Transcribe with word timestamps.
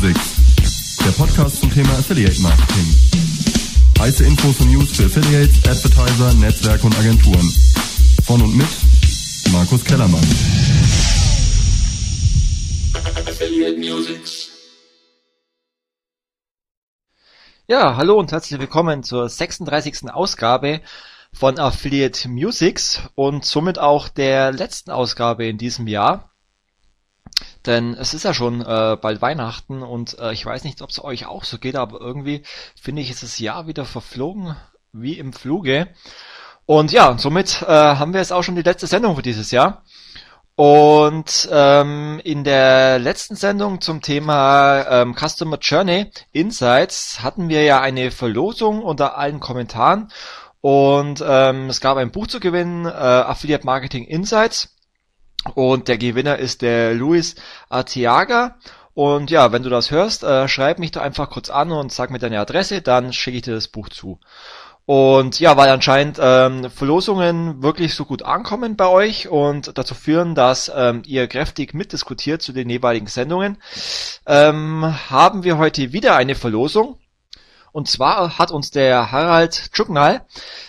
Musics, 0.00 0.96
der 1.04 1.10
Podcast 1.10 1.60
zum 1.60 1.70
Thema 1.70 1.90
Affiliate 1.90 2.40
Marketing. 2.40 2.86
Heiße 3.98 4.24
Infos 4.24 4.58
und 4.60 4.72
News 4.72 4.96
für 4.96 5.04
Affiliates, 5.04 5.58
Advertiser, 5.68 6.32
Netzwerke 6.34 6.86
und 6.86 6.98
Agenturen. 6.98 7.52
Von 8.24 8.40
und 8.40 8.56
mit 8.56 8.66
Markus 9.52 9.84
Kellermann. 9.84 10.24
Affiliate 13.28 13.76
Musics. 13.76 14.48
Ja, 17.66 17.96
hallo 17.96 18.18
und 18.18 18.32
herzlich 18.32 18.58
willkommen 18.58 19.02
zur 19.02 19.28
36. 19.28 20.10
Ausgabe 20.10 20.80
von 21.30 21.58
Affiliate 21.58 22.26
Musics 22.26 23.02
und 23.16 23.44
somit 23.44 23.78
auch 23.78 24.08
der 24.08 24.50
letzten 24.50 24.92
Ausgabe 24.92 25.46
in 25.46 25.58
diesem 25.58 25.86
Jahr. 25.86 26.29
Denn 27.66 27.94
es 27.94 28.14
ist 28.14 28.24
ja 28.24 28.32
schon 28.32 28.62
äh, 28.62 28.96
bald 29.00 29.20
Weihnachten 29.20 29.82
und 29.82 30.18
äh, 30.18 30.32
ich 30.32 30.44
weiß 30.44 30.64
nicht, 30.64 30.80
ob 30.82 30.90
es 30.90 31.02
euch 31.02 31.26
auch 31.26 31.44
so 31.44 31.58
geht, 31.58 31.76
aber 31.76 32.00
irgendwie 32.00 32.42
finde 32.80 33.02
ich, 33.02 33.10
ist 33.10 33.22
das 33.22 33.38
Jahr 33.38 33.66
wieder 33.66 33.84
verflogen 33.84 34.56
wie 34.92 35.18
im 35.18 35.32
Fluge. 35.32 35.88
Und 36.66 36.92
ja, 36.92 37.16
somit 37.18 37.62
äh, 37.62 37.66
haben 37.66 38.12
wir 38.12 38.20
jetzt 38.20 38.32
auch 38.32 38.42
schon 38.42 38.56
die 38.56 38.62
letzte 38.62 38.86
Sendung 38.86 39.16
für 39.16 39.22
dieses 39.22 39.50
Jahr. 39.50 39.82
Und 40.56 41.48
ähm, 41.50 42.20
in 42.22 42.44
der 42.44 42.98
letzten 42.98 43.34
Sendung 43.34 43.80
zum 43.80 44.02
Thema 44.02 44.84
ähm, 45.02 45.14
Customer 45.14 45.58
Journey 45.58 46.10
Insights 46.32 47.22
hatten 47.22 47.48
wir 47.48 47.62
ja 47.64 47.80
eine 47.80 48.10
Verlosung 48.10 48.82
unter 48.82 49.16
allen 49.16 49.40
Kommentaren 49.40 50.10
und 50.60 51.24
ähm, 51.26 51.70
es 51.70 51.80
gab 51.80 51.96
ein 51.96 52.10
Buch 52.10 52.26
zu 52.26 52.40
gewinnen, 52.40 52.84
äh, 52.84 52.90
Affiliate 52.90 53.64
Marketing 53.64 54.04
Insights. 54.04 54.76
Und 55.54 55.88
der 55.88 55.98
Gewinner 55.98 56.38
ist 56.38 56.62
der 56.62 56.94
Luis 56.94 57.34
Artiaga. 57.68 58.56
Und 58.94 59.30
ja, 59.30 59.52
wenn 59.52 59.62
du 59.62 59.70
das 59.70 59.90
hörst, 59.90 60.24
äh, 60.24 60.48
schreib 60.48 60.78
mich 60.78 60.90
da 60.90 61.00
einfach 61.00 61.30
kurz 61.30 61.48
an 61.48 61.72
und 61.72 61.92
sag 61.92 62.10
mir 62.10 62.18
deine 62.18 62.40
Adresse, 62.40 62.82
dann 62.82 63.12
schicke 63.12 63.38
ich 63.38 63.42
dir 63.42 63.54
das 63.54 63.68
Buch 63.68 63.88
zu. 63.88 64.18
Und 64.84 65.38
ja, 65.38 65.56
weil 65.56 65.70
anscheinend 65.70 66.18
ähm, 66.20 66.68
Verlosungen 66.68 67.62
wirklich 67.62 67.94
so 67.94 68.04
gut 68.04 68.22
ankommen 68.22 68.76
bei 68.76 68.88
euch 68.88 69.28
und 69.28 69.78
dazu 69.78 69.94
führen, 69.94 70.34
dass 70.34 70.70
ähm, 70.74 71.02
ihr 71.06 71.28
kräftig 71.28 71.74
mitdiskutiert 71.74 72.42
zu 72.42 72.52
den 72.52 72.68
jeweiligen 72.68 73.06
Sendungen, 73.06 73.58
ähm, 74.26 74.92
haben 75.08 75.44
wir 75.44 75.58
heute 75.58 75.92
wieder 75.92 76.16
eine 76.16 76.34
Verlosung. 76.34 76.96
Und 77.72 77.88
zwar 77.88 78.38
hat 78.38 78.50
uns 78.50 78.70
der 78.70 79.12
Harald 79.12 79.72
Tschugnal 79.72 80.24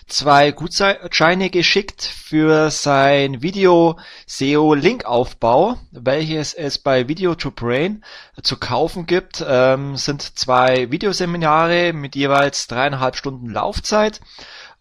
zwei 0.08 0.52
Gutscheine 0.52 1.50
geschickt 1.50 2.04
für 2.04 2.70
sein 2.70 3.42
Video 3.42 3.98
SEO 4.28 4.74
Linkaufbau, 4.74 5.78
welches 5.92 6.54
es 6.54 6.78
bei 6.78 7.08
Video 7.08 7.34
to 7.36 7.52
Brain 7.52 8.04
zu 8.44 8.58
kaufen 8.58 9.06
gibt. 9.06 9.44
Ähm, 9.48 9.96
sind 9.98 10.38
zwei 10.38 10.92
Videoseminare 10.92 11.94
mit 11.94 12.16
jeweils 12.16 12.68
dreieinhalb 12.68 13.16
Stunden 13.16 13.50
Laufzeit 13.50 14.22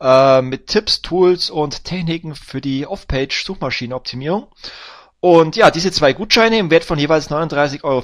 äh, 0.01 0.43
mit 0.43 0.67
Tipps, 0.67 1.03
Tools 1.03 1.49
und 1.49 1.85
Techniken 1.85 2.35
für 2.35 2.61
die 2.61 2.87
Off-Page 2.87 3.45
Suchmaschinenoptimierung. 3.45 4.49
Und 5.21 5.55
ja, 5.57 5.71
diese 5.71 5.93
zwei 5.93 6.15
Gutscheine 6.15 6.59
im 6.59 6.71
Wert 6.71 6.85
von 6.85 6.99
jeweils 6.99 7.31
39,95 7.31 7.83
Euro 7.85 8.03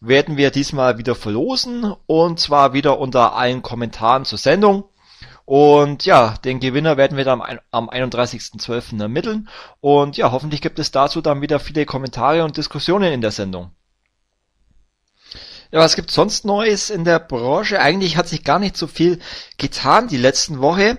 werden 0.00 0.36
wir 0.38 0.50
diesmal 0.50 0.96
wieder 0.96 1.14
verlosen 1.14 1.94
und 2.06 2.40
zwar 2.40 2.72
wieder 2.72 2.98
unter 2.98 3.34
allen 3.34 3.60
Kommentaren 3.60 4.24
zur 4.24 4.38
Sendung. 4.38 4.84
Und 5.44 6.06
ja, 6.06 6.34
den 6.44 6.58
Gewinner 6.58 6.96
werden 6.96 7.16
wir 7.16 7.24
dann 7.24 7.42
am 7.70 7.88
31.12. 7.88 9.00
ermitteln. 9.00 9.48
Und 9.80 10.16
ja, 10.16 10.32
hoffentlich 10.32 10.62
gibt 10.62 10.78
es 10.78 10.90
dazu 10.90 11.20
dann 11.20 11.42
wieder 11.42 11.60
viele 11.60 11.86
Kommentare 11.86 12.44
und 12.44 12.56
Diskussionen 12.56 13.12
in 13.12 13.20
der 13.20 13.30
Sendung. 13.30 13.70
Ja, 15.72 15.80
was 15.80 15.96
gibt 15.96 16.10
sonst 16.10 16.44
Neues 16.44 16.90
in 16.90 17.04
der 17.04 17.18
Branche? 17.18 17.80
Eigentlich 17.80 18.16
hat 18.16 18.28
sich 18.28 18.44
gar 18.44 18.58
nicht 18.58 18.76
so 18.76 18.86
viel 18.86 19.18
getan 19.58 20.06
die 20.06 20.16
letzten 20.16 20.60
Woche. 20.60 20.98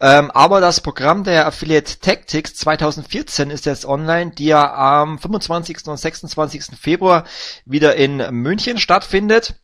Ähm, 0.00 0.30
aber 0.30 0.60
das 0.60 0.80
Programm 0.80 1.24
der 1.24 1.46
Affiliate 1.46 1.98
Tactics 1.98 2.54
2014 2.54 3.50
ist 3.50 3.66
jetzt 3.66 3.84
online, 3.84 4.32
die 4.32 4.46
ja 4.46 4.72
am 5.02 5.18
25. 5.18 5.86
und 5.86 5.96
26. 5.96 6.78
Februar 6.80 7.24
wieder 7.64 7.96
in 7.96 8.18
München 8.30 8.78
stattfindet. 8.78 9.54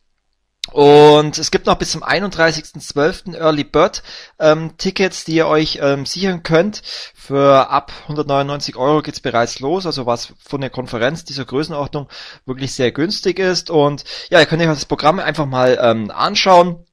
Und 0.69 1.37
es 1.37 1.51
gibt 1.51 1.65
noch 1.65 1.75
bis 1.75 1.91
zum 1.91 2.03
31.12. 2.03 3.35
Early 3.35 3.63
Bird 3.63 4.03
ähm, 4.39 4.77
Tickets, 4.77 5.25
die 5.25 5.35
ihr 5.35 5.47
euch 5.47 5.79
ähm, 5.81 6.05
sichern 6.05 6.43
könnt. 6.43 6.81
Für 7.13 7.69
ab 7.69 7.91
199 8.03 8.77
Euro 8.77 9.01
geht's 9.01 9.19
bereits 9.19 9.59
los, 9.59 9.85
also 9.85 10.05
was 10.05 10.33
von 10.39 10.61
der 10.61 10.69
Konferenz 10.69 11.25
dieser 11.25 11.45
Größenordnung 11.45 12.07
wirklich 12.45 12.73
sehr 12.73 12.91
günstig 12.91 13.39
ist. 13.39 13.69
Und 13.69 14.05
ja, 14.29 14.39
ihr 14.39 14.45
könnt 14.45 14.61
euch 14.61 14.67
das 14.69 14.85
Programm 14.85 15.19
einfach 15.19 15.45
mal 15.45 15.77
ähm, 15.81 16.11
anschauen. 16.11 16.85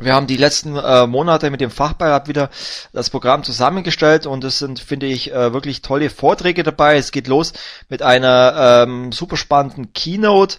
Wir 0.00 0.12
haben 0.12 0.26
die 0.26 0.36
letzten 0.36 0.76
äh, 0.76 1.06
Monate 1.06 1.50
mit 1.50 1.60
dem 1.60 1.70
Fachbeirat 1.70 2.26
wieder 2.26 2.50
das 2.92 3.10
Programm 3.10 3.44
zusammengestellt 3.44 4.26
und 4.26 4.42
es 4.42 4.58
sind, 4.58 4.80
finde 4.80 5.06
ich, 5.06 5.32
äh, 5.32 5.52
wirklich 5.52 5.82
tolle 5.82 6.10
Vorträge 6.10 6.64
dabei. 6.64 6.96
Es 6.96 7.12
geht 7.12 7.28
los 7.28 7.52
mit 7.88 8.02
einer 8.02 8.82
ähm, 8.82 9.12
super 9.12 9.36
spannenden 9.36 9.92
Keynote 9.92 10.56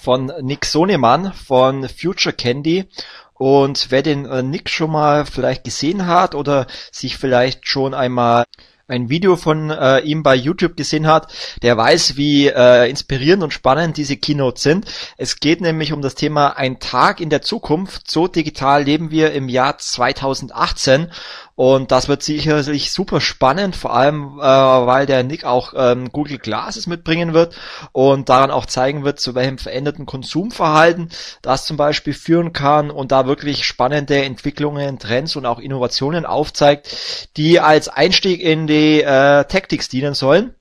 von 0.00 0.32
Nick 0.40 0.64
Sonemann 0.64 1.32
von 1.32 1.88
Future 1.88 2.34
Candy. 2.34 2.86
Und 3.34 3.86
wer 3.90 4.02
den 4.02 4.26
äh, 4.26 4.42
Nick 4.42 4.68
schon 4.68 4.90
mal 4.90 5.24
vielleicht 5.24 5.64
gesehen 5.64 6.06
hat 6.06 6.34
oder 6.34 6.66
sich 6.90 7.16
vielleicht 7.16 7.68
schon 7.68 7.94
einmal 7.94 8.44
ein 8.88 9.10
Video 9.10 9.36
von 9.36 9.70
äh, 9.70 10.00
ihm 10.00 10.22
bei 10.22 10.34
YouTube 10.34 10.76
gesehen 10.76 11.06
hat, 11.06 11.30
der 11.62 11.76
weiß, 11.76 12.16
wie 12.16 12.48
äh, 12.48 12.88
inspirierend 12.88 13.42
und 13.42 13.52
spannend 13.52 13.98
diese 13.98 14.16
Keynotes 14.16 14.62
sind. 14.62 14.86
Es 15.18 15.40
geht 15.40 15.60
nämlich 15.60 15.92
um 15.92 16.00
das 16.00 16.14
Thema 16.14 16.56
Ein 16.56 16.80
Tag 16.80 17.20
in 17.20 17.28
der 17.28 17.42
Zukunft. 17.42 18.10
So 18.10 18.26
digital 18.26 18.82
leben 18.82 19.10
wir 19.10 19.32
im 19.32 19.48
Jahr 19.48 19.76
2018 19.76 21.12
und 21.58 21.90
das 21.90 22.06
wird 22.06 22.22
sicherlich 22.22 22.92
super 22.92 23.20
spannend, 23.20 23.74
vor 23.74 23.92
allem 23.92 24.38
äh, 24.38 24.42
weil 24.42 25.06
der 25.06 25.24
Nick 25.24 25.44
auch 25.44 25.74
ähm, 25.76 26.08
Google 26.12 26.38
Glasses 26.38 26.86
mitbringen 26.86 27.34
wird 27.34 27.56
und 27.90 28.28
daran 28.28 28.52
auch 28.52 28.64
zeigen 28.64 29.02
wird, 29.02 29.18
zu 29.18 29.34
welchem 29.34 29.58
veränderten 29.58 30.06
Konsumverhalten 30.06 31.08
das 31.42 31.66
zum 31.66 31.76
Beispiel 31.76 32.14
führen 32.14 32.52
kann 32.52 32.92
und 32.92 33.10
da 33.10 33.26
wirklich 33.26 33.64
spannende 33.64 34.22
Entwicklungen, 34.22 35.00
Trends 35.00 35.34
und 35.34 35.46
auch 35.46 35.58
Innovationen 35.58 36.26
aufzeigt, 36.26 37.28
die 37.36 37.58
als 37.58 37.88
Einstieg 37.88 38.40
in 38.40 38.68
die 38.68 39.02
äh, 39.02 39.42
Tactics 39.42 39.88
dienen 39.88 40.14
sollen. 40.14 40.54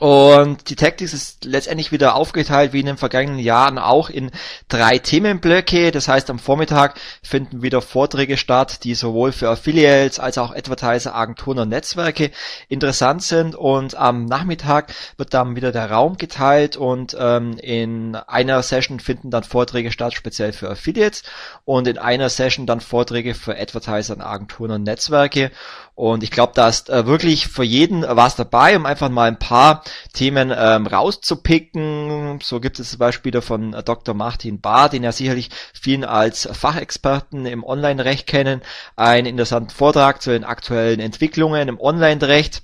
Und 0.00 0.68
die 0.68 0.74
Tactics 0.74 1.12
ist 1.12 1.44
letztendlich 1.44 1.92
wieder 1.92 2.16
aufgeteilt 2.16 2.72
wie 2.72 2.80
in 2.80 2.86
den 2.86 2.96
vergangenen 2.96 3.38
Jahren 3.38 3.78
auch 3.78 4.10
in 4.10 4.32
drei 4.68 4.98
Themenblöcke. 4.98 5.92
Das 5.92 6.08
heißt, 6.08 6.28
am 6.28 6.40
Vormittag 6.40 6.98
finden 7.22 7.62
wieder 7.62 7.80
Vorträge 7.80 8.36
statt, 8.36 8.82
die 8.82 8.96
sowohl 8.96 9.30
für 9.30 9.48
Affiliates 9.48 10.18
als 10.18 10.38
auch 10.38 10.54
Advertiser, 10.54 11.14
Agenturen 11.14 11.60
und 11.60 11.68
Netzwerke 11.68 12.32
interessant 12.68 13.22
sind. 13.22 13.54
Und 13.54 13.94
am 13.94 14.24
Nachmittag 14.24 14.92
wird 15.18 15.32
dann 15.32 15.54
wieder 15.54 15.70
der 15.70 15.88
Raum 15.88 16.16
geteilt 16.16 16.76
und 16.76 17.16
ähm, 17.18 17.56
in 17.58 18.16
einer 18.16 18.62
Session 18.64 18.98
finden 18.98 19.30
dann 19.30 19.44
Vorträge 19.44 19.92
statt, 19.92 20.14
speziell 20.14 20.52
für 20.52 20.68
Affiliates 20.68 21.22
und 21.64 21.86
in 21.86 21.98
einer 21.98 22.28
Session 22.28 22.66
dann 22.66 22.80
Vorträge 22.80 23.34
für 23.34 23.56
Advertiser, 23.56 24.18
Agenturen 24.20 24.72
und 24.72 24.82
Netzwerke. 24.82 25.52
Und 25.96 26.22
ich 26.22 26.30
glaube, 26.30 26.52
da 26.54 26.68
ist 26.68 26.90
äh, 26.90 27.06
wirklich 27.06 27.48
für 27.48 27.64
jeden 27.64 28.02
was 28.02 28.36
dabei, 28.36 28.76
um 28.76 28.84
einfach 28.84 29.08
mal 29.08 29.28
ein 29.28 29.38
paar 29.38 29.82
Themen 30.12 30.52
ähm, 30.54 30.86
rauszupicken. 30.86 32.38
So 32.42 32.60
gibt 32.60 32.78
es 32.78 32.90
zum 32.90 32.98
Beispiel 32.98 33.40
von 33.40 33.72
äh, 33.72 33.82
Dr. 33.82 34.14
Martin 34.14 34.60
Bahr, 34.60 34.90
den 34.90 35.04
ja 35.04 35.10
sicherlich 35.10 35.48
vielen 35.72 36.04
als 36.04 36.46
Fachexperten 36.52 37.46
im 37.46 37.64
Online-Recht 37.64 38.26
kennen, 38.26 38.60
einen 38.94 39.26
interessanten 39.26 39.70
Vortrag 39.70 40.20
zu 40.20 40.30
den 40.30 40.44
aktuellen 40.44 41.00
Entwicklungen 41.00 41.66
im 41.66 41.80
Online-Recht 41.80 42.62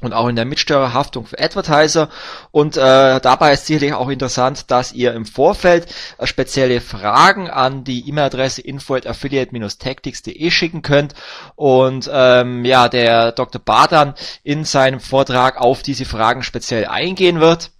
und 0.00 0.12
auch 0.12 0.28
in 0.28 0.36
der 0.36 0.44
Mitsteuerhaftung 0.44 1.26
für 1.26 1.38
Advertiser. 1.38 2.08
Und 2.50 2.76
äh, 2.76 3.20
dabei 3.20 3.52
ist 3.52 3.66
sicherlich 3.66 3.94
auch 3.94 4.08
interessant, 4.08 4.70
dass 4.70 4.92
ihr 4.92 5.14
im 5.14 5.26
Vorfeld 5.26 5.86
äh, 6.18 6.26
spezielle 6.26 6.80
Fragen 6.80 7.50
an 7.50 7.84
die 7.84 8.08
E-Mail-Adresse 8.08 8.62
info@affiliate-tactics.de 8.62 10.50
schicken 10.50 10.82
könnt. 10.82 11.14
Und 11.56 12.10
ähm, 12.12 12.64
ja, 12.64 12.88
der 12.88 13.32
Dr. 13.32 13.60
Badan 13.60 14.14
in 14.42 14.64
seinem 14.64 15.00
Vortrag 15.00 15.60
auf 15.60 15.82
diese 15.82 16.04
Fragen 16.04 16.42
speziell 16.42 16.86
eingehen 16.86 17.40
wird. 17.40 17.70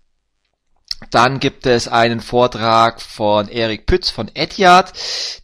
Dann 1.11 1.39
gibt 1.39 1.65
es 1.67 1.87
einen 1.87 2.21
Vortrag 2.21 3.01
von 3.01 3.49
Erik 3.49 3.87
Pütz 3.87 4.11
von 4.11 4.29
Etihad, 4.35 4.93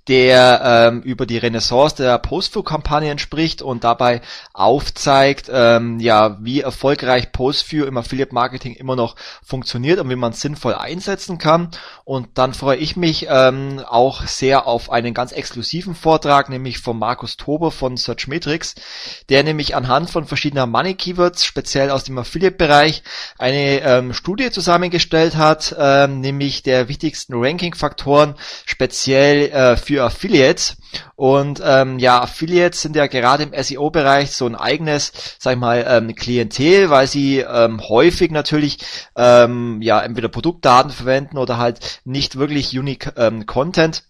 der 0.08 0.60
ähm, 0.64 1.00
über 1.02 1.24
die 1.24 1.38
Renaissance 1.38 1.96
der 1.96 2.18
Postview-Kampagnen 2.18 3.18
spricht 3.18 3.62
und 3.62 3.84
dabei 3.84 4.20
aufzeigt, 4.52 5.48
ähm, 5.50 5.98
ja, 6.00 6.36
wie 6.40 6.60
erfolgreich 6.60 7.32
Postview 7.32 7.86
im 7.86 7.96
Affiliate-Marketing 7.96 8.74
immer 8.74 8.96
noch 8.96 9.16
funktioniert 9.42 10.00
und 10.00 10.10
wie 10.10 10.16
man 10.16 10.32
es 10.32 10.40
sinnvoll 10.42 10.74
einsetzen 10.74 11.38
kann. 11.38 11.70
Und 12.04 12.28
dann 12.34 12.52
freue 12.52 12.76
ich 12.76 12.96
mich 12.96 13.28
ähm, 13.30 13.80
auch 13.88 14.26
sehr 14.26 14.66
auf 14.66 14.90
einen 14.90 15.14
ganz 15.14 15.32
exklusiven 15.32 15.94
Vortrag, 15.94 16.50
nämlich 16.50 16.78
von 16.78 16.98
Markus 16.98 17.38
Tober 17.38 17.70
von 17.70 17.96
Searchmetrics, 17.96 18.74
der 19.30 19.42
nämlich 19.42 19.74
anhand 19.74 20.10
von 20.10 20.26
verschiedener 20.26 20.66
Money-Keywords, 20.66 21.44
speziell 21.44 21.90
aus 21.90 22.04
dem 22.04 22.18
Affiliate-Bereich, 22.18 23.02
eine 23.38 23.80
ähm, 23.80 24.12
Studie 24.12 24.50
zusammengestellt 24.50 25.33
vorgestellt 25.34 25.36
hat, 25.36 25.74
ähm, 25.78 26.20
nämlich 26.20 26.62
der 26.62 26.88
wichtigsten 26.88 27.34
Ranking-Faktoren 27.34 28.34
speziell 28.64 29.50
äh, 29.50 29.76
für 29.76 30.04
Affiliates. 30.04 30.76
Und 31.16 31.60
ähm, 31.64 31.98
ja, 31.98 32.22
Affiliates 32.22 32.82
sind 32.82 32.96
ja 32.96 33.06
gerade 33.06 33.44
im 33.44 33.52
SEO-Bereich 33.52 34.32
so 34.32 34.46
ein 34.46 34.54
eigenes, 34.54 35.12
sag 35.38 35.54
ich 35.54 35.58
mal, 35.58 35.84
ähm, 35.88 36.14
Klientel, 36.14 36.90
weil 36.90 37.06
sie 37.06 37.38
ähm, 37.40 37.80
häufig 37.88 38.30
natürlich 38.30 38.78
ähm, 39.16 39.82
ja 39.82 40.00
entweder 40.00 40.28
Produktdaten 40.28 40.90
verwenden 40.90 41.38
oder 41.38 41.58
halt 41.58 42.00
nicht 42.04 42.36
wirklich 42.36 42.78
unique 42.78 43.12
ähm, 43.16 43.46
Content 43.46 44.04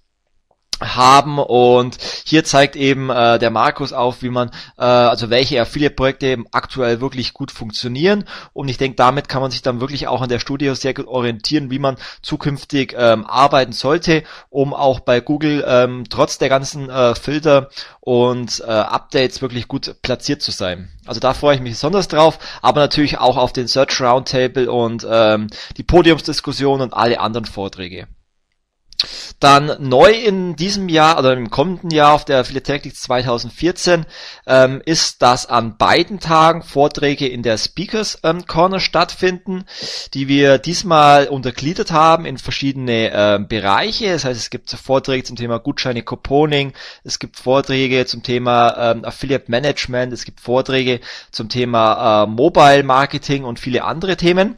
haben 0.80 1.38
und 1.38 1.98
hier 2.24 2.44
zeigt 2.44 2.76
eben 2.76 3.10
äh, 3.10 3.38
der 3.38 3.50
Markus 3.50 3.92
auf, 3.92 4.22
wie 4.22 4.30
man 4.30 4.50
äh, 4.76 4.82
also 4.82 5.30
welche 5.30 5.60
Affiliate-Projekte 5.60 6.44
aktuell 6.52 7.00
wirklich 7.00 7.32
gut 7.32 7.50
funktionieren 7.50 8.24
und 8.52 8.68
ich 8.68 8.78
denke, 8.78 8.96
damit 8.96 9.28
kann 9.28 9.42
man 9.42 9.50
sich 9.50 9.62
dann 9.62 9.80
wirklich 9.80 10.08
auch 10.08 10.22
an 10.22 10.28
der 10.28 10.38
Studie 10.38 10.74
sehr 10.74 10.94
gut 10.94 11.06
orientieren, 11.06 11.70
wie 11.70 11.78
man 11.78 11.96
zukünftig 12.22 12.94
ähm, 12.98 13.26
arbeiten 13.26 13.72
sollte, 13.72 14.24
um 14.50 14.74
auch 14.74 15.00
bei 15.00 15.20
Google 15.20 15.64
ähm, 15.66 16.04
trotz 16.08 16.38
der 16.38 16.48
ganzen 16.48 16.90
äh, 16.90 17.14
Filter 17.14 17.68
und 18.00 18.60
äh, 18.60 18.70
Updates 18.70 19.42
wirklich 19.42 19.68
gut 19.68 19.96
platziert 20.02 20.42
zu 20.42 20.50
sein. 20.50 20.90
Also 21.06 21.20
da 21.20 21.34
freue 21.34 21.56
ich 21.56 21.60
mich 21.60 21.72
besonders 21.72 22.08
drauf, 22.08 22.38
aber 22.62 22.80
natürlich 22.80 23.18
auch 23.18 23.36
auf 23.36 23.52
den 23.52 23.68
Search 23.68 24.00
Roundtable 24.00 24.70
und 24.70 25.06
ähm, 25.08 25.48
die 25.76 25.82
Podiumsdiskussion 25.82 26.80
und 26.80 26.94
alle 26.94 27.20
anderen 27.20 27.46
Vorträge. 27.46 28.06
Dann 29.40 29.76
neu 29.78 30.10
in 30.10 30.56
diesem 30.56 30.88
Jahr 30.88 31.18
oder 31.18 31.32
im 31.32 31.50
kommenden 31.50 31.90
Jahr 31.90 32.14
auf 32.14 32.24
der 32.24 32.44
Philatelic 32.44 32.96
2014 32.96 34.06
ähm, 34.46 34.82
ist, 34.84 35.22
dass 35.22 35.46
an 35.46 35.76
beiden 35.76 36.20
Tagen 36.20 36.62
Vorträge 36.62 37.28
in 37.28 37.42
der 37.42 37.58
Speakers 37.58 38.18
ähm, 38.22 38.46
Corner 38.46 38.80
stattfinden, 38.80 39.64
die 40.14 40.28
wir 40.28 40.58
diesmal 40.58 41.28
untergliedert 41.28 41.92
haben 41.92 42.24
in 42.26 42.38
verschiedene 42.38 43.10
äh, 43.10 43.38
Bereiche. 43.38 44.12
Das 44.12 44.24
heißt, 44.24 44.40
es 44.40 44.50
gibt 44.50 44.70
Vorträge 44.70 45.24
zum 45.24 45.36
Thema 45.36 45.58
Gutscheine 45.58 46.02
Couponing, 46.02 46.72
es 47.02 47.18
gibt 47.18 47.38
Vorträge 47.38 48.06
zum 48.06 48.22
Thema 48.22 48.92
ähm, 48.92 49.04
Affiliate 49.04 49.50
Management, 49.50 50.12
es 50.12 50.24
gibt 50.24 50.40
Vorträge 50.40 51.00
zum 51.30 51.48
Thema 51.48 52.24
äh, 52.24 52.26
Mobile 52.26 52.82
Marketing 52.82 53.44
und 53.44 53.58
viele 53.60 53.84
andere 53.84 54.16
Themen. 54.16 54.56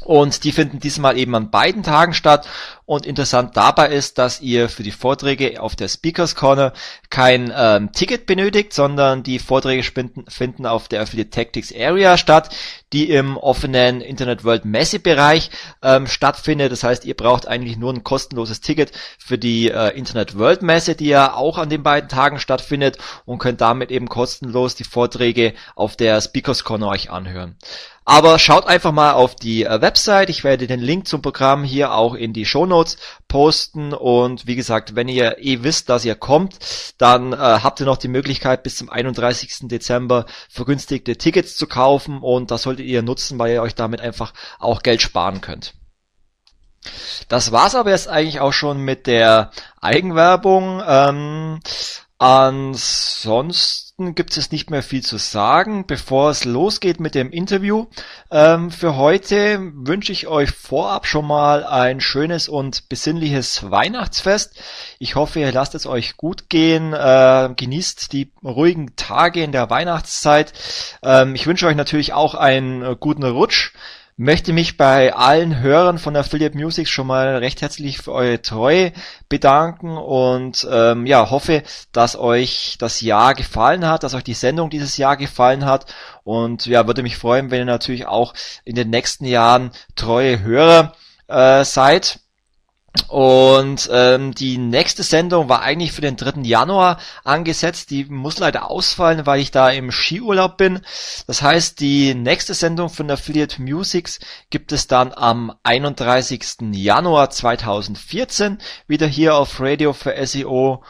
Und 0.00 0.44
die 0.44 0.52
finden 0.52 0.78
diesmal 0.80 1.18
eben 1.18 1.34
an 1.34 1.50
beiden 1.50 1.82
Tagen 1.82 2.14
statt. 2.14 2.46
Und 2.88 3.04
interessant 3.04 3.54
dabei 3.54 3.90
ist, 3.90 4.16
dass 4.16 4.40
ihr 4.40 4.70
für 4.70 4.82
die 4.82 4.92
Vorträge 4.92 5.60
auf 5.60 5.76
der 5.76 5.88
Speakers 5.88 6.34
Corner 6.34 6.72
kein 7.10 7.52
ähm, 7.54 7.92
Ticket 7.92 8.24
benötigt, 8.24 8.72
sondern 8.72 9.22
die 9.22 9.38
Vorträge 9.38 9.82
finden, 9.82 10.64
auf 10.64 10.88
der 10.88 11.02
Affiliate 11.02 11.28
Tactics 11.28 11.70
Area 11.70 12.16
statt, 12.16 12.48
die 12.94 13.10
im 13.10 13.36
offenen 13.36 14.00
Internet 14.00 14.42
World 14.42 14.64
Messebereich 14.64 15.50
ähm, 15.82 16.06
stattfindet. 16.06 16.72
Das 16.72 16.82
heißt, 16.82 17.04
ihr 17.04 17.14
braucht 17.14 17.46
eigentlich 17.46 17.76
nur 17.76 17.92
ein 17.92 18.04
kostenloses 18.04 18.62
Ticket 18.62 18.92
für 19.18 19.36
die 19.36 19.70
äh, 19.70 19.94
Internet 19.94 20.38
World 20.38 20.62
Messe, 20.62 20.94
die 20.94 21.08
ja 21.08 21.34
auch 21.34 21.58
an 21.58 21.68
den 21.68 21.82
beiden 21.82 22.08
Tagen 22.08 22.40
stattfindet 22.40 22.96
und 23.26 23.36
könnt 23.36 23.60
damit 23.60 23.90
eben 23.90 24.08
kostenlos 24.08 24.76
die 24.76 24.84
Vorträge 24.84 25.52
auf 25.74 25.94
der 25.94 26.22
Speakers 26.22 26.64
Corner 26.64 26.88
euch 26.88 27.10
anhören. 27.10 27.58
Aber 28.10 28.38
schaut 28.38 28.66
einfach 28.66 28.90
mal 28.90 29.12
auf 29.12 29.36
die 29.36 29.64
äh, 29.64 29.82
Website. 29.82 30.30
Ich 30.30 30.42
werde 30.42 30.66
den 30.66 30.80
Link 30.80 31.06
zum 31.06 31.20
Programm 31.20 31.62
hier 31.62 31.92
auch 31.92 32.14
in 32.14 32.32
die 32.32 32.46
Show 32.46 32.64
Notes 32.64 32.77
posten. 33.28 33.92
Und 33.92 34.46
wie 34.46 34.56
gesagt, 34.56 34.94
wenn 34.94 35.08
ihr 35.08 35.38
eh 35.38 35.62
wisst, 35.62 35.88
dass 35.88 36.04
ihr 36.04 36.14
kommt, 36.14 36.56
dann 36.98 37.32
äh, 37.32 37.36
habt 37.36 37.80
ihr 37.80 37.86
noch 37.86 37.96
die 37.96 38.08
Möglichkeit 38.08 38.62
bis 38.62 38.76
zum 38.76 38.90
31. 38.90 39.68
Dezember 39.68 40.26
vergünstigte 40.48 41.16
Tickets 41.16 41.56
zu 41.56 41.66
kaufen. 41.66 42.18
Und 42.18 42.50
das 42.50 42.62
solltet 42.62 42.86
ihr 42.86 43.02
nutzen, 43.02 43.38
weil 43.38 43.52
ihr 43.52 43.62
euch 43.62 43.74
damit 43.74 44.00
einfach 44.00 44.32
auch 44.58 44.82
Geld 44.82 45.02
sparen 45.02 45.40
könnt. 45.40 45.74
Das 47.28 47.52
war's 47.52 47.74
aber 47.74 47.90
jetzt 47.90 48.08
eigentlich 48.08 48.40
auch 48.40 48.52
schon 48.52 48.80
mit 48.80 49.06
der 49.06 49.50
Eigenwerbung. 49.80 50.82
Ähm, 50.86 51.60
Ansonsten 52.18 53.87
gibt 53.98 54.36
es 54.36 54.52
nicht 54.52 54.70
mehr 54.70 54.84
viel 54.84 55.02
zu 55.02 55.18
sagen. 55.18 55.84
Bevor 55.84 56.30
es 56.30 56.44
losgeht 56.44 57.00
mit 57.00 57.16
dem 57.16 57.32
Interview 57.32 57.86
ähm, 58.30 58.70
für 58.70 58.94
heute, 58.94 59.58
wünsche 59.74 60.12
ich 60.12 60.28
euch 60.28 60.50
vorab 60.50 61.04
schon 61.04 61.26
mal 61.26 61.64
ein 61.64 62.00
schönes 62.00 62.48
und 62.48 62.88
besinnliches 62.88 63.72
Weihnachtsfest. 63.72 64.62
Ich 65.00 65.16
hoffe, 65.16 65.40
ihr 65.40 65.50
lasst 65.50 65.74
es 65.74 65.84
euch 65.84 66.16
gut 66.16 66.48
gehen, 66.48 66.92
äh, 66.92 67.50
genießt 67.56 68.12
die 68.12 68.30
ruhigen 68.44 68.94
Tage 68.94 69.42
in 69.42 69.50
der 69.50 69.68
Weihnachtszeit. 69.68 70.52
Ähm, 71.02 71.34
ich 71.34 71.48
wünsche 71.48 71.66
euch 71.66 71.76
natürlich 71.76 72.12
auch 72.12 72.34
einen 72.36 72.82
äh, 72.82 72.96
guten 72.98 73.24
Rutsch 73.24 73.72
möchte 74.18 74.52
mich 74.52 74.76
bei 74.76 75.14
allen 75.14 75.60
Hörern 75.60 75.98
von 75.98 76.16
Affiliate 76.16 76.58
Music 76.58 76.88
schon 76.88 77.06
mal 77.06 77.36
recht 77.36 77.62
herzlich 77.62 77.98
für 77.98 78.12
eure 78.12 78.42
Treue 78.42 78.92
bedanken 79.28 79.96
und 79.96 80.66
ähm, 80.70 81.06
ja, 81.06 81.30
hoffe, 81.30 81.62
dass 81.92 82.16
euch 82.16 82.74
das 82.80 83.00
Jahr 83.00 83.34
gefallen 83.34 83.86
hat, 83.86 84.02
dass 84.02 84.14
euch 84.14 84.24
die 84.24 84.34
Sendung 84.34 84.70
dieses 84.70 84.96
Jahr 84.96 85.16
gefallen 85.16 85.64
hat 85.64 85.86
und 86.24 86.66
ja, 86.66 86.88
würde 86.88 87.04
mich 87.04 87.16
freuen, 87.16 87.52
wenn 87.52 87.60
ihr 87.60 87.64
natürlich 87.64 88.06
auch 88.06 88.34
in 88.64 88.74
den 88.74 88.90
nächsten 88.90 89.24
Jahren 89.24 89.70
treue 89.94 90.40
Hörer 90.40 90.94
äh, 91.28 91.64
seid. 91.64 92.18
Und 93.06 93.88
ähm, 93.92 94.34
die 94.34 94.58
nächste 94.58 95.02
Sendung 95.02 95.48
war 95.48 95.62
eigentlich 95.62 95.92
für 95.92 96.00
den 96.00 96.16
3. 96.16 96.42
Januar 96.42 96.98
angesetzt. 97.24 97.90
Die 97.90 98.04
muss 98.04 98.38
leider 98.38 98.70
ausfallen, 98.70 99.26
weil 99.26 99.40
ich 99.40 99.50
da 99.50 99.70
im 99.70 99.90
Skiurlaub 99.90 100.56
bin. 100.56 100.80
Das 101.26 101.42
heißt, 101.42 101.80
die 101.80 102.14
nächste 102.14 102.54
Sendung 102.54 102.88
von 102.88 103.10
Affiliate 103.10 103.62
Musics 103.62 104.18
gibt 104.50 104.72
es 104.72 104.86
dann 104.86 105.12
am 105.12 105.54
31. 105.62 106.72
Januar 106.72 107.30
2014 107.30 108.58
wieder 108.86 109.06
hier 109.06 109.36
auf 109.36 109.60
Radio 109.60 109.92
für 109.92 110.14
SEO. 110.26 110.82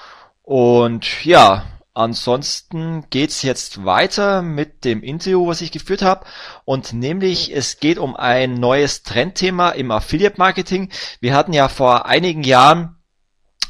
Und 0.42 1.24
ja, 1.24 1.64
Ansonsten 1.98 3.06
geht's 3.10 3.42
jetzt 3.42 3.84
weiter 3.84 4.40
mit 4.40 4.84
dem 4.84 5.02
Interview, 5.02 5.48
was 5.48 5.62
ich 5.62 5.72
geführt 5.72 6.02
habe. 6.02 6.26
Und 6.64 6.92
nämlich, 6.92 7.52
es 7.52 7.80
geht 7.80 7.98
um 7.98 8.14
ein 8.14 8.54
neues 8.54 9.02
Trendthema 9.02 9.70
im 9.70 9.90
Affiliate 9.90 10.38
Marketing. 10.38 10.90
Wir 11.20 11.34
hatten 11.34 11.52
ja 11.52 11.68
vor 11.68 12.06
einigen 12.06 12.44
Jahren 12.44 12.98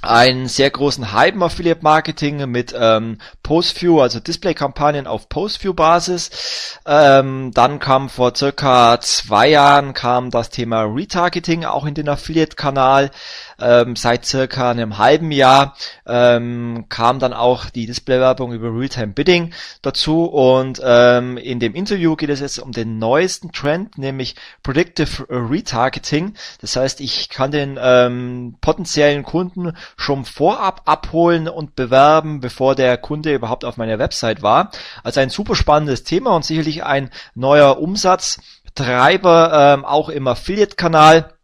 einen 0.03 0.47
sehr 0.47 0.71
großen 0.71 1.13
Hype 1.13 1.35
im 1.35 1.43
Affiliate 1.43 1.83
Marketing 1.83 2.51
mit 2.51 2.75
ähm, 2.79 3.19
Postview, 3.43 4.01
also 4.01 4.21
Display-Kampagnen 4.21 5.07
auf 5.07 5.31
Postview-Basis. 5.31 6.79
Ähm, 6.87 7.51
dann 7.55 7.79
kam 7.79 8.09
vor 8.09 8.37
circa 8.37 9.01
zwei 9.01 9.49
Jahren 9.49 9.95
kam 9.95 10.31
das 10.31 10.51
Thema 10.51 10.83
Retargeting 10.83 11.65
auch 11.65 11.87
in 11.87 11.95
den 11.95 12.09
Affiliate-Kanal 12.09 13.11
ähm, 13.61 13.97
seit 13.97 14.25
circa 14.25 14.71
einem 14.71 14.99
halben 14.99 15.31
Jahr 15.31 15.77
ähm, 16.07 16.87
kam 16.89 17.19
dann 17.19 17.33
auch 17.33 17.71
die 17.71 17.87
Displaywerbung 17.87 18.53
über 18.53 18.69
Realtime 18.69 19.09
Bidding 19.09 19.53
dazu 19.83 20.25
und 20.25 20.81
ähm, 20.85 21.37
in 21.37 21.61
dem 21.61 21.75
Interview 21.75 22.17
geht 22.17 22.31
es 22.31 22.41
jetzt 22.41 22.59
um 22.59 22.73
den 22.73 22.99
neuesten 22.99 23.53
Trend, 23.53 23.99
nämlich 23.99 24.37
Predictive 24.63 25.27
Retargeting. 25.29 26.35
Das 26.61 26.77
heißt, 26.77 27.01
ich 27.01 27.29
kann 27.29 27.51
den 27.51 27.79
ähm, 27.81 28.57
potenziellen 28.61 29.23
Kunden 29.23 29.77
schon 29.97 30.25
vorab 30.25 30.83
abholen 30.87 31.49
und 31.49 31.77
bewerben, 31.77 32.41
bevor 32.41 32.75
der 32.75 32.97
Kunde 32.97 33.35
überhaupt 33.35 33.65
auf 33.65 33.77
meiner 33.77 33.99
Website 33.99 34.43
war. 34.43 34.71
Also 35.03 35.21
ein 35.21 35.31
super 35.31 35.55
spannendes 35.55 36.05
Thema 36.05 36.35
und 36.35 36.45
sicherlich 36.45 36.85
ein 36.85 37.11
neuer 37.35 37.79
Umsatztreiber 37.79 39.75
ähm, 39.75 39.85
auch 39.85 40.09
im 40.09 40.27
Affiliate-Kanal 40.27 41.38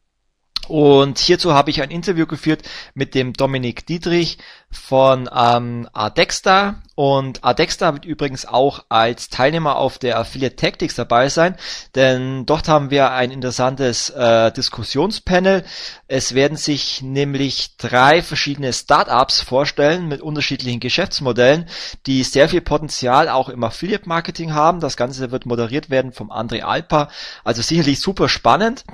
und 0.69 1.19
hierzu 1.19 1.55
habe 1.55 1.71
ich 1.71 1.83
ein 1.83 1.91
Interview 1.91 2.27
geführt 2.27 2.63
mit 2.95 3.15
dem 3.15 3.33
Dominik 3.33 3.87
Dietrich 3.87 4.39
von 4.75 5.31
ähm, 5.35 5.89
Adexta. 5.93 6.83
Und 6.97 7.43
Adexta 7.43 7.93
wird 7.93 8.05
übrigens 8.05 8.47
auch 8.47 8.85
als 8.89 9.29
Teilnehmer 9.29 9.77
auf 9.77 9.99
der 9.99 10.17
Affiliate 10.19 10.55
Tactics 10.55 10.95
dabei 10.95 11.29
sein, 11.29 11.57
denn 11.97 12.47
dort 12.47 12.69
haben 12.69 12.91
wir 12.91 13.11
ein 13.11 13.33
interessantes 13.33 14.11
äh, 14.11 14.53
Diskussionspanel. 14.53 15.65
Es 16.07 16.35
werden 16.35 16.57
sich 16.57 17.03
nämlich 17.03 17.77
drei 17.79 18.23
verschiedene 18.23 18.73
Startups 18.73 19.41
vorstellen 19.41 20.07
mit 20.07 20.21
unterschiedlichen 20.21 20.79
Geschäftsmodellen, 20.79 21.69
die 22.07 22.23
sehr 22.23 22.49
viel 22.49 22.61
Potenzial 22.61 23.29
auch 23.29 23.49
im 23.49 23.65
Affiliate 23.65 24.09
Marketing 24.09 24.55
haben. 24.55 24.79
Das 24.79 24.97
Ganze 24.97 25.33
wird 25.33 25.47
moderiert 25.47 25.91
werden 25.91 26.13
vom 26.13 26.31
André 26.31 26.63
Alpa, 26.63 27.09
also 27.43 27.61
sicherlich 27.61 28.01
super 28.01 28.29
spannend. 28.29 28.85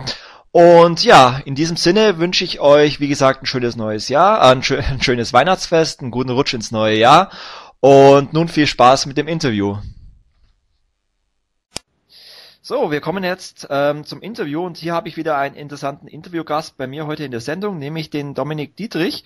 Und 0.53 1.05
ja, 1.05 1.41
in 1.45 1.55
diesem 1.55 1.77
Sinne 1.77 2.19
wünsche 2.19 2.45
ich 2.45 2.59
euch, 2.61 2.99
wie 2.99 3.07
gesagt, 3.07 3.43
ein 3.43 3.47
schönes 3.47 3.77
neues 3.77 4.09
Jahr, 4.09 4.43
ein, 4.43 4.63
schö 4.63 4.79
ein 4.91 5.03
schönes 5.03 5.33
Weihnachtsfest, 5.33 6.01
einen 6.01 6.11
guten 6.11 6.31
Rutsch 6.31 6.55
ins 6.55 6.73
neue 6.73 6.97
Jahr 6.97 7.31
und 7.79 8.33
nun 8.33 8.49
viel 8.49 8.67
Spaß 8.67 9.07
mit 9.07 9.17
dem 9.17 9.29
Interview. 9.29 9.79
So, 12.63 12.91
wir 12.91 13.01
kommen 13.01 13.25
jetzt 13.25 13.67
ähm, 13.71 14.05
zum 14.05 14.21
Interview 14.21 14.65
und 14.65 14.77
hier 14.77 14.93
habe 14.93 15.09
ich 15.09 15.17
wieder 15.17 15.37
einen 15.37 15.57
interessanten 15.57 16.07
Interviewgast 16.07 16.77
bei 16.77 16.87
mir 16.87 17.07
heute 17.07 17.25
in 17.25 17.31
der 17.31 17.41
Sendung, 17.41 17.79
nämlich 17.79 18.11
den 18.11 18.35
Dominik 18.35 18.77
Dietrich. 18.77 19.25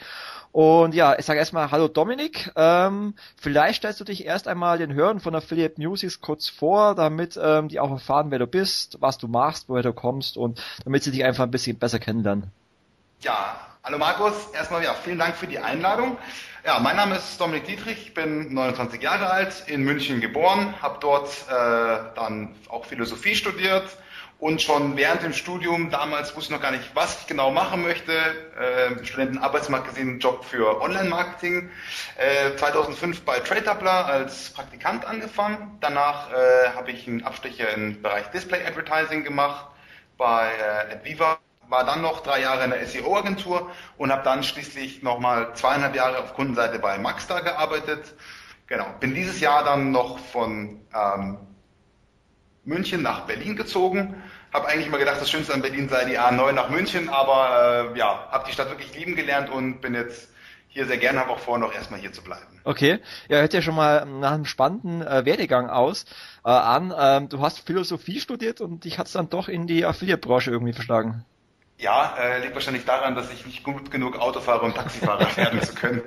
Und 0.55 0.95
ja, 0.95 1.19
ich 1.19 1.27
sage 1.27 1.41
erstmal 1.41 1.73
Hallo 1.73 1.89
Dominik. 1.89 2.53
Ähm, 2.55 3.15
vielleicht 3.37 3.79
stellst 3.79 3.99
du 3.99 4.05
dich 4.05 4.25
erst 4.25 4.47
einmal 4.47 4.79
den 4.79 4.95
Hörern 4.95 5.19
von 5.19 5.35
Affiliate 5.35 5.81
Music 5.83 6.21
kurz 6.21 6.49
vor, 6.49 6.95
damit 6.95 7.37
ähm, 7.43 7.67
die 7.67 7.81
auch 7.81 7.91
erfahren, 7.91 8.31
wer 8.31 8.39
du 8.39 8.47
bist, 8.47 8.99
was 9.01 9.19
du 9.19 9.27
machst, 9.27 9.69
woher 9.69 9.83
du 9.83 9.93
kommst 9.93 10.37
und 10.37 10.63
damit 10.85 11.03
sie 11.03 11.11
dich 11.11 11.25
einfach 11.25 11.43
ein 11.43 11.51
bisschen 11.51 11.77
besser 11.77 11.99
kennenlernen. 11.99 12.53
Ja, 13.19 13.59
hallo 13.83 13.99
Markus. 13.99 14.51
Erstmal 14.53 14.85
ja, 14.85 14.95
vielen 14.95 15.19
Dank 15.19 15.35
für 15.35 15.49
die 15.49 15.59
Einladung. 15.59 16.19
Ja, 16.65 16.79
mein 16.79 16.95
Name 16.95 17.17
ist 17.17 17.41
Dominik 17.41 17.67
Dietrich, 17.67 17.99
ich 18.07 18.15
bin 18.15 18.55
29 18.55 19.03
Jahre 19.03 19.31
alt, 19.31 19.65
in 19.67 19.83
München 19.83 20.21
geboren, 20.21 20.81
habe 20.81 20.99
dort 21.01 21.31
äh, 21.49 22.15
dann 22.15 22.55
auch 22.69 22.85
Philosophie 22.85 23.35
studiert 23.35 23.89
und 24.39 24.61
schon 24.61 24.97
während 24.97 25.23
dem 25.23 25.33
Studium, 25.33 25.91
damals 25.91 26.37
wusste 26.37 26.53
ich 26.53 26.59
noch 26.59 26.63
gar 26.63 26.73
nicht, 26.73 26.91
was 26.95 27.21
ich 27.21 27.27
genau 27.27 27.51
machen 27.51 27.83
möchte, 27.83 28.13
äh, 28.13 29.05
Studentenarbeitsmarkt 29.05 29.89
gesehen, 29.89 30.19
Job 30.19 30.45
für 30.45 30.81
Online-Marketing, 30.83 31.71
äh, 32.17 32.57
2005 32.57 33.23
bei 33.23 33.39
TradeDoubler 33.41 34.07
als 34.07 34.51
Praktikant 34.51 35.05
angefangen, 35.07 35.79
danach 35.81 36.31
äh, 36.31 36.71
habe 36.75 36.91
ich 36.91 37.07
einen 37.09 37.25
Abstecher 37.25 37.73
im 37.75 38.03
Bereich 38.03 38.27
Display 38.33 38.65
Advertising 38.67 39.25
gemacht 39.25 39.67
bei 40.19 40.51
äh, 40.59 40.93
Adviva. 40.95 41.39
War 41.69 41.85
dann 41.85 42.03
noch 42.03 42.23
drei 42.23 42.43
Jahre 42.43 42.65
in 42.65 42.71
der 42.71 42.87
SEO-Agentur 42.87 43.71
und 43.97 44.13
habe 44.13 44.23
dann 44.23 44.43
schließlich 44.43 45.03
nochmal 45.03 45.55
zweieinhalb 45.55 45.97
Jahre 45.97 46.19
auf 46.19 46.35
Kundenseite 46.35 46.79
bei 46.79 46.99
Maxstar 46.99 47.41
gearbeitet. 47.41 48.15
Genau, 48.67 48.87
bin 49.01 49.15
dieses 49.15 49.41
Jahr 49.41 49.65
dann 49.65 49.91
noch 49.91 50.19
von 50.19 50.81
ähm, 50.95 51.39
München 52.65 53.03
nach 53.03 53.27
Berlin 53.27 53.57
gezogen. 53.57 54.15
Habe 54.53 54.69
eigentlich 54.69 54.87
immer 54.87 54.99
gedacht, 54.99 55.21
das 55.21 55.31
Schönste 55.31 55.53
an 55.53 55.63
Berlin 55.63 55.89
sei 55.89 56.05
die 56.05 56.19
A9 56.19 56.53
nach 56.53 56.71
München, 56.71 57.09
aber 57.09 57.93
äh, 57.95 57.99
ja, 57.99 58.29
habe 58.31 58.45
die 58.47 58.53
Stadt 58.53 58.71
wirklich 58.71 58.95
lieben 58.95 59.17
gelernt 59.17 59.51
und 59.51 59.81
bin 59.81 59.95
jetzt 59.95 60.29
hier 60.69 60.87
sehr 60.87 60.99
gerne, 60.99 61.21
habe 61.21 61.31
auch 61.31 61.39
vor, 61.39 61.59
noch 61.59 61.73
erstmal 61.73 62.01
hier 62.01 62.13
zu 62.13 62.23
bleiben. 62.23 62.61
Okay, 62.65 62.99
ja, 63.29 63.39
hört 63.39 63.55
ja 63.55 63.63
schon 63.63 63.77
mal 63.77 64.05
nach 64.07 64.33
einem 64.33 64.45
spannenden 64.45 65.03
äh, 65.03 65.25
Werdegang 65.25 65.71
aus 65.71 66.05
äh, 66.45 66.51
an. 66.51 66.93
Ähm, 66.99 67.29
du 67.29 67.41
hast 67.41 67.61
Philosophie 67.61 68.21
studiert 68.21 68.61
und 68.61 68.85
dich 68.85 68.99
hat's 68.99 69.13
dann 69.13 69.29
doch 69.29 69.49
in 69.49 69.67
die 69.67 69.85
Affiliate-Branche 69.85 70.51
irgendwie 70.51 70.73
verschlagen. 70.73 71.25
Ja, 71.79 72.17
äh, 72.19 72.41
liegt 72.41 72.55
wahrscheinlich 72.55 72.85
daran, 72.85 73.15
dass 73.15 73.33
ich 73.33 73.47
nicht 73.47 73.65
gut 73.65 73.91
genug 73.91 74.19
Autofahrer 74.19 74.63
und 74.63 74.77
Taxifahrer 74.77 75.29
werden 75.37 75.61
zu 75.63 75.75
können. 75.75 76.03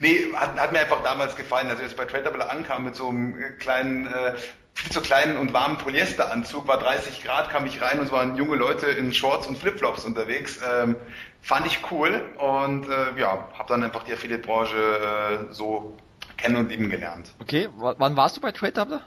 Nee, 0.00 0.26
hat, 0.34 0.58
hat 0.58 0.72
mir 0.72 0.80
einfach 0.80 1.02
damals 1.02 1.36
gefallen, 1.36 1.68
als 1.68 1.78
ich 1.78 1.86
jetzt 1.86 1.96
bei 1.96 2.04
Tradable 2.04 2.48
ankam 2.48 2.84
mit 2.84 2.96
so 2.96 3.08
einem 3.08 3.38
äh, 3.38 3.50
kleinen, 3.52 4.06
äh, 4.06 4.34
viel 4.74 4.90
zu 4.90 5.00
kleinen 5.00 5.36
und 5.36 5.52
warmen 5.52 5.78
Polyesteranzug, 5.78 6.66
war 6.66 6.78
30 6.78 7.22
Grad, 7.22 7.48
kam 7.48 7.64
ich 7.66 7.80
rein 7.80 8.00
und 8.00 8.06
es 8.06 8.12
waren 8.12 8.36
junge 8.36 8.56
Leute 8.56 8.86
in 8.86 9.14
Shorts 9.14 9.46
und 9.46 9.56
Flipflops 9.56 10.04
unterwegs. 10.04 10.58
Ähm, 10.68 10.96
fand 11.40 11.66
ich 11.66 11.78
cool 11.90 12.22
und 12.38 12.88
äh, 12.88 13.18
ja, 13.18 13.48
habe 13.56 13.68
dann 13.68 13.84
einfach 13.84 14.02
die 14.02 14.12
Affiliate-Branche 14.12 15.48
äh, 15.50 15.52
so 15.52 15.96
kennen 16.36 16.56
und 16.56 16.68
lieben 16.70 16.90
gelernt. 16.90 17.32
Okay, 17.40 17.68
wann 17.76 18.16
warst 18.16 18.36
du 18.36 18.40
bei 18.40 18.52
Tradable? 18.52 19.00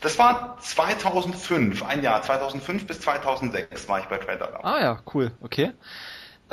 Das 0.00 0.18
war 0.18 0.58
2005, 0.60 1.84
ein 1.84 2.02
Jahr, 2.02 2.22
2005 2.22 2.86
bis 2.86 3.00
2006 3.00 3.88
war 3.88 4.00
ich 4.00 4.06
bei 4.06 4.18
Trader. 4.18 4.64
Ah 4.64 4.80
ja, 4.80 4.98
cool, 5.14 5.32
okay. 5.40 5.72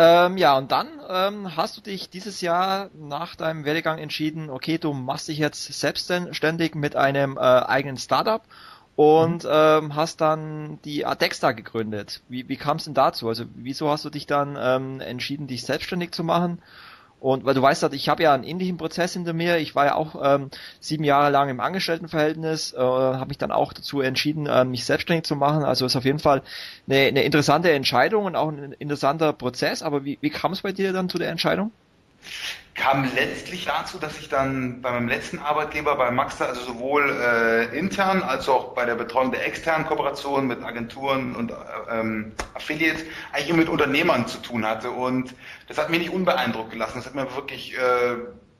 Ähm, 0.01 0.37
ja, 0.37 0.57
und 0.57 0.71
dann 0.71 0.87
ähm, 1.09 1.57
hast 1.57 1.75
du 1.75 1.81
dich 1.81 2.09
dieses 2.09 2.39
Jahr 2.39 2.89
nach 2.97 3.35
deinem 3.35 3.65
Werdegang 3.65 3.97
entschieden, 3.99 4.49
okay, 4.49 4.77
du 4.77 4.93
machst 4.93 5.27
dich 5.27 5.37
jetzt 5.37 5.65
selbstständig 5.73 6.73
mit 6.73 6.95
einem 6.95 7.35
äh, 7.35 7.41
eigenen 7.41 7.97
Startup 7.97 8.41
und 8.95 9.43
mhm. 9.43 9.49
ähm, 9.51 9.95
hast 9.95 10.21
dann 10.21 10.79
die 10.85 11.05
Adexta 11.05 11.51
gegründet. 11.51 12.21
Wie, 12.29 12.47
wie 12.47 12.55
kam 12.55 12.77
es 12.77 12.85
denn 12.85 12.93
dazu? 12.93 13.27
Also 13.27 13.43
wieso 13.55 13.89
hast 13.89 14.05
du 14.05 14.09
dich 14.09 14.25
dann 14.25 14.57
ähm, 14.57 15.01
entschieden, 15.01 15.47
dich 15.47 15.63
selbstständig 15.65 16.13
zu 16.13 16.23
machen? 16.23 16.61
Und 17.19 17.43
weil 17.43 17.53
du 17.53 17.61
weißt, 17.61 17.83
ich 17.93 18.07
habe 18.07 18.23
ja 18.23 18.33
einen 18.33 18.43
ähnlichen 18.43 18.77
Prozess 18.77 19.13
hinter 19.13 19.33
mir. 19.33 19.57
Ich 19.57 19.75
war 19.75 19.85
ja 19.85 19.95
auch 19.95 20.15
ähm, 20.23 20.49
sieben 20.79 21.03
Jahre 21.03 21.29
lang 21.29 21.49
im 21.49 21.59
Angestelltenverhältnis, 21.59 22.73
äh, 22.73 22.77
habe 22.77 23.27
mich 23.27 23.37
dann 23.37 23.51
auch 23.51 23.73
dazu 23.73 24.01
entschieden, 24.01 24.47
äh, 24.47 24.63
mich 24.63 24.85
selbstständig 24.85 25.25
zu 25.25 25.35
machen. 25.35 25.63
Also 25.63 25.85
ist 25.85 25.95
auf 25.95 26.05
jeden 26.05 26.19
Fall 26.19 26.41
eine, 26.87 27.07
eine 27.07 27.23
interessante 27.23 27.71
Entscheidung 27.71 28.25
und 28.25 28.35
auch 28.35 28.49
ein 28.49 28.73
interessanter 28.73 29.33
Prozess. 29.33 29.83
Aber 29.83 30.05
wie, 30.05 30.17
wie 30.21 30.29
kam 30.29 30.53
es 30.53 30.61
bei 30.61 30.71
dir 30.71 30.93
dann 30.93 31.09
zu 31.09 31.17
der 31.17 31.29
Entscheidung? 31.29 31.71
Kam 32.79 33.03
letztlich 33.13 33.65
dazu, 33.65 33.99
dass 33.99 34.17
ich 34.17 34.29
dann 34.29 34.81
bei 34.81 34.91
meinem 34.91 35.09
letzten 35.09 35.39
Arbeitgeber 35.39 35.95
bei 35.95 36.11
Maxter, 36.11 36.47
also 36.47 36.61
sowohl 36.61 37.09
äh, 37.09 37.77
intern 37.77 38.23
als 38.23 38.47
auch 38.47 38.73
bei 38.73 38.85
der 38.85 38.95
Betreuung 38.95 39.31
der 39.31 39.45
externen 39.45 39.85
Kooperation 39.85 40.47
mit 40.47 40.63
Agenturen 40.63 41.35
und 41.35 41.51
äh, 41.51 41.55
ähm, 41.91 42.31
Affiliates 42.53 43.03
eigentlich 43.33 43.49
immer 43.49 43.59
mit 43.59 43.69
Unternehmern 43.69 44.27
zu 44.27 44.37
tun 44.41 44.65
hatte 44.65 44.91
und 44.91 45.35
das 45.67 45.77
hat 45.77 45.89
mich 45.89 45.99
nicht 45.99 46.11
unbeeindruckt 46.11 46.71
gelassen. 46.71 46.93
Das 46.95 47.05
hat 47.05 47.15
mir 47.15 47.35
wirklich 47.35 47.77
äh, 47.77 48.15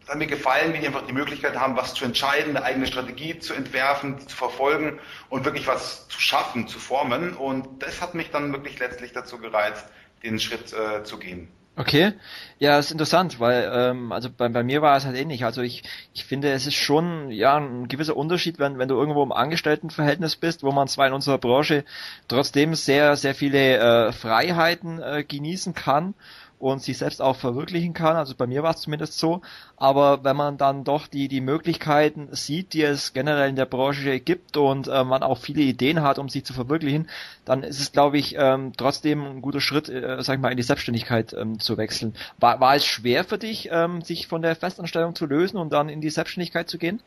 hat 0.10 0.18
mir 0.18 0.28
gefallen, 0.28 0.74
wie 0.74 0.80
die 0.80 0.88
einfach 0.88 1.06
die 1.06 1.14
Möglichkeit 1.14 1.56
haben, 1.58 1.78
was 1.78 1.94
zu 1.94 2.04
entscheiden, 2.04 2.58
eine 2.58 2.66
eigene 2.66 2.88
Strategie 2.88 3.40
zu 3.40 3.54
entwerfen, 3.54 4.20
zu 4.28 4.36
verfolgen 4.36 5.00
und 5.30 5.46
wirklich 5.46 5.68
was 5.68 6.08
zu 6.10 6.20
schaffen, 6.20 6.68
zu 6.68 6.80
formen. 6.80 7.36
Und 7.36 7.84
das 7.84 8.02
hat 8.02 8.16
mich 8.16 8.32
dann 8.32 8.52
wirklich 8.52 8.80
letztlich 8.80 9.14
dazu 9.14 9.38
gereizt, 9.38 9.86
den 10.24 10.40
Schritt 10.40 10.74
äh, 10.74 11.04
zu 11.04 11.20
gehen. 11.20 11.48
Okay, 11.80 12.12
ja, 12.60 12.78
ist 12.78 12.92
interessant, 12.92 13.40
weil 13.40 13.72
ähm, 13.74 14.12
also 14.12 14.30
bei, 14.30 14.50
bei 14.50 14.64
mir 14.64 14.82
war 14.82 14.98
es 14.98 15.06
halt 15.06 15.16
ähnlich. 15.16 15.46
Also 15.46 15.62
ich, 15.62 15.84
ich 16.14 16.26
finde, 16.26 16.52
es 16.52 16.68
ist 16.68 16.76
schon 16.76 17.32
ja 17.32 17.56
ein 17.56 17.88
gewisser 17.88 18.18
Unterschied, 18.18 18.60
wenn, 18.60 18.78
wenn 18.78 18.90
du 18.90 18.96
irgendwo 18.96 19.24
im 19.24 19.32
Angestelltenverhältnis 19.32 20.36
bist, 20.36 20.62
wo 20.62 20.74
man 20.74 20.90
zwar 20.90 21.08
in 21.08 21.14
unserer 21.14 21.38
Branche 21.38 21.86
trotzdem 22.28 22.76
sehr, 22.76 23.16
sehr 23.16 23.34
viele 23.34 23.78
äh, 23.78 24.12
Freiheiten 24.12 25.02
äh, 25.02 25.24
genießen 25.24 25.74
kann 25.74 26.16
und 26.60 26.84
sich 26.84 26.98
selbst 26.98 27.22
auch 27.22 27.38
verwirklichen 27.38 27.94
kann. 27.94 28.18
Also 28.18 28.36
bei 28.36 28.46
mir 28.46 28.64
war 28.64 28.72
es 28.72 28.82
zumindest 28.82 29.18
so. 29.18 29.42
Aber 29.78 30.24
wenn 30.24 30.36
man 30.36 30.58
dann 30.58 30.84
doch 30.84 31.08
die, 31.08 31.30
die 31.30 31.42
Möglichkeiten 31.42 32.28
sieht, 32.32 32.74
die 32.74 32.84
es 32.84 33.14
generell 33.14 33.50
in 33.50 33.56
der 33.56 33.66
Branche 33.66 34.20
gibt 34.20 34.58
und 34.58 34.88
äh, 34.88 35.04
man 35.06 35.24
auch 35.24 35.38
viele 35.38 35.62
Ideen 35.62 36.02
hat, 36.02 36.20
um 36.20 36.28
sich 36.28 36.44
zu 36.44 36.54
verwirklichen, 36.54 37.10
dann 37.46 37.64
ist 37.64 37.80
es, 37.80 37.94
glaube 37.94 38.18
ich, 38.18 38.36
ähm, 38.38 38.74
trotzdem 38.76 39.26
ein 39.26 39.42
guter 39.42 39.62
Schritt, 39.62 39.90
äh, 39.90 40.22
sag 40.22 40.36
ich 40.36 40.42
mal, 40.42 40.52
in 40.52 40.58
die 40.58 40.64
Selbstständigkeit 40.64 41.34
ähm, 41.34 41.60
zu 41.60 41.78
wechseln. 41.78 42.14
War, 42.40 42.60
war 42.60 42.76
es 42.76 42.86
schwer 42.86 43.24
für 43.24 43.38
dich, 43.38 43.70
ähm, 43.72 44.02
sich 44.02 44.28
von 44.28 44.42
der 44.42 44.56
Festanstellung 44.56 45.16
zu 45.16 45.26
lösen 45.26 45.58
und 45.58 45.72
dann 45.72 45.88
in 45.88 46.02
die 46.02 46.10
Selbstständigkeit 46.10 46.70
zu 46.70 46.78
gehen? 46.78 47.02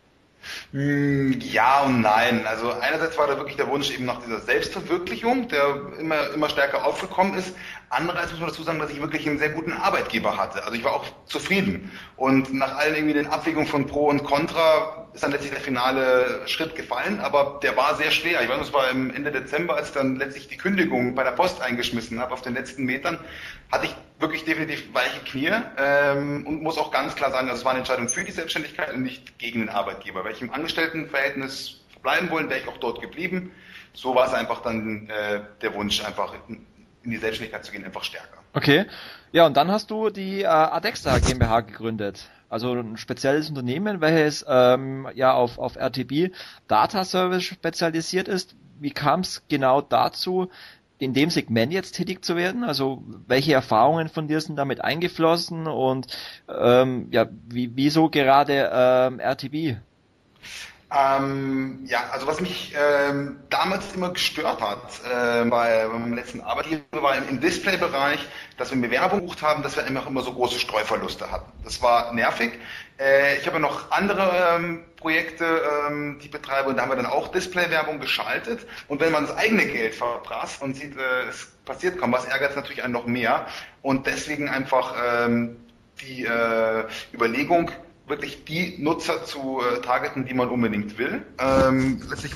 Hm, 0.72 1.40
ja 1.40 1.82
und 1.82 2.00
nein. 2.00 2.46
Also 2.46 2.72
einerseits 2.72 3.16
war 3.18 3.26
da 3.26 3.36
wirklich 3.36 3.56
der 3.56 3.68
Wunsch 3.68 3.90
eben 3.90 4.06
nach 4.06 4.22
dieser 4.22 4.40
Selbstverwirklichung, 4.40 5.48
der 5.48 5.80
immer, 5.98 6.30
immer 6.34 6.48
stärker 6.48 6.84
aufgekommen 6.84 7.34
ist. 7.34 7.54
Andererseits 7.92 8.30
muss 8.30 8.40
man 8.40 8.48
dazu 8.48 8.62
sagen, 8.62 8.78
dass 8.78 8.90
ich 8.90 9.02
wirklich 9.02 9.28
einen 9.28 9.38
sehr 9.38 9.50
guten 9.50 9.74
Arbeitgeber 9.74 10.38
hatte. 10.38 10.64
Also 10.64 10.74
ich 10.74 10.82
war 10.82 10.94
auch 10.94 11.04
zufrieden. 11.26 11.92
Und 12.16 12.54
nach 12.54 12.78
allen 12.78 12.94
irgendwie 12.94 13.12
den 13.12 13.26
Abwägungen 13.26 13.68
von 13.68 13.86
Pro 13.86 14.06
und 14.06 14.24
Contra 14.24 15.08
ist 15.12 15.22
dann 15.22 15.30
letztlich 15.30 15.52
der 15.52 15.60
finale 15.60 16.40
Schritt 16.46 16.74
gefallen, 16.74 17.20
aber 17.20 17.60
der 17.62 17.76
war 17.76 17.94
sehr 17.96 18.10
schwer. 18.10 18.40
Ich 18.40 18.48
weiß, 18.48 18.62
es 18.62 18.72
war 18.72 18.88
Ende 18.88 19.30
Dezember, 19.30 19.76
als 19.76 19.88
ich 19.88 19.94
dann 19.94 20.16
letztlich 20.16 20.48
die 20.48 20.56
Kündigung 20.56 21.14
bei 21.14 21.22
der 21.22 21.32
Post 21.32 21.60
eingeschmissen 21.60 22.18
habe 22.18 22.32
auf 22.32 22.40
den 22.40 22.54
letzten 22.54 22.84
Metern, 22.84 23.18
hatte 23.70 23.84
ich 23.84 23.94
wirklich 24.18 24.46
definitiv 24.46 24.94
weiche 24.94 25.20
Knie 25.24 25.50
ähm, 25.76 26.46
und 26.46 26.62
muss 26.62 26.78
auch 26.78 26.92
ganz 26.92 27.14
klar 27.14 27.30
sagen, 27.30 27.48
also 27.48 27.60
es 27.60 27.64
war 27.66 27.72
eine 27.72 27.80
Entscheidung 27.80 28.08
für 28.08 28.24
die 28.24 28.32
Selbstständigkeit 28.32 28.94
und 28.94 29.02
nicht 29.02 29.38
gegen 29.38 29.60
den 29.60 29.68
Arbeitgeber. 29.68 30.24
Weil 30.24 30.32
ich 30.32 30.40
im 30.40 30.50
Angestelltenverhältnis 30.50 31.82
bleiben 32.02 32.30
wollen, 32.30 32.48
wäre 32.48 32.60
ich 32.60 32.68
auch 32.68 32.78
dort 32.78 33.02
geblieben. 33.02 33.52
So 33.92 34.14
war 34.14 34.28
es 34.28 34.32
einfach 34.32 34.62
dann 34.62 35.10
äh, 35.10 35.40
der 35.60 35.74
Wunsch, 35.74 36.02
einfach 36.02 36.32
in 37.04 37.10
die 37.10 37.16
Selbstständigkeit 37.18 37.64
zu 37.64 37.72
gehen, 37.72 37.84
einfach 37.84 38.04
stärker. 38.04 38.38
Okay. 38.54 38.86
Ja, 39.32 39.46
und 39.46 39.56
dann 39.56 39.70
hast 39.70 39.90
du 39.90 40.10
die 40.10 40.42
äh, 40.42 40.46
Adexa 40.46 41.18
GmbH 41.18 41.60
gegründet. 41.60 42.28
Also 42.50 42.74
ein 42.74 42.98
spezielles 42.98 43.48
Unternehmen, 43.48 44.02
welches 44.02 44.44
ähm, 44.46 45.08
ja 45.14 45.32
auf, 45.32 45.58
auf 45.58 45.76
RTB 45.76 46.34
Data 46.68 47.04
Service 47.04 47.44
spezialisiert 47.44 48.28
ist. 48.28 48.54
Wie 48.78 48.90
kam 48.90 49.20
es 49.20 49.42
genau 49.48 49.80
dazu, 49.80 50.50
in 50.98 51.14
dem 51.14 51.30
Segment 51.30 51.72
jetzt 51.72 51.92
tätig 51.92 52.22
zu 52.22 52.36
werden? 52.36 52.62
Also 52.62 53.02
welche 53.26 53.54
Erfahrungen 53.54 54.10
von 54.10 54.28
dir 54.28 54.40
sind 54.40 54.56
damit 54.56 54.82
eingeflossen 54.82 55.66
und 55.66 56.06
ähm, 56.46 57.08
ja, 57.10 57.26
wie, 57.48 57.72
wieso 57.74 58.10
gerade 58.10 58.70
ähm, 58.70 59.18
RTB? 59.18 59.78
Ähm, 60.94 61.84
ja, 61.86 62.10
also 62.12 62.26
was 62.26 62.40
mich 62.40 62.74
ähm, 62.76 63.40
damals 63.48 63.94
immer 63.94 64.10
gestört 64.10 64.60
hat 64.60 65.00
äh, 65.04 65.48
bei 65.48 65.86
meinem 65.88 66.12
letzten 66.12 66.42
Arbeitgeber 66.42 67.02
war 67.02 67.16
im, 67.16 67.28
im 67.28 67.40
Display-Bereich, 67.40 68.20
dass 68.58 68.72
wir 68.72 68.80
Bewerbung 68.80 69.20
gebucht 69.20 69.40
haben, 69.40 69.62
dass 69.62 69.76
wir 69.76 69.86
immer, 69.86 70.06
immer 70.06 70.22
so 70.22 70.34
große 70.34 70.58
Streuverluste 70.58 71.30
hatten. 71.30 71.50
Das 71.64 71.80
war 71.80 72.12
nervig. 72.12 72.52
Äh, 72.98 73.38
ich 73.38 73.46
habe 73.46 73.58
noch 73.58 73.90
andere 73.90 74.56
ähm, 74.56 74.84
Projekte, 74.96 75.62
ähm, 75.88 76.18
die 76.20 76.26
ich 76.26 76.30
betreibe 76.30 76.68
und 76.68 76.76
da 76.76 76.82
haben 76.82 76.90
wir 76.90 76.96
dann 76.96 77.06
auch 77.06 77.28
Display-Werbung 77.28 77.98
geschaltet. 77.98 78.66
Und 78.88 79.00
wenn 79.00 79.12
man 79.12 79.26
das 79.26 79.34
eigene 79.36 79.64
Geld 79.64 79.94
verprasst 79.94 80.60
und 80.60 80.76
sieht, 80.76 80.96
äh, 80.98 81.28
es 81.30 81.46
passiert 81.64 81.98
kaum 81.98 82.12
was, 82.12 82.26
ärgert 82.26 82.50
es 82.50 82.56
natürlich 82.56 82.84
einen 82.84 82.92
noch 82.92 83.06
mehr. 83.06 83.46
Und 83.80 84.06
deswegen 84.06 84.50
einfach 84.50 84.94
ähm, 85.24 85.56
die 86.02 86.26
äh, 86.26 86.84
Überlegung, 87.14 87.70
wirklich 88.06 88.44
die 88.44 88.76
Nutzer 88.78 89.24
zu 89.24 89.60
äh, 89.60 89.80
targeten, 89.80 90.24
die 90.26 90.34
man 90.34 90.48
unbedingt 90.48 90.98
will. 90.98 91.22
Ähm, 91.38 92.02
letztlich 92.08 92.32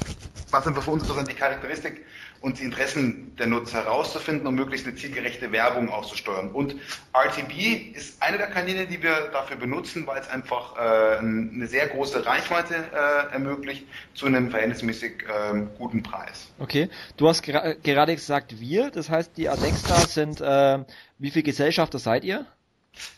war 0.50 0.60
es 0.60 0.66
einfach 0.66 0.82
für 0.82 0.92
uns 0.92 1.02
interessant, 1.02 1.30
die 1.30 1.34
Charakteristik 1.34 2.04
und 2.40 2.60
die 2.60 2.64
Interessen 2.64 3.34
der 3.36 3.46
Nutzer 3.46 3.84
herauszufinden, 3.84 4.46
um 4.46 4.54
möglichst 4.54 4.86
eine 4.86 4.94
zielgerechte 4.94 5.50
Werbung 5.52 5.88
auszusteuern. 5.88 6.50
Und 6.52 6.76
RTB 7.12 7.96
ist 7.96 8.22
eine 8.22 8.38
der 8.38 8.48
Kanäle, 8.48 8.86
die 8.86 9.02
wir 9.02 9.30
dafür 9.32 9.56
benutzen, 9.56 10.06
weil 10.06 10.20
es 10.20 10.28
einfach 10.28 10.76
äh, 10.76 11.18
eine 11.18 11.66
sehr 11.66 11.88
große 11.88 12.24
Reichweite 12.24 12.74
äh, 12.74 13.32
ermöglicht 13.32 13.86
zu 14.14 14.26
einem 14.26 14.50
verhältnismäßig 14.50 15.24
äh, 15.24 15.62
guten 15.78 16.02
Preis. 16.02 16.48
Okay, 16.58 16.88
du 17.16 17.28
hast 17.28 17.42
gra 17.42 17.72
gerade 17.82 18.14
gesagt 18.14 18.60
wir, 18.60 18.90
das 18.90 19.10
heißt 19.10 19.36
die 19.36 19.48
Adexta 19.48 19.96
sind, 19.96 20.40
äh, 20.40 20.84
wie 21.18 21.30
viele 21.30 21.42
Gesellschafter 21.42 21.98
seid 21.98 22.24
ihr? 22.24 22.46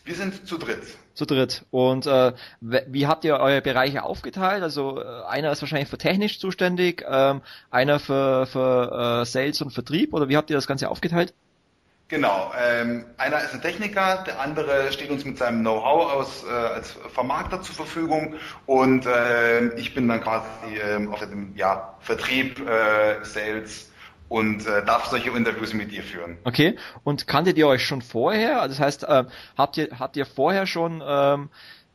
Wir 0.05 0.15
sind 0.15 0.47
zu 0.47 0.57
dritt. 0.57 0.83
Zu 1.13 1.25
dritt. 1.25 1.65
Und 1.71 2.05
äh, 2.07 2.33
wie 2.61 3.07
habt 3.07 3.23
ihr 3.25 3.37
eure 3.37 3.61
Bereiche 3.61 4.03
aufgeteilt? 4.03 4.63
Also 4.63 5.01
äh, 5.01 5.23
einer 5.27 5.51
ist 5.51 5.61
wahrscheinlich 5.61 5.89
für 5.89 5.97
technisch 5.97 6.39
zuständig, 6.39 7.05
ähm, 7.07 7.41
einer 7.69 7.99
für, 7.99 8.45
für 8.45 9.21
äh, 9.21 9.25
Sales 9.25 9.61
und 9.61 9.71
Vertrieb 9.71 10.13
oder 10.13 10.29
wie 10.29 10.37
habt 10.37 10.49
ihr 10.49 10.55
das 10.55 10.67
Ganze 10.67 10.89
aufgeteilt? 10.89 11.33
Genau, 12.09 12.51
ähm, 12.59 13.05
einer 13.17 13.39
ist 13.43 13.53
ein 13.53 13.61
Techniker, 13.61 14.23
der 14.25 14.39
andere 14.39 14.91
steht 14.91 15.11
uns 15.11 15.25
mit 15.25 15.37
seinem 15.37 15.61
Know-how 15.61 16.11
aus 16.11 16.43
äh, 16.43 16.49
als 16.49 16.93
Vermarkter 17.13 17.61
zur 17.61 17.75
Verfügung 17.75 18.33
und 18.65 19.05
äh, 19.05 19.75
ich 19.75 19.93
bin 19.93 20.07
dann 20.07 20.19
quasi 20.19 20.47
äh, 20.75 21.05
auf 21.07 21.19
dem 21.19 21.55
ja, 21.55 21.93
Vertrieb, 21.99 22.67
äh, 22.67 23.23
Sales 23.23 23.88
und 24.29 24.65
äh, 24.67 24.85
darf 24.85 25.07
solche 25.07 25.31
Interviews 25.31 25.73
mit 25.73 25.91
dir 25.91 26.03
führen. 26.03 26.37
Okay. 26.43 26.77
Und 27.03 27.27
kanntet 27.27 27.57
ihr 27.57 27.67
euch 27.67 27.85
schon 27.85 28.01
vorher? 28.01 28.61
Also 28.61 28.75
das 28.75 28.79
heißt, 28.79 29.03
äh, 29.03 29.25
habt 29.57 29.77
ihr 29.77 29.89
habt 29.99 30.15
ihr 30.15 30.25
vorher 30.25 30.67
schon 30.67 31.03
ähm, 31.05 31.49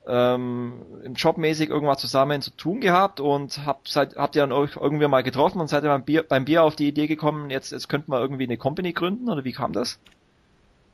ähm, 0.06 0.82
im 1.04 1.14
Jobmäßig 1.14 1.70
irgendwas 1.70 1.98
zusammen 1.98 2.42
zu 2.42 2.50
tun 2.50 2.80
gehabt 2.80 3.20
und 3.20 3.64
habt 3.64 3.88
seid, 3.88 4.16
habt 4.16 4.36
ihr 4.36 4.42
dann 4.42 4.52
euch 4.52 4.76
irgendwie 4.76 5.08
mal 5.08 5.22
getroffen 5.22 5.60
und 5.60 5.68
seid 5.68 5.84
ihr 5.84 5.88
beim 5.88 6.04
Bier, 6.04 6.24
beim 6.24 6.44
Bier 6.44 6.64
auf 6.64 6.76
die 6.76 6.88
Idee 6.88 7.06
gekommen, 7.06 7.50
jetzt 7.50 7.72
jetzt 7.72 7.88
könnten 7.88 8.12
wir 8.12 8.20
irgendwie 8.20 8.44
eine 8.44 8.58
Company 8.58 8.92
gründen 8.92 9.30
oder 9.30 9.44
wie 9.44 9.52
kam 9.52 9.72
das? 9.72 9.98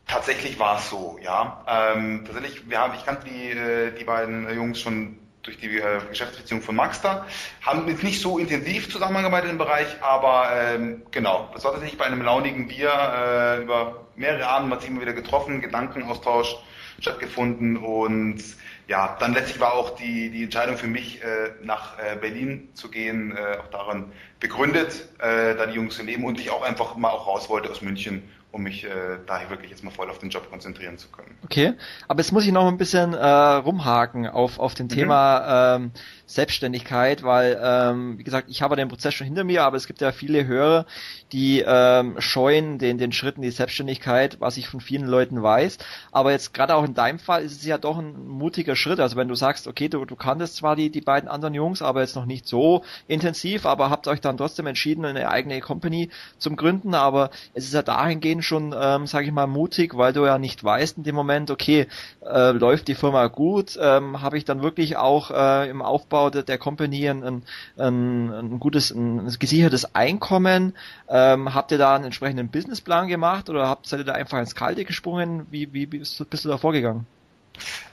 Tatsächlich 0.06 0.58
war 0.58 0.78
es 0.78 0.90
so, 0.90 1.18
ja. 1.22 1.64
Ähm, 1.68 2.24
tatsächlich, 2.24 2.68
wir 2.68 2.80
haben, 2.80 2.94
ich 2.94 3.04
kannte 3.06 3.26
die, 3.28 3.50
äh, 3.50 3.92
die 3.96 4.04
beiden 4.04 4.52
Jungs 4.54 4.80
schon 4.80 5.18
durch 5.42 5.58
die 5.58 5.78
äh, 5.78 6.00
Geschäftsbeziehung 6.08 6.62
von 6.62 6.76
Maxter, 6.76 7.26
haben 7.62 7.88
jetzt 7.88 8.02
nicht 8.02 8.20
so 8.20 8.38
intensiv 8.38 8.90
zusammengearbeitet 8.90 9.50
im 9.50 9.58
Bereich, 9.58 9.86
aber 10.00 10.50
ähm, 10.54 11.02
genau, 11.10 11.48
das 11.54 11.64
war 11.64 11.72
tatsächlich 11.72 11.98
bei 11.98 12.04
einem 12.04 12.22
launigen 12.22 12.68
Bier 12.68 12.90
äh, 12.90 13.62
über 13.62 14.06
mehrere 14.16 14.46
Abende, 14.46 14.70
man 14.70 14.80
sich 14.80 14.90
immer 14.90 15.00
wieder 15.00 15.14
getroffen, 15.14 15.60
Gedankenaustausch 15.60 16.56
stattgefunden 17.00 17.78
und 17.78 18.42
ja, 18.86 19.16
dann 19.20 19.32
letztlich 19.32 19.60
war 19.60 19.74
auch 19.74 19.96
die, 19.96 20.30
die 20.30 20.42
Entscheidung 20.42 20.76
für 20.76 20.88
mich, 20.88 21.22
äh, 21.22 21.52
nach 21.62 21.98
äh, 21.98 22.16
Berlin 22.16 22.68
zu 22.74 22.90
gehen, 22.90 23.36
äh, 23.36 23.58
auch 23.58 23.68
daran 23.68 24.12
begründet, 24.40 25.08
äh, 25.20 25.54
da 25.54 25.66
die 25.66 25.74
Jungs 25.74 26.02
leben 26.02 26.24
und 26.24 26.40
ich 26.40 26.50
auch 26.50 26.62
einfach 26.62 26.96
mal 26.96 27.10
auch 27.10 27.26
raus 27.26 27.48
wollte 27.48 27.70
aus 27.70 27.82
München 27.82 28.28
um 28.52 28.62
mich 28.62 28.84
äh, 28.84 29.18
daher 29.26 29.50
wirklich 29.50 29.70
jetzt 29.70 29.84
mal 29.84 29.90
voll 29.90 30.10
auf 30.10 30.18
den 30.18 30.30
Job 30.30 30.50
konzentrieren 30.50 30.98
zu 30.98 31.08
können. 31.08 31.38
Okay, 31.44 31.74
aber 32.08 32.20
jetzt 32.20 32.32
muss 32.32 32.44
ich 32.44 32.52
noch 32.52 32.66
ein 32.66 32.78
bisschen 32.78 33.14
äh, 33.14 33.26
rumhaken 33.26 34.26
auf, 34.26 34.58
auf 34.58 34.74
dem 34.74 34.86
mhm. 34.86 34.90
Thema 34.90 35.76
ähm, 35.76 35.92
Selbstständigkeit, 36.30 37.24
weil, 37.24 37.60
ähm, 37.60 38.16
wie 38.16 38.22
gesagt, 38.22 38.48
ich 38.48 38.62
habe 38.62 38.76
den 38.76 38.88
Prozess 38.88 39.14
schon 39.14 39.26
hinter 39.26 39.42
mir, 39.42 39.64
aber 39.64 39.76
es 39.76 39.88
gibt 39.88 40.00
ja 40.00 40.12
viele 40.12 40.46
Hörer, 40.46 40.86
die 41.32 41.64
ähm, 41.66 42.20
scheuen 42.20 42.78
den, 42.78 42.98
den 42.98 43.10
Schritt 43.10 43.34
in 43.34 43.42
die 43.42 43.50
Selbstständigkeit, 43.50 44.40
was 44.40 44.56
ich 44.56 44.68
von 44.68 44.80
vielen 44.80 45.06
Leuten 45.06 45.42
weiß. 45.42 45.78
Aber 46.12 46.30
jetzt 46.30 46.54
gerade 46.54 46.76
auch 46.76 46.84
in 46.84 46.94
deinem 46.94 47.18
Fall 47.18 47.42
ist 47.42 47.60
es 47.60 47.66
ja 47.66 47.78
doch 47.78 47.98
ein 47.98 48.28
mutiger 48.28 48.76
Schritt. 48.76 49.00
Also 49.00 49.16
wenn 49.16 49.26
du 49.26 49.34
sagst, 49.34 49.66
okay, 49.66 49.88
du, 49.88 50.04
du 50.04 50.14
kanntest 50.14 50.54
zwar 50.54 50.76
die, 50.76 50.90
die 50.90 51.00
beiden 51.00 51.28
anderen 51.28 51.54
Jungs, 51.54 51.82
aber 51.82 52.00
jetzt 52.00 52.14
noch 52.14 52.26
nicht 52.26 52.46
so 52.46 52.84
intensiv, 53.08 53.66
aber 53.66 53.90
habt 53.90 54.06
euch 54.06 54.20
dann 54.20 54.36
trotzdem 54.36 54.68
entschieden, 54.68 55.04
eine 55.04 55.28
eigene 55.30 55.60
Company 55.60 56.10
zum 56.38 56.54
Gründen. 56.54 56.94
Aber 56.94 57.30
es 57.54 57.64
ist 57.64 57.74
ja 57.74 57.82
dahingehend 57.82 58.44
schon, 58.44 58.72
ähm, 58.80 59.08
sage 59.08 59.26
ich 59.26 59.32
mal, 59.32 59.48
mutig, 59.48 59.96
weil 59.96 60.12
du 60.12 60.24
ja 60.26 60.38
nicht 60.38 60.62
weißt 60.62 60.98
in 60.98 61.02
dem 61.02 61.16
Moment, 61.16 61.50
okay, 61.50 61.88
äh, 62.24 62.52
läuft 62.52 62.86
die 62.86 62.94
Firma 62.94 63.26
gut, 63.26 63.76
ähm, 63.80 64.22
habe 64.22 64.38
ich 64.38 64.44
dann 64.44 64.62
wirklich 64.62 64.96
auch 64.96 65.32
äh, 65.32 65.68
im 65.68 65.82
Aufbau 65.82 66.19
der, 66.28 66.42
der 66.42 66.58
Company 66.58 67.08
ein, 67.08 67.24
ein, 67.24 67.42
ein, 67.78 68.60
gutes, 68.60 68.90
ein, 68.90 69.34
gesichertes 69.38 69.94
Einkommen. 69.94 70.74
Äh, 71.08 71.30
ähm, 71.30 71.54
habt 71.54 71.70
ihr 71.72 71.78
da 71.78 71.94
einen 71.94 72.04
entsprechenden 72.04 72.48
Businessplan 72.48 73.08
gemacht 73.08 73.50
oder 73.50 73.68
habt, 73.68 73.86
seid 73.86 74.00
ihr 74.00 74.04
da 74.04 74.12
einfach 74.12 74.38
ins 74.38 74.54
Kalte 74.54 74.84
gesprungen? 74.84 75.46
Wie, 75.50 75.72
wie 75.72 75.86
bist, 75.86 76.28
bist 76.30 76.44
du 76.44 76.48
da 76.48 76.58
vorgegangen? 76.58 77.06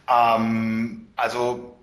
Ähm, 0.10 1.08
also, 1.16 1.76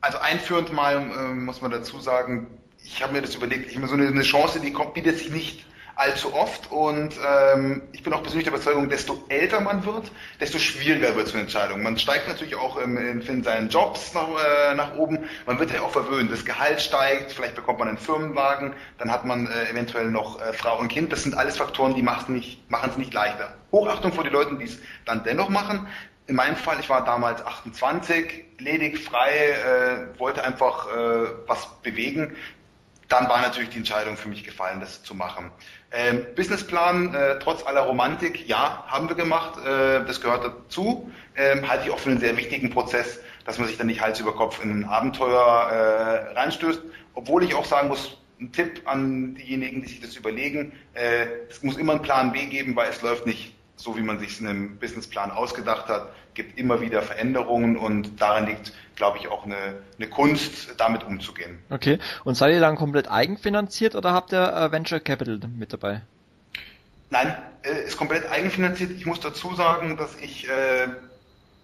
also 0.00 0.18
einführend 0.18 0.72
mal 0.72 0.96
äh, 0.96 1.34
muss 1.34 1.60
man 1.60 1.70
dazu 1.70 2.00
sagen, 2.00 2.46
ich 2.84 3.02
habe 3.02 3.12
mir 3.12 3.22
das 3.22 3.34
überlegt, 3.34 3.70
ich 3.70 3.76
habe 3.76 3.86
so 3.86 3.94
eine, 3.94 4.08
eine 4.08 4.22
Chance, 4.22 4.60
die 4.60 4.72
kommt, 4.72 4.94
bietet 4.94 5.18
sich 5.18 5.30
nicht 5.30 5.64
allzu 5.94 6.34
oft 6.34 6.70
und 6.70 7.14
ähm, 7.26 7.82
ich 7.92 8.02
bin 8.02 8.12
auch 8.12 8.22
persönlich 8.22 8.44
der 8.44 8.54
Überzeugung, 8.54 8.88
desto 8.88 9.24
älter 9.28 9.60
man 9.60 9.84
wird, 9.84 10.10
desto 10.40 10.58
schwieriger 10.58 11.14
wird 11.14 11.28
es 11.28 11.32
eine 11.32 11.42
Entscheidung. 11.42 11.82
Man 11.82 11.98
steigt 11.98 12.28
natürlich 12.28 12.56
auch 12.56 12.80
ähm, 12.80 12.96
in, 12.96 13.20
in 13.22 13.42
seinen 13.42 13.68
Jobs 13.68 14.14
nach, 14.14 14.28
äh, 14.28 14.74
nach 14.74 14.96
oben, 14.96 15.18
man 15.46 15.58
wird 15.58 15.72
ja 15.72 15.82
auch 15.82 15.90
verwöhnt, 15.90 16.32
das 16.32 16.44
Gehalt 16.44 16.80
steigt, 16.80 17.32
vielleicht 17.32 17.54
bekommt 17.54 17.78
man 17.78 17.88
einen 17.88 17.98
Firmenwagen, 17.98 18.74
dann 18.98 19.10
hat 19.10 19.24
man 19.24 19.46
äh, 19.46 19.70
eventuell 19.70 20.10
noch 20.10 20.40
äh, 20.40 20.52
Frau 20.52 20.78
und 20.78 20.88
Kind, 20.88 21.12
das 21.12 21.22
sind 21.22 21.36
alles 21.36 21.56
Faktoren, 21.56 21.94
die 21.94 22.02
machen 22.02 22.42
es 22.70 22.96
nicht, 22.96 23.14
leichter. 23.14 23.54
Hochachtung 23.70 24.12
vor 24.12 24.24
die 24.24 24.30
Leuten, 24.30 24.58
die 24.58 24.66
es 24.66 24.78
dann 25.04 25.24
dennoch 25.24 25.48
machen. 25.48 25.86
In 26.26 26.36
meinem 26.36 26.56
Fall, 26.56 26.78
ich 26.78 26.88
war 26.88 27.04
damals 27.04 27.44
28, 27.44 28.44
ledig, 28.58 28.98
frei, 28.98 29.30
äh, 29.30 30.18
wollte 30.18 30.44
einfach 30.44 30.86
äh, 30.88 31.26
was 31.46 31.68
bewegen 31.82 32.36
dann 33.12 33.28
war 33.28 33.42
natürlich 33.42 33.68
die 33.68 33.78
Entscheidung 33.78 34.16
für 34.16 34.28
mich 34.28 34.42
gefallen, 34.42 34.80
das 34.80 35.02
zu 35.02 35.14
machen. 35.14 35.50
Ähm, 35.94 36.26
Businessplan, 36.34 37.14
äh, 37.14 37.38
trotz 37.38 37.66
aller 37.66 37.82
Romantik, 37.82 38.48
ja, 38.48 38.84
haben 38.86 39.08
wir 39.08 39.16
gemacht. 39.16 39.58
Äh, 39.58 40.04
das 40.06 40.20
gehört 40.20 40.44
dazu. 40.44 41.10
Ähm, 41.36 41.68
halte 41.68 41.86
ich 41.86 41.92
auch 41.92 41.98
für 41.98 42.10
einen 42.10 42.20
sehr 42.20 42.36
wichtigen 42.36 42.70
Prozess, 42.70 43.20
dass 43.44 43.58
man 43.58 43.68
sich 43.68 43.76
dann 43.76 43.88
nicht 43.88 44.00
Hals 44.00 44.18
über 44.18 44.34
Kopf 44.34 44.62
in 44.62 44.70
ein 44.70 44.84
Abenteuer 44.84 45.36
äh, 45.38 46.32
reinstößt. 46.38 46.80
Obwohl 47.14 47.44
ich 47.44 47.54
auch 47.54 47.66
sagen 47.66 47.88
muss, 47.88 48.16
ein 48.40 48.52
Tipp 48.52 48.82
an 48.86 49.34
diejenigen, 49.34 49.82
die 49.82 49.88
sich 49.88 50.00
das 50.00 50.16
überlegen, 50.16 50.72
äh, 50.94 51.26
es 51.50 51.62
muss 51.62 51.76
immer 51.76 51.92
einen 51.92 52.02
Plan 52.02 52.32
B 52.32 52.46
geben, 52.46 52.74
weil 52.74 52.88
es 52.88 53.02
läuft 53.02 53.26
nicht 53.26 53.54
so, 53.76 53.96
wie 53.96 54.02
man 54.02 54.18
sich 54.18 54.32
es 54.32 54.40
in 54.40 54.46
einem 54.46 54.78
Businessplan 54.78 55.30
ausgedacht 55.30 55.88
hat 55.88 56.12
gibt 56.34 56.58
immer 56.58 56.80
wieder 56.80 57.02
Veränderungen 57.02 57.76
und 57.76 58.20
daran 58.20 58.46
liegt, 58.46 58.72
glaube 58.96 59.18
ich, 59.18 59.28
auch 59.28 59.44
eine, 59.44 59.82
eine 59.98 60.08
Kunst, 60.08 60.74
damit 60.78 61.04
umzugehen. 61.04 61.58
Okay. 61.70 61.98
Und 62.24 62.34
seid 62.34 62.52
ihr 62.54 62.60
dann 62.60 62.76
komplett 62.76 63.10
eigenfinanziert 63.10 63.94
oder 63.94 64.12
habt 64.12 64.32
ihr 64.32 64.52
äh, 64.52 64.72
Venture 64.72 65.00
Capital 65.00 65.40
mit 65.56 65.72
dabei? 65.72 66.02
Nein, 67.10 67.36
äh, 67.62 67.86
ist 67.86 67.96
komplett 67.96 68.30
eigenfinanziert. 68.30 68.92
Ich 68.92 69.04
muss 69.04 69.20
dazu 69.20 69.54
sagen, 69.54 69.96
dass 69.96 70.16
ich 70.16 70.48
äh, 70.48 70.88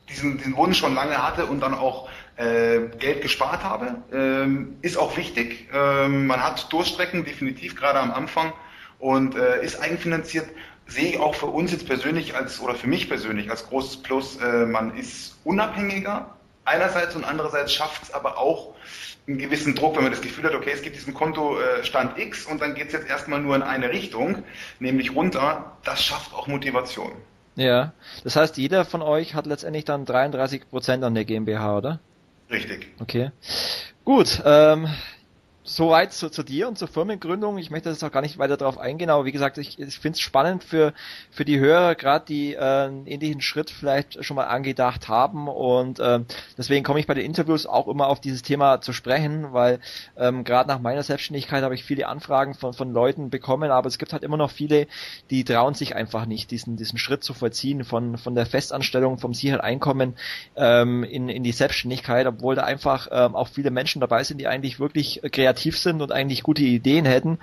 diesen, 0.08 0.38
diesen 0.38 0.56
Wunsch 0.56 0.78
schon 0.78 0.94
lange 0.94 1.22
hatte 1.22 1.46
und 1.46 1.60
dann 1.60 1.74
auch 1.74 2.08
äh, 2.36 2.80
Geld 2.98 3.22
gespart 3.22 3.64
habe. 3.64 3.96
Ähm, 4.12 4.76
ist 4.82 4.98
auch 4.98 5.16
wichtig. 5.16 5.68
Ähm, 5.72 6.26
man 6.26 6.42
hat 6.42 6.70
Durchstrecken, 6.72 7.24
definitiv 7.24 7.76
gerade 7.76 7.98
am 8.00 8.12
Anfang 8.12 8.52
und 8.98 9.36
äh, 9.36 9.64
ist 9.64 9.80
eigenfinanziert 9.80 10.48
sehe 10.88 11.10
ich 11.10 11.18
auch 11.18 11.34
für 11.34 11.46
uns 11.46 11.70
jetzt 11.70 11.86
persönlich 11.86 12.34
als, 12.34 12.60
oder 12.60 12.74
für 12.74 12.88
mich 12.88 13.08
persönlich 13.08 13.50
als 13.50 13.68
großes 13.68 13.98
Plus, 13.98 14.36
äh, 14.38 14.66
man 14.66 14.96
ist 14.96 15.36
unabhängiger 15.44 16.34
einerseits 16.64 17.14
und 17.14 17.24
andererseits 17.24 17.72
schafft 17.72 18.02
es 18.02 18.10
aber 18.12 18.38
auch 18.38 18.74
einen 19.26 19.38
gewissen 19.38 19.74
Druck, 19.74 19.96
wenn 19.96 20.02
man 20.02 20.12
das 20.12 20.22
Gefühl 20.22 20.44
hat, 20.44 20.54
okay, 20.54 20.70
es 20.72 20.82
gibt 20.82 20.96
diesen 20.96 21.14
Kontostand 21.14 22.18
X 22.18 22.46
und 22.46 22.60
dann 22.62 22.74
geht 22.74 22.88
es 22.88 22.92
jetzt 22.94 23.08
erstmal 23.08 23.40
nur 23.40 23.54
in 23.56 23.62
eine 23.62 23.90
Richtung, 23.90 24.42
nämlich 24.80 25.14
runter, 25.14 25.76
das 25.84 26.02
schafft 26.02 26.32
auch 26.32 26.46
Motivation. 26.46 27.12
Ja, 27.56 27.92
das 28.24 28.36
heißt, 28.36 28.56
jeder 28.56 28.84
von 28.84 29.02
euch 29.02 29.34
hat 29.34 29.46
letztendlich 29.46 29.84
dann 29.84 30.04
33 30.04 30.70
Prozent 30.70 31.04
an 31.04 31.14
der 31.14 31.24
GmbH, 31.24 31.76
oder? 31.76 32.00
Richtig. 32.50 32.88
Okay. 33.00 33.30
Gut, 34.04 34.42
ähm, 34.46 34.88
Soweit 35.68 36.14
zu, 36.14 36.30
zu 36.30 36.42
dir 36.42 36.66
und 36.66 36.78
zur 36.78 36.88
Firmengründung. 36.88 37.58
Ich 37.58 37.70
möchte 37.70 37.90
jetzt 37.90 38.02
auch 38.02 38.10
gar 38.10 38.22
nicht 38.22 38.38
weiter 38.38 38.56
darauf 38.56 38.78
eingehen, 38.78 39.10
aber 39.10 39.26
wie 39.26 39.32
gesagt, 39.32 39.58
ich, 39.58 39.78
ich 39.78 39.98
finde 39.98 40.16
es 40.16 40.20
spannend 40.20 40.64
für, 40.64 40.94
für 41.30 41.44
die 41.44 41.58
Hörer, 41.58 41.94
gerade 41.94 42.24
die 42.24 42.54
äh, 42.54 42.58
einen 42.58 43.06
ähnlichen 43.06 43.42
Schritt 43.42 43.68
vielleicht 43.68 44.24
schon 44.24 44.36
mal 44.36 44.46
angedacht 44.46 45.08
haben. 45.08 45.46
Und 45.46 46.00
äh, 46.00 46.20
deswegen 46.56 46.84
komme 46.84 47.00
ich 47.00 47.06
bei 47.06 47.12
den 47.12 47.26
Interviews 47.26 47.66
auch 47.66 47.86
immer 47.86 48.06
auf 48.06 48.18
dieses 48.18 48.40
Thema 48.40 48.80
zu 48.80 48.94
sprechen, 48.94 49.52
weil 49.52 49.80
ähm, 50.16 50.42
gerade 50.42 50.70
nach 50.70 50.78
meiner 50.80 51.02
Selbstständigkeit 51.02 51.62
habe 51.62 51.74
ich 51.74 51.84
viele 51.84 52.08
Anfragen 52.08 52.54
von, 52.54 52.72
von 52.72 52.90
Leuten 52.90 53.28
bekommen, 53.28 53.70
aber 53.70 53.88
es 53.88 53.98
gibt 53.98 54.14
halt 54.14 54.22
immer 54.22 54.38
noch 54.38 54.50
viele, 54.50 54.86
die 55.28 55.44
trauen 55.44 55.74
sich 55.74 55.94
einfach 55.94 56.24
nicht, 56.24 56.50
diesen, 56.50 56.78
diesen 56.78 56.98
Schritt 56.98 57.22
zu 57.22 57.34
vollziehen 57.34 57.84
von, 57.84 58.16
von 58.16 58.34
der 58.34 58.46
Festanstellung, 58.46 59.18
vom 59.18 59.34
sicheren 59.34 59.60
Einkommen 59.60 60.16
ähm, 60.56 61.04
in, 61.04 61.28
in 61.28 61.42
die 61.42 61.52
Selbstständigkeit, 61.52 62.26
obwohl 62.26 62.54
da 62.54 62.62
einfach 62.62 63.08
ähm, 63.10 63.36
auch 63.36 63.48
viele 63.48 63.70
Menschen 63.70 64.00
dabei 64.00 64.24
sind, 64.24 64.38
die 64.38 64.46
eigentlich 64.46 64.80
wirklich 64.80 65.20
kreativ 65.30 65.57
kreativ 65.58 65.78
sind 65.78 66.00
und 66.00 66.12
eigentlich 66.12 66.42
gute 66.42 66.62
Ideen 66.62 67.04
hätten, 67.04 67.38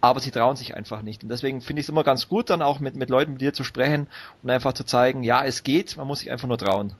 aber 0.00 0.20
sie 0.20 0.30
trauen 0.30 0.56
sich 0.56 0.74
einfach 0.76 1.02
nicht. 1.02 1.22
Und 1.22 1.28
deswegen 1.28 1.60
finde 1.60 1.80
ich 1.80 1.86
es 1.86 1.88
immer 1.90 2.04
ganz 2.04 2.28
gut, 2.28 2.50
dann 2.50 2.62
auch 2.62 2.78
mit, 2.80 2.94
mit 2.94 3.10
Leuten 3.10 3.34
wie 3.34 3.38
dir 3.38 3.52
zu 3.52 3.64
sprechen 3.64 4.06
und 4.42 4.50
einfach 4.50 4.72
zu 4.72 4.84
zeigen, 4.84 5.22
ja, 5.22 5.44
es 5.44 5.64
geht, 5.64 5.96
man 5.96 6.06
muss 6.06 6.20
sich 6.20 6.30
einfach 6.30 6.48
nur 6.48 6.58
trauen. 6.58 6.92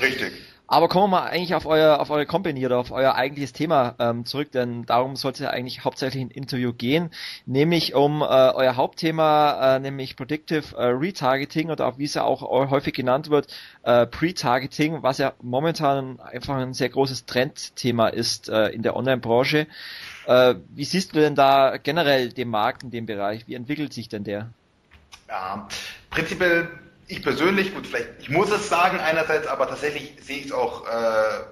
Richtig. 0.00 0.32
Aber 0.66 0.88
kommen 0.88 1.04
wir 1.04 1.20
mal 1.20 1.26
eigentlich 1.26 1.54
auf 1.54 1.66
euer, 1.66 2.00
auf 2.00 2.08
eure 2.08 2.24
Company 2.24 2.64
oder 2.64 2.78
auf 2.78 2.90
euer 2.90 3.14
eigentliches 3.14 3.52
Thema 3.52 3.94
ähm, 3.98 4.24
zurück, 4.24 4.50
denn 4.50 4.86
darum 4.86 5.14
sollte 5.14 5.50
eigentlich 5.50 5.84
hauptsächlich 5.84 6.22
ein 6.22 6.30
Interview 6.30 6.72
gehen, 6.72 7.10
nämlich 7.44 7.94
um 7.94 8.22
äh, 8.22 8.24
euer 8.24 8.76
Hauptthema, 8.76 9.76
äh, 9.76 9.78
nämlich 9.78 10.16
Predictive 10.16 10.74
äh, 10.76 10.86
Retargeting 10.86 11.70
oder 11.70 11.86
auch 11.86 11.98
wie 11.98 12.04
es 12.04 12.14
ja 12.14 12.24
auch 12.24 12.40
häufig 12.70 12.94
genannt 12.94 13.28
wird, 13.28 13.48
äh, 13.82 14.06
Pre-Targeting, 14.06 15.02
was 15.02 15.18
ja 15.18 15.34
momentan 15.42 16.18
einfach 16.20 16.56
ein 16.56 16.72
sehr 16.72 16.88
großes 16.88 17.26
Trendthema 17.26 18.08
ist 18.08 18.48
äh, 18.48 18.68
in 18.68 18.82
der 18.82 18.96
Online-Branche. 18.96 19.66
Äh, 20.26 20.54
wie 20.74 20.84
siehst 20.84 21.14
du 21.14 21.20
denn 21.20 21.34
da 21.34 21.76
generell 21.76 22.30
den 22.30 22.48
Markt 22.48 22.84
in 22.84 22.90
dem 22.90 23.04
Bereich? 23.04 23.46
Wie 23.46 23.54
entwickelt 23.54 23.92
sich 23.92 24.08
denn 24.08 24.24
der? 24.24 24.48
Ja, 25.28 25.68
prinzipiell 26.08 26.68
ich 27.06 27.22
persönlich, 27.22 27.74
gut, 27.74 27.86
vielleicht, 27.86 28.08
ich 28.20 28.30
muss 28.30 28.50
es 28.50 28.68
sagen 28.68 28.98
einerseits, 28.98 29.46
aber 29.46 29.68
tatsächlich 29.68 30.16
sehe 30.22 30.38
ich 30.38 30.46
es 30.46 30.52
auch 30.52 30.86
äh, 30.86 31.44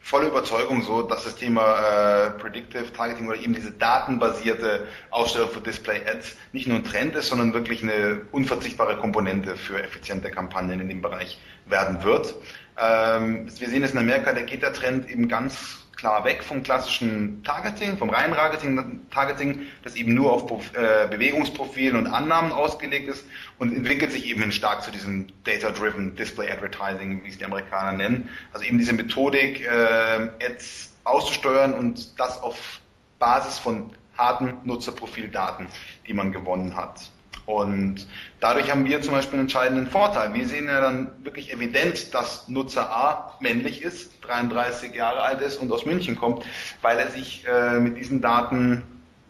volle 0.00 0.28
Überzeugung 0.28 0.82
so, 0.82 1.02
dass 1.02 1.24
das 1.24 1.36
Thema 1.36 1.78
äh, 1.78 2.30
Predictive 2.30 2.92
Targeting 2.92 3.28
oder 3.28 3.38
eben 3.38 3.54
diese 3.54 3.72
datenbasierte 3.72 4.86
Ausstellung 5.10 5.50
für 5.50 5.60
Display 5.60 6.00
Ads 6.06 6.36
nicht 6.52 6.68
nur 6.68 6.78
ein 6.78 6.84
Trend 6.84 7.16
ist, 7.16 7.28
sondern 7.28 7.54
wirklich 7.54 7.82
eine 7.82 8.22
unverzichtbare 8.30 8.96
Komponente 8.98 9.56
für 9.56 9.82
effiziente 9.82 10.30
Kampagnen 10.30 10.80
in 10.80 10.88
dem 10.88 11.02
Bereich 11.02 11.40
werden 11.66 12.04
wird. 12.04 12.34
Ähm, 12.78 13.48
wir 13.58 13.68
sehen 13.68 13.82
es 13.82 13.92
in 13.92 13.98
Amerika, 13.98 14.32
da 14.32 14.42
geht 14.42 14.62
der 14.62 14.72
Trend 14.72 15.10
eben 15.10 15.28
ganz 15.28 15.85
klar 15.96 16.24
weg 16.24 16.44
vom 16.44 16.62
klassischen 16.62 17.42
Targeting, 17.42 17.96
vom 17.96 18.10
reinen 18.10 18.34
Targeting, 18.34 19.00
Targeting 19.10 19.66
das 19.82 19.96
eben 19.96 20.14
nur 20.14 20.32
auf 20.32 20.74
äh, 20.74 21.08
Bewegungsprofilen 21.08 21.96
und 21.96 22.06
Annahmen 22.06 22.52
ausgelegt 22.52 23.08
ist 23.08 23.24
und 23.58 23.74
entwickelt 23.74 24.12
sich 24.12 24.26
eben 24.26 24.52
stark 24.52 24.82
zu 24.82 24.90
diesem 24.90 25.26
Data-Driven 25.44 26.14
Display 26.14 26.50
Advertising, 26.50 27.24
wie 27.24 27.30
es 27.30 27.38
die 27.38 27.44
Amerikaner 27.44 27.92
nennen. 27.92 28.28
Also 28.52 28.66
eben 28.66 28.78
diese 28.78 28.92
Methodik, 28.92 29.66
äh, 29.66 30.28
Ads 30.44 30.92
auszusteuern 31.04 31.72
und 31.72 32.20
das 32.20 32.42
auf 32.42 32.80
Basis 33.18 33.58
von 33.58 33.90
harten 34.18 34.58
Nutzerprofildaten, 34.64 35.66
die 36.06 36.14
man 36.14 36.32
gewonnen 36.32 36.76
hat. 36.76 37.10
Und 37.46 38.06
dadurch 38.40 38.70
haben 38.70 38.84
wir 38.84 39.00
zum 39.02 39.14
Beispiel 39.14 39.34
einen 39.34 39.42
entscheidenden 39.42 39.86
Vorteil. 39.86 40.34
Wir 40.34 40.48
sehen 40.48 40.66
ja 40.66 40.80
dann 40.80 41.12
wirklich 41.22 41.52
evident, 41.52 42.12
dass 42.12 42.48
Nutzer 42.48 42.90
A 42.90 43.36
männlich 43.40 43.82
ist, 43.82 44.12
33 44.22 44.92
Jahre 44.94 45.22
alt 45.22 45.40
ist 45.40 45.56
und 45.58 45.70
aus 45.70 45.86
München 45.86 46.16
kommt, 46.16 46.44
weil 46.82 46.98
er 46.98 47.10
sich 47.10 47.46
äh, 47.46 47.78
mit 47.78 47.96
diesen 47.96 48.20
Daten 48.20 48.82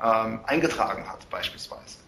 ähm, 0.02 0.40
eingetragen 0.46 1.07
hat 1.09 1.29
beispielsweise. 1.31 1.98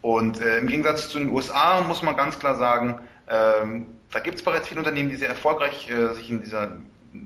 Und 0.00 0.40
äh, 0.40 0.58
im 0.58 0.68
Gegensatz 0.68 1.10
zu 1.10 1.18
den 1.18 1.30
USA 1.30 1.82
muss 1.82 2.02
man 2.02 2.16
ganz 2.16 2.38
klar 2.38 2.56
sagen, 2.56 3.00
ähm, 3.28 3.86
da 4.10 4.20
gibt 4.20 4.38
es 4.38 4.42
bereits 4.42 4.68
viele 4.68 4.80
Unternehmen, 4.80 5.10
die 5.10 5.16
sehr 5.16 5.28
erfolgreich 5.28 5.90
äh, 5.90 6.14
sich 6.14 6.30
in 6.30 6.42
dieser, 6.42 6.78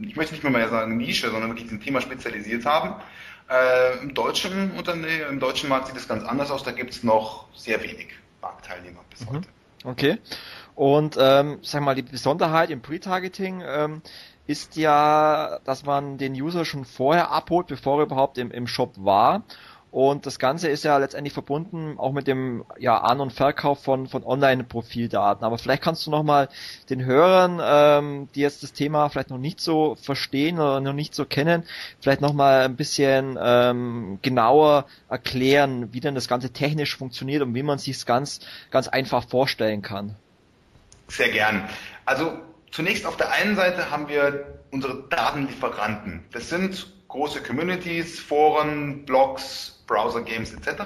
ich 0.03 0.17
möchte 0.17 0.35
nicht 0.35 0.43
mehr 0.43 0.69
sagen 0.69 0.97
Nische, 0.97 1.31
sondern 1.31 1.51
wirklich 1.51 1.65
diesem 1.65 1.81
Thema 1.81 2.01
spezialisiert 2.01 2.65
haben. 2.65 2.95
Äh, 3.49 3.99
Im 4.03 4.15
deutschen 4.15 4.73
Unternehmen, 4.73 5.29
im 5.29 5.41
deutschen 5.41 5.69
Markt 5.69 5.89
sieht 5.89 5.97
es 5.97 6.09
ganz 6.09 6.25
anders 6.25 6.51
aus, 6.51 6.65
da 6.65 6.73
gibt 6.73 6.91
es 6.91 7.03
noch 7.03 7.47
sehr 7.55 7.83
wenig. 7.83 8.09
Marktteilnehmer 8.43 9.01
bis 9.09 9.21
mhm. 9.21 9.37
heute. 9.37 9.49
Okay. 9.85 10.19
Und 10.75 11.17
ähm, 11.19 11.59
sag 11.63 11.83
mal, 11.83 11.95
die 11.95 12.03
Besonderheit 12.03 12.71
im 12.71 12.83
Pre-Targeting 12.83 13.63
ähm, 13.67 14.03
ist 14.47 14.77
ja, 14.77 15.59
dass 15.65 15.85
man 15.85 16.19
den 16.19 16.35
User 16.35 16.65
schon 16.65 16.85
vorher 16.85 17.31
abholt, 17.31 17.69
bevor 17.69 17.99
er 17.99 18.07
überhaupt 18.07 18.39
im, 18.39 18.51
im 18.51 18.67
Shop 18.67 18.93
war 18.97 19.45
und 19.93 20.25
das 20.25 20.39
Ganze 20.39 20.69
ist 20.69 20.85
ja 20.85 20.97
letztendlich 20.97 21.35
verbunden 21.35 21.99
auch 21.99 22.13
mit 22.13 22.27
dem 22.27 22.65
ja, 22.79 22.97
An- 22.97 23.21
und 23.21 23.31
Verkauf 23.31 23.85
von, 23.85 24.09
von 24.09 24.25
Online-Profildaten. 24.25 25.45
Aber 25.45 25.59
vielleicht 25.59 25.83
kannst 25.83 26.07
du 26.07 26.11
nochmal 26.11 26.49
den 26.89 27.05
Hörern, 27.05 27.61
ähm, 27.63 28.29
die 28.35 28.41
jetzt 28.41 28.63
das 28.63 28.73
Thema 28.73 29.11
vielleicht 29.11 29.29
noch 29.29 29.37
nicht 29.37 29.61
so 29.61 29.95
verstehen 29.97 30.59
oder 30.59 30.81
noch 30.81 30.95
nicht 30.95 31.15
so 31.15 31.27
kennen, 31.27 31.65
vielleicht 32.01 32.23
nochmal 32.23 32.63
ein 32.63 32.75
bisschen 32.75 33.39
ähm, 33.39 34.19
genauer 34.23 34.87
erklären, 35.11 35.93
wie 35.93 36.01
denn 36.01 36.15
das 36.15 36.27
Ganze 36.27 36.55
technisch 36.55 36.97
funktioniert 36.97 37.43
und 37.43 37.55
wie 37.55 37.63
man 37.63 37.77
sich 37.77 37.97
es 37.97 38.07
ganz, 38.07 38.41
ganz 38.71 38.89
einfach 38.89 39.29
vorstellen 39.29 39.83
kann. 39.83 40.17
Sehr 41.09 41.29
gern. 41.29 41.69
Also 42.07 42.33
zunächst 42.71 43.05
auf 43.05 43.19
der 43.19 43.31
einen 43.33 43.57
Seite 43.57 43.91
haben 43.91 44.09
wir 44.09 44.59
unsere 44.71 45.07
Datenlieferanten. 45.11 46.25
Das 46.33 46.49
sind 46.49 46.87
große 47.09 47.43
Communities, 47.43 48.19
Foren, 48.21 49.05
Blogs, 49.05 49.82
Browser-Games 49.93 50.55
etc., 50.55 50.83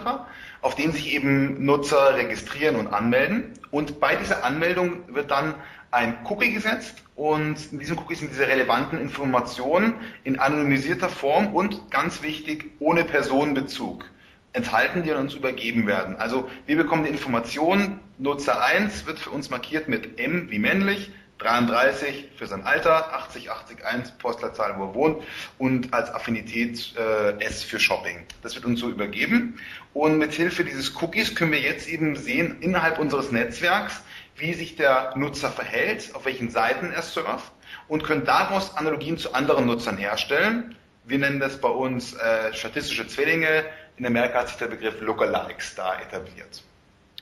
auf 0.63 0.75
denen 0.75 0.93
sich 0.93 1.15
eben 1.15 1.65
Nutzer 1.65 2.17
registrieren 2.17 2.77
und 2.77 2.89
anmelden. 2.89 3.53
Und 3.71 4.01
bei 4.01 4.17
dieser 4.17 4.45
Anmeldung 4.45 5.15
wird 5.15 5.31
dann 5.31 5.55
ein 5.93 6.19
Cookie 6.29 6.53
gesetzt 6.53 7.03
und 7.15 7.73
in 7.73 7.79
diesem 7.79 7.99
Cookie 7.99 8.17
sind 8.17 8.33
diese 8.33 8.49
relevanten 8.49 9.01
Informationen 9.01 9.95
in 10.25 10.39
anonymisierter 10.39 11.09
Form 11.09 11.55
und 11.55 11.91
ganz 11.91 12.23
wichtig 12.23 12.73
ohne 12.81 13.05
Personenbezug 13.05 14.05
enthalten, 14.53 15.05
die 15.05 15.13
uns 15.13 15.35
übergeben 15.35 15.87
werden. 15.87 16.17
Also 16.17 16.51
wir 16.67 16.77
bekommen 16.77 17.05
die 17.05 17.11
Information, 17.11 18.01
Nutzer 18.19 18.65
1 18.65 19.07
wird 19.07 19.19
für 19.19 19.31
uns 19.31 19.51
markiert 19.51 19.89
mit 19.89 20.19
M 20.19 20.51
wie 20.51 20.59
männlich, 20.59 21.13
33 21.39 22.31
für 22.37 22.47
sein 22.47 22.65
Alter, 22.65 23.15
80, 23.15 23.51
80, 23.51 23.85
1 23.85 24.13
Postleitzahl, 24.13 24.75
wo 24.79 24.85
er 24.85 24.95
wohnt 24.95 25.25
und 25.59 25.93
als 25.93 26.13
Affinität 26.13 26.95
äh, 26.97 27.39
S 27.45 27.63
für 27.63 27.79
Shopping. 27.79 28.25
Das 28.43 28.55
wird 28.55 28.65
uns 28.65 28.81
so 28.81 28.89
übergeben 28.89 29.59
und 29.93 30.19
mit 30.19 30.33
Hilfe 30.33 30.65
dieses 30.65 30.95
Cookies 31.01 31.35
können 31.35 31.53
wir 31.53 31.61
jetzt 31.61 31.89
eben 31.89 32.17
sehen 32.17 32.59
innerhalb 32.61 32.99
unseres 32.99 33.33
Netzwerks, 33.33 34.03
wie 34.37 34.55
sich 34.55 34.77
der 34.77 35.13
Nutzer 35.17 35.51
verhält, 35.51 36.15
auf 36.15 36.25
welchen 36.25 36.51
Seiten 36.51 36.91
er 36.93 37.03
surft 37.03 37.53
und 37.89 38.05
können 38.05 38.25
daraus 38.25 38.77
Analogien 38.77 39.19
zu 39.19 39.35
anderen 39.35 39.67
Nutzern 39.67 39.97
herstellen. 39.97 40.77
Wir 41.05 41.19
nennen 41.19 41.41
das 41.41 41.61
bei 41.61 41.69
uns 41.69 42.15
äh, 42.15 42.53
statistische 42.53 43.07
Zwillinge. 43.07 43.65
In 43.97 44.07
Amerika 44.07 44.41
hat 44.41 44.49
sich 44.49 44.57
der 44.57 44.67
Begriff 44.67 45.01
Lookalikes 45.01 45.75
da 45.75 46.01
etabliert. 46.01 46.63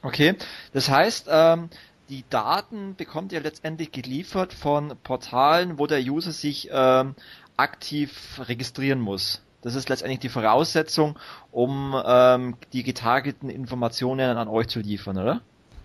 Okay, 0.02 0.34
das 0.72 0.88
heißt, 0.88 1.28
ähm, 1.30 1.70
die 2.08 2.24
Daten 2.28 2.96
bekommt 2.96 3.32
ihr 3.32 3.40
letztendlich 3.40 3.92
geliefert 3.92 4.52
von 4.52 4.96
Portalen, 5.02 5.78
wo 5.78 5.86
der 5.86 6.00
User 6.00 6.32
sich 6.32 6.68
ähm, 6.72 7.14
aktiv 7.56 8.40
registrieren 8.46 9.00
muss. 9.00 9.42
Das 9.62 9.74
ist 9.74 9.88
letztendlich 9.88 10.20
die 10.20 10.28
Voraussetzung, 10.28 11.18
um 11.50 12.00
ähm, 12.04 12.56
die 12.74 12.82
getargeteten 12.82 13.48
Informationen 13.48 14.36
an 14.36 14.48
euch 14.48 14.68
zu 14.68 14.80
liefern, 14.80 15.16
oder? 15.16 15.40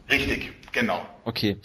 Richtig, 0.10 0.52
genau. 0.74 1.06
Okay. 1.24 1.58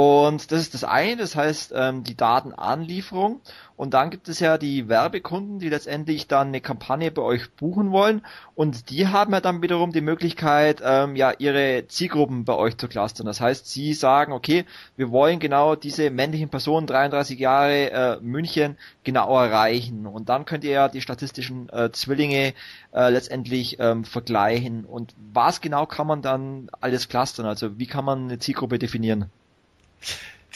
Und 0.00 0.52
das 0.52 0.60
ist 0.60 0.74
das 0.74 0.84
eine, 0.84 1.16
das 1.16 1.34
heißt 1.34 1.72
ähm, 1.74 2.04
die 2.04 2.16
Datenanlieferung. 2.16 3.40
Und 3.76 3.94
dann 3.94 4.10
gibt 4.10 4.28
es 4.28 4.38
ja 4.38 4.56
die 4.56 4.88
Werbekunden, 4.88 5.58
die 5.58 5.68
letztendlich 5.68 6.28
dann 6.28 6.48
eine 6.48 6.60
Kampagne 6.60 7.10
bei 7.10 7.22
euch 7.22 7.50
buchen 7.56 7.90
wollen. 7.90 8.24
Und 8.54 8.90
die 8.90 9.08
haben 9.08 9.32
ja 9.32 9.40
dann 9.40 9.60
wiederum 9.60 9.90
die 9.90 10.00
Möglichkeit, 10.00 10.80
ähm, 10.84 11.16
ja 11.16 11.32
ihre 11.36 11.88
Zielgruppen 11.88 12.44
bei 12.44 12.54
euch 12.54 12.76
zu 12.76 12.86
clustern. 12.86 13.26
Das 13.26 13.40
heißt, 13.40 13.66
sie 13.66 13.92
sagen, 13.92 14.32
okay, 14.32 14.66
wir 14.96 15.10
wollen 15.10 15.40
genau 15.40 15.74
diese 15.74 16.10
männlichen 16.10 16.48
Personen, 16.48 16.86
33 16.86 17.36
Jahre 17.36 17.90
äh, 17.90 18.20
München, 18.20 18.76
genau 19.02 19.36
erreichen. 19.36 20.06
Und 20.06 20.28
dann 20.28 20.44
könnt 20.44 20.62
ihr 20.62 20.70
ja 20.70 20.88
die 20.88 21.00
statistischen 21.00 21.68
äh, 21.70 21.90
Zwillinge 21.90 22.54
äh, 22.92 23.10
letztendlich 23.10 23.80
ähm, 23.80 24.04
vergleichen. 24.04 24.84
Und 24.84 25.16
was 25.32 25.60
genau 25.60 25.86
kann 25.86 26.06
man 26.06 26.22
dann 26.22 26.70
alles 26.80 27.08
clustern? 27.08 27.46
Also 27.46 27.80
wie 27.80 27.86
kann 27.88 28.04
man 28.04 28.26
eine 28.26 28.38
Zielgruppe 28.38 28.78
definieren? 28.78 29.28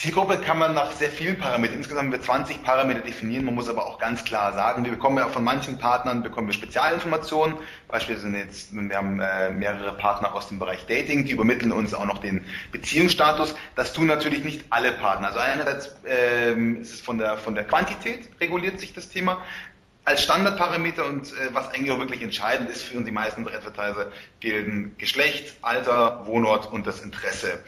Zielgruppe 0.03 0.37
kann 0.39 0.59
man 0.59 0.73
nach 0.73 0.91
sehr 0.91 1.09
vielen 1.09 1.37
Parametern, 1.37 1.77
insgesamt 1.77 2.09
mit 2.09 2.21
20 2.25 2.61
Parameter 2.61 2.99
definieren. 2.99 3.45
Man 3.45 3.55
muss 3.55 3.69
aber 3.69 3.85
auch 3.85 3.99
ganz 3.99 4.25
klar 4.25 4.51
sagen, 4.51 4.83
wir 4.83 4.91
bekommen 4.91 5.17
ja 5.17 5.29
von 5.29 5.45
manchen 5.45 5.77
Partnern 5.77 6.23
bekommen 6.23 6.47
wir 6.47 6.53
Spezialinformationen. 6.53 7.55
Beispielsweise 7.87 8.35
jetzt, 8.35 8.73
wir 8.73 8.97
haben 8.97 9.21
äh, 9.21 9.51
mehrere 9.51 9.95
Partner 9.95 10.35
aus 10.35 10.49
dem 10.49 10.59
Bereich 10.59 10.85
Dating, 10.87 11.23
die 11.23 11.31
übermitteln 11.31 11.71
uns 11.71 11.93
auch 11.93 12.05
noch 12.05 12.17
den 12.17 12.43
Beziehungsstatus. 12.73 13.55
Das 13.77 13.93
tun 13.93 14.07
natürlich 14.07 14.43
nicht 14.43 14.65
alle 14.71 14.91
Partner. 14.91 15.27
Also 15.27 15.39
einerseits 15.39 15.95
ähm, 16.05 16.81
ist 16.81 16.95
es 16.95 16.99
von 16.99 17.17
der 17.17 17.37
von 17.37 17.55
der 17.55 17.63
Quantität 17.63 18.27
reguliert 18.41 18.81
sich 18.81 18.93
das 18.93 19.07
Thema 19.07 19.41
als 20.05 20.23
Standardparameter 20.23 21.05
und 21.05 21.27
äh, 21.27 21.53
was 21.53 21.69
eigentlich 21.69 21.91
auch 21.91 21.99
wirklich 21.99 22.21
entscheidend 22.21 22.69
ist 22.69 22.83
für 22.83 22.97
uns 22.97 23.05
die 23.05 23.11
meisten 23.11 23.47
Advertiser, 23.47 24.11
gelten 24.41 24.95
Geschlecht, 24.97 25.55
Alter, 25.61 26.25
Wohnort 26.25 26.71
und 26.71 26.85
das 26.85 26.99
Interesse. 27.01 27.59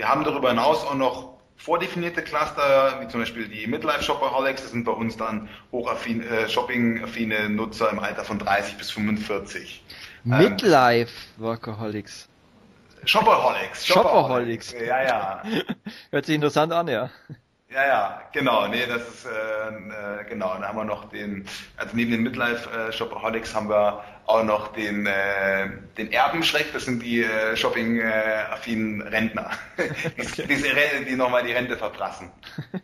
Wir 0.00 0.08
haben 0.08 0.24
darüber 0.24 0.48
hinaus 0.48 0.82
auch 0.86 0.94
noch 0.94 1.34
vordefinierte 1.58 2.22
Cluster, 2.22 3.02
wie 3.02 3.08
zum 3.08 3.20
Beispiel 3.20 3.48
die 3.48 3.66
Midlife 3.66 4.02
Shopaholics, 4.02 4.62
das 4.62 4.70
sind 4.70 4.84
bei 4.84 4.92
uns 4.92 5.18
dann 5.18 5.46
hochaffine, 5.72 6.24
äh, 6.24 6.48
shopping-affine 6.48 7.50
Nutzer 7.50 7.90
im 7.90 7.98
Alter 7.98 8.24
von 8.24 8.38
30 8.38 8.78
bis 8.78 8.90
45. 8.92 9.84
Midlife 10.24 11.12
Workaholics. 11.36 12.30
Shopaholics. 13.04 13.86
Shopaholics. 13.86 14.72
Ja, 14.72 15.02
ja. 15.02 15.42
Hört 16.10 16.24
sich 16.24 16.34
interessant 16.34 16.72
an, 16.72 16.88
ja. 16.88 17.10
Ja, 17.68 17.86
ja, 17.86 18.22
genau. 18.32 18.68
Nee, 18.68 18.86
das 18.86 19.02
ist 19.06 19.26
äh, 19.26 19.30
äh, 19.30 20.24
genau. 20.30 20.54
Dann 20.54 20.66
haben 20.66 20.78
wir 20.78 20.84
noch 20.84 21.10
den, 21.10 21.46
also 21.76 21.94
neben 21.94 22.10
den 22.10 22.22
Midlife 22.22 22.70
äh, 22.70 22.90
Shopaholics 22.90 23.54
haben 23.54 23.68
wir 23.68 24.02
auch 24.30 24.44
noch 24.44 24.72
den 24.72 25.06
äh, 25.06 25.68
den 25.96 26.12
Erbenschreck. 26.12 26.72
Das 26.72 26.84
sind 26.84 27.02
die 27.02 27.22
äh, 27.22 27.56
Shopping-affinen 27.56 29.02
Rentner, 29.02 29.50
die, 29.78 30.46
die, 30.46 31.04
die 31.08 31.16
nochmal 31.16 31.44
die 31.44 31.52
Rente 31.52 31.76
verprassen. 31.76 32.30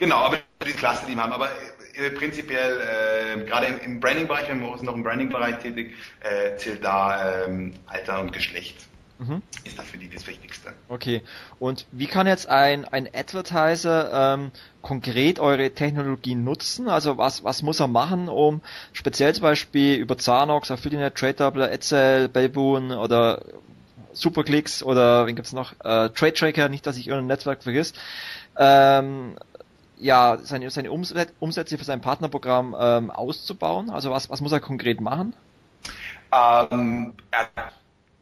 Genau, 0.00 0.16
aber 0.16 0.38
die 0.66 0.72
Klasse, 0.72 1.04
die 1.06 1.14
wir 1.14 1.22
haben. 1.22 1.32
Aber 1.34 1.50
äh, 1.94 2.08
prinzipiell, 2.10 2.80
äh, 2.80 3.44
gerade 3.44 3.66
im, 3.66 3.78
im 3.80 4.00
Branding-Bereich, 4.00 4.48
wenn 4.48 4.60
wir 4.62 4.70
uns 4.70 4.80
noch 4.80 4.94
im 4.94 5.02
Branding-Bereich 5.02 5.58
tätig, 5.58 5.94
äh, 6.20 6.56
zählt 6.56 6.82
da 6.82 7.44
ähm, 7.44 7.74
Alter 7.86 8.20
und 8.20 8.32
Geschlecht. 8.32 8.89
Mhm. 9.20 9.42
Ist 9.64 9.78
da 9.78 9.82
für 9.82 9.98
die 9.98 10.08
das 10.08 10.26
Wichtigste. 10.26 10.72
Okay. 10.88 11.22
Und 11.58 11.86
wie 11.92 12.06
kann 12.06 12.26
jetzt 12.26 12.48
ein, 12.48 12.86
ein 12.86 13.06
Advertiser 13.14 14.34
ähm, 14.34 14.50
konkret 14.80 15.38
eure 15.38 15.70
Technologie 15.72 16.34
nutzen? 16.34 16.88
Also 16.88 17.18
was, 17.18 17.44
was 17.44 17.62
muss 17.62 17.80
er 17.80 17.88
machen, 17.88 18.30
um 18.30 18.62
speziell 18.94 19.34
zum 19.34 19.42
Beispiel 19.42 19.96
über 19.96 20.16
Zanox, 20.16 20.70
Affiliate, 20.70 21.14
Trade 21.14 21.34
Doubler, 21.34 21.70
Etzel, 21.70 22.28
Bellboon 22.30 22.92
oder 22.92 23.42
Superclicks 24.14 24.82
oder 24.82 25.26
wen 25.26 25.36
gibt's 25.36 25.52
noch? 25.52 25.72
Äh, 25.80 26.08
Trade 26.08 26.32
Tracker, 26.32 26.68
nicht, 26.70 26.86
dass 26.86 26.96
ich 26.96 27.06
irgendein 27.06 27.26
Netzwerk 27.26 27.62
vergiss, 27.62 27.92
ähm, 28.56 29.36
ja, 29.98 30.38
seine, 30.42 30.70
seine 30.70 30.90
Umsätze 30.90 31.76
für 31.76 31.84
sein 31.84 32.00
Partnerprogramm 32.00 32.74
ähm, 32.78 33.10
auszubauen? 33.10 33.90
Also 33.90 34.10
was, 34.10 34.30
was 34.30 34.40
muss 34.40 34.52
er 34.52 34.60
konkret 34.60 35.02
machen? 35.02 35.34
Ähm, 36.32 37.12
er 37.30 37.48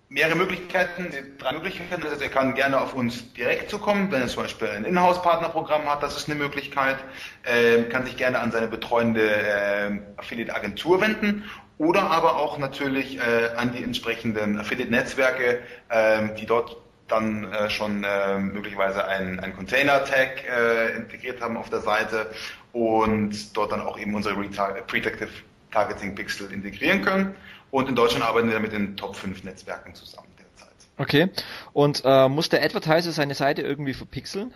mehrere 0.08 0.36
Möglichkeiten, 0.36 1.12
drei 1.38 1.52
Möglichkeiten. 1.52 2.02
Also 2.02 2.22
er 2.22 2.30
kann 2.30 2.54
gerne 2.54 2.80
auf 2.80 2.94
uns 2.94 3.32
direkt 3.34 3.70
zukommen, 3.70 4.10
wenn 4.10 4.22
er 4.22 4.28
zum 4.28 4.42
Beispiel 4.42 4.68
ein 4.68 4.84
Inhouse-Partnerprogramm 4.84 5.84
hat, 5.84 6.02
das 6.02 6.16
ist 6.16 6.30
eine 6.30 6.38
Möglichkeit. 6.38 6.96
Ähm, 7.44 7.88
kann 7.88 8.06
sich 8.06 8.16
gerne 8.16 8.38
an 8.40 8.50
seine 8.50 8.68
betreuende 8.68 9.30
äh, 9.30 9.90
Affiliate-Agentur 10.16 11.00
wenden 11.00 11.44
oder 11.76 12.10
aber 12.10 12.36
auch 12.36 12.58
natürlich 12.58 13.18
äh, 13.18 13.50
an 13.56 13.72
die 13.72 13.84
entsprechenden 13.84 14.58
Affiliate-Netzwerke, 14.58 15.60
äh, 15.88 16.34
die 16.38 16.46
dort 16.46 16.76
dann 17.06 17.52
äh, 17.52 17.70
schon 17.70 18.04
äh, 18.04 18.38
möglicherweise 18.38 19.06
einen, 19.06 19.38
Container-Tag 19.54 20.44
äh, 20.44 20.96
integriert 20.96 21.40
haben 21.40 21.56
auf 21.56 21.70
der 21.70 21.80
Seite 21.80 22.30
und 22.72 23.56
dort 23.56 23.72
dann 23.72 23.80
auch 23.80 23.98
eben 23.98 24.14
unsere 24.14 24.34
Predictive 24.34 25.30
Targeting 25.70 26.14
Pixel 26.14 26.50
integrieren 26.52 27.02
können. 27.02 27.34
Und 27.70 27.88
in 27.88 27.94
Deutschland 27.94 28.24
arbeiten 28.24 28.50
wir 28.50 28.60
mit 28.60 28.72
den 28.72 28.96
Top 28.96 29.16
5 29.16 29.44
Netzwerken 29.44 29.94
zusammen 29.94 30.28
derzeit. 30.38 30.74
Okay. 30.96 31.30
Und 31.72 32.02
äh, 32.04 32.28
muss 32.28 32.48
der 32.48 32.62
Advertiser 32.62 33.12
seine 33.12 33.34
Seite 33.34 33.62
irgendwie 33.62 33.94
verpixeln? 33.94 34.54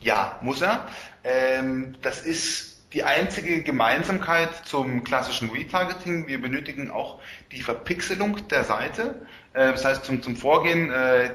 Ja, 0.00 0.38
muss 0.42 0.60
er. 0.60 0.88
Ähm, 1.22 1.94
das 2.02 2.22
ist 2.22 2.72
die 2.92 3.04
einzige 3.04 3.62
Gemeinsamkeit 3.62 4.50
zum 4.64 5.04
klassischen 5.04 5.50
Retargeting. 5.50 6.26
Wir 6.26 6.40
benötigen 6.40 6.90
auch 6.90 7.20
die 7.52 7.62
Verpixelung 7.62 8.48
der 8.48 8.64
Seite. 8.64 9.26
Äh, 9.52 9.72
das 9.72 9.84
heißt, 9.84 10.04
zum, 10.04 10.22
zum 10.22 10.36
Vorgehen 10.36 10.90
äh, 10.90 11.30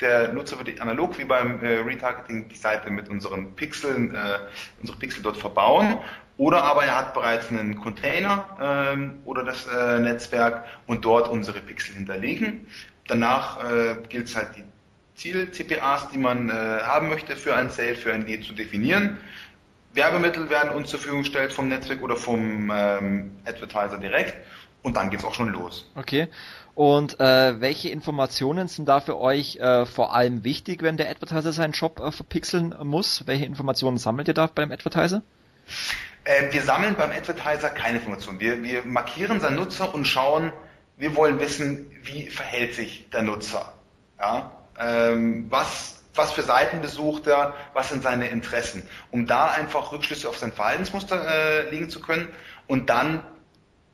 der 0.00 0.32
Nutzer 0.32 0.58
wird 0.58 0.80
analog 0.80 1.18
wie 1.18 1.24
beim 1.24 1.62
äh, 1.62 1.78
Retargeting 1.78 2.48
die 2.48 2.56
Seite 2.56 2.90
mit 2.90 3.08
unseren 3.08 3.54
Pixeln, 3.54 4.14
äh, 4.14 4.38
unsere 4.80 4.98
Pixel 4.98 5.22
dort 5.22 5.36
verbauen. 5.36 5.98
Oder 6.38 6.64
aber 6.64 6.84
er 6.84 6.96
hat 6.96 7.14
bereits 7.14 7.48
einen 7.48 7.80
Container 7.80 8.46
ähm, 8.60 9.20
oder 9.24 9.42
das 9.42 9.66
äh, 9.66 9.98
Netzwerk 10.00 10.64
und 10.86 11.04
dort 11.04 11.28
unsere 11.28 11.60
Pixel 11.60 11.94
hinterlegen. 11.94 12.66
Danach 13.08 13.64
äh, 13.64 13.96
gilt 14.08 14.26
es 14.26 14.36
halt 14.36 14.48
die 14.56 14.64
Ziel-CPAs, 15.14 16.10
die 16.10 16.18
man 16.18 16.50
äh, 16.50 16.52
haben 16.52 17.08
möchte 17.08 17.36
für 17.36 17.54
ein 17.54 17.70
Sale, 17.70 17.94
für 17.94 18.12
ein 18.12 18.26
Lead 18.26 18.44
zu 18.44 18.52
definieren. 18.52 19.16
Werbemittel 19.94 20.50
werden 20.50 20.72
uns 20.72 20.90
zur 20.90 20.98
Verfügung 20.98 21.22
gestellt 21.22 21.54
vom 21.54 21.68
Netzwerk 21.68 22.02
oder 22.02 22.16
vom 22.16 22.70
ähm, 22.70 23.30
Advertiser 23.46 23.96
direkt 23.96 24.36
und 24.82 24.96
dann 24.96 25.08
geht's 25.08 25.24
auch 25.24 25.32
schon 25.32 25.48
los. 25.48 25.90
Okay. 25.94 26.28
Und 26.74 27.18
äh, 27.18 27.58
welche 27.58 27.88
Informationen 27.88 28.68
sind 28.68 28.86
da 28.86 29.00
für 29.00 29.18
euch 29.18 29.56
äh, 29.56 29.86
vor 29.86 30.14
allem 30.14 30.44
wichtig, 30.44 30.82
wenn 30.82 30.98
der 30.98 31.08
Advertiser 31.08 31.52
seinen 31.54 31.72
Job 31.72 31.98
äh, 32.00 32.12
verpixeln 32.12 32.74
muss? 32.82 33.26
Welche 33.26 33.46
Informationen 33.46 33.96
sammelt 33.96 34.28
ihr 34.28 34.34
da 34.34 34.50
beim 34.54 34.70
Advertiser? 34.70 35.22
Äh, 36.26 36.52
wir 36.52 36.62
sammeln 36.62 36.96
beim 36.96 37.12
Advertiser 37.12 37.70
keine 37.70 37.98
Informationen. 37.98 38.40
Wir, 38.40 38.62
wir 38.62 38.84
markieren 38.84 39.40
seinen 39.40 39.56
Nutzer 39.56 39.94
und 39.94 40.06
schauen, 40.06 40.52
wir 40.96 41.14
wollen 41.14 41.38
wissen, 41.38 41.90
wie 42.02 42.28
verhält 42.28 42.74
sich 42.74 43.08
der 43.10 43.22
Nutzer. 43.22 43.72
Ja? 44.18 44.50
Ähm, 44.78 45.46
was, 45.50 46.02
was 46.16 46.32
für 46.32 46.42
Seiten 46.42 46.80
besucht 46.80 47.28
er, 47.28 47.54
was 47.74 47.90
sind 47.90 48.02
seine 48.02 48.28
Interessen, 48.28 48.88
um 49.12 49.26
da 49.26 49.52
einfach 49.52 49.92
Rückschlüsse 49.92 50.28
auf 50.28 50.36
sein 50.36 50.52
Verhaltensmuster 50.52 51.28
äh, 51.28 51.70
legen 51.70 51.90
zu 51.90 52.00
können 52.00 52.28
und 52.66 52.90
dann 52.90 53.22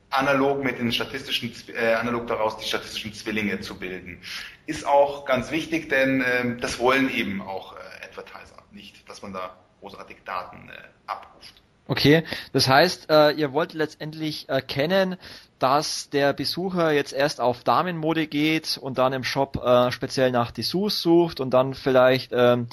analog 0.09 0.63
mit 0.63 0.79
den 0.79 0.91
statistischen, 0.91 1.53
äh, 1.75 1.93
analog 1.93 2.25
daraus 2.25 2.57
die 2.57 2.65
statistischen 2.67 3.13
Zwillinge 3.13 3.59
zu 3.59 3.77
bilden. 3.77 4.21
Ist 4.65 4.87
auch 4.87 5.25
ganz 5.25 5.51
wichtig, 5.51 5.89
denn 5.89 6.21
äh, 6.21 6.57
das 6.57 6.79
wollen 6.79 7.11
eben 7.11 7.41
auch 7.41 7.75
äh, 7.75 8.05
Advertiser 8.05 8.57
nicht, 8.71 9.07
dass 9.07 9.21
man 9.21 9.33
da 9.33 9.55
großartig 9.81 10.17
Daten 10.25 10.69
äh, 10.69 10.73
abruft. 11.05 11.62
Okay, 11.85 12.23
das 12.53 12.69
heißt, 12.69 13.09
äh, 13.09 13.31
ihr 13.31 13.51
wollt 13.51 13.73
letztendlich 13.73 14.47
erkennen, 14.47 15.17
dass 15.59 16.09
der 16.09 16.31
Besucher 16.31 16.91
jetzt 16.91 17.11
erst 17.11 17.41
auf 17.41 17.63
Damenmode 17.65 18.27
geht 18.27 18.77
und 18.77 18.97
dann 18.97 19.11
im 19.11 19.25
Shop 19.25 19.61
äh, 19.63 19.91
speziell 19.91 20.31
nach 20.31 20.51
Dessous 20.51 21.01
sucht 21.01 21.41
und 21.41 21.51
dann 21.53 21.73
vielleicht 21.73 22.31
ähm, 22.33 22.67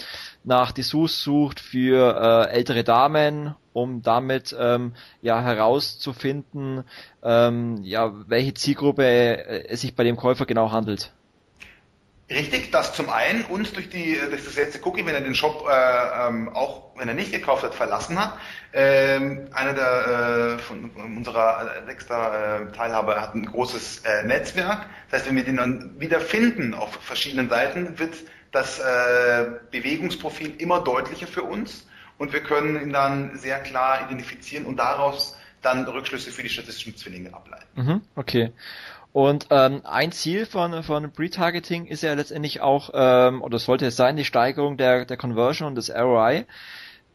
nach 0.45 0.71
Dessous 0.71 1.23
sucht 1.23 1.59
für 1.59 2.47
äh, 2.49 2.53
ältere 2.53 2.85
Damen, 2.85 3.55
um 3.73 4.03
damit 4.03 4.55
ähm, 4.59 4.95
ja 5.23 5.43
herauszufinden, 5.43 6.85
ähm, 7.23 7.79
ja 7.83 8.13
welche 8.29 8.55
Zielgruppe 8.55 9.05
äh, 9.05 9.69
es 9.69 9.81
sich 9.81 9.97
bei 9.97 10.05
dem 10.05 10.17
Käufer 10.17 10.47
genau 10.47 10.71
handelt. 10.71 11.13
Richtig, 12.31 12.71
das 12.71 12.95
zum 12.95 13.11
einen 13.11 13.45
und 13.47 13.75
durch, 13.75 13.89
die, 13.89 14.17
durch 14.31 14.45
das 14.45 14.55
letzte 14.55 14.81
Cookie, 14.87 15.05
wenn 15.05 15.15
er 15.17 15.21
den 15.21 15.35
Shop 15.35 15.67
äh, 15.69 16.29
ähm, 16.29 16.49
auch, 16.51 16.93
wenn 16.97 17.09
er 17.09 17.15
nicht 17.15 17.33
gekauft 17.33 17.65
hat, 17.65 17.75
verlassen 17.75 18.21
hat. 18.21 18.39
Ähm, 18.73 19.49
einer 19.53 19.73
der 19.73 20.57
äh, 20.57 20.59
von, 20.59 20.91
unserer 20.91 21.59
Alexa 21.59 22.61
äh, 22.61 22.73
Teilhaber 22.73 23.21
hat 23.21 23.35
ein 23.35 23.47
großes 23.47 24.05
äh, 24.05 24.23
Netzwerk. 24.23 24.87
Das 25.11 25.21
heißt, 25.21 25.29
wenn 25.29 25.37
wir 25.37 25.45
den 25.45 25.57
dann 25.57 25.99
wieder 25.99 26.21
finden 26.21 26.73
auf 26.73 26.93
verschiedenen 27.03 27.49
Seiten, 27.49 27.99
wird 27.99 28.15
das 28.53 28.79
äh, 28.79 29.47
Bewegungsprofil 29.73 30.55
immer 30.59 30.85
deutlicher 30.85 31.27
für 31.27 31.43
uns 31.43 31.89
und 32.19 32.33
wir 32.33 32.45
können 32.45 32.81
ihn 32.81 32.93
dann 32.93 33.37
sehr 33.39 33.59
klar 33.61 34.07
identifizieren 34.07 34.67
und 34.67 34.77
daraus 34.77 35.37
dann 35.63 35.87
Rückschlüsse 35.87 36.31
für 36.31 36.43
die 36.43 36.49
statistischen 36.49 36.97
Zwillinge 36.97 37.35
ableiten. 37.35 37.67
Mhm, 37.75 38.01
okay. 38.15 38.53
Und 39.13 39.49
ähm, 39.51 39.81
ein 39.85 40.13
Ziel 40.13 40.47
von, 40.47 40.83
von 40.85 41.13
Retargeting 41.19 41.87
ist 41.87 42.03
ja 42.03 42.15
letztendlich 42.15 42.61
auch, 42.61 42.91
ähm, 42.95 43.43
oder 43.43 43.59
sollte 43.59 43.87
es 43.87 43.97
sein, 43.97 44.17
die 44.17 44.25
Steigerung 44.25 44.77
der, 44.77 45.05
der 45.05 45.17
Conversion 45.17 45.67
und 45.67 45.75
des 45.75 45.91
ROI. 45.91 46.47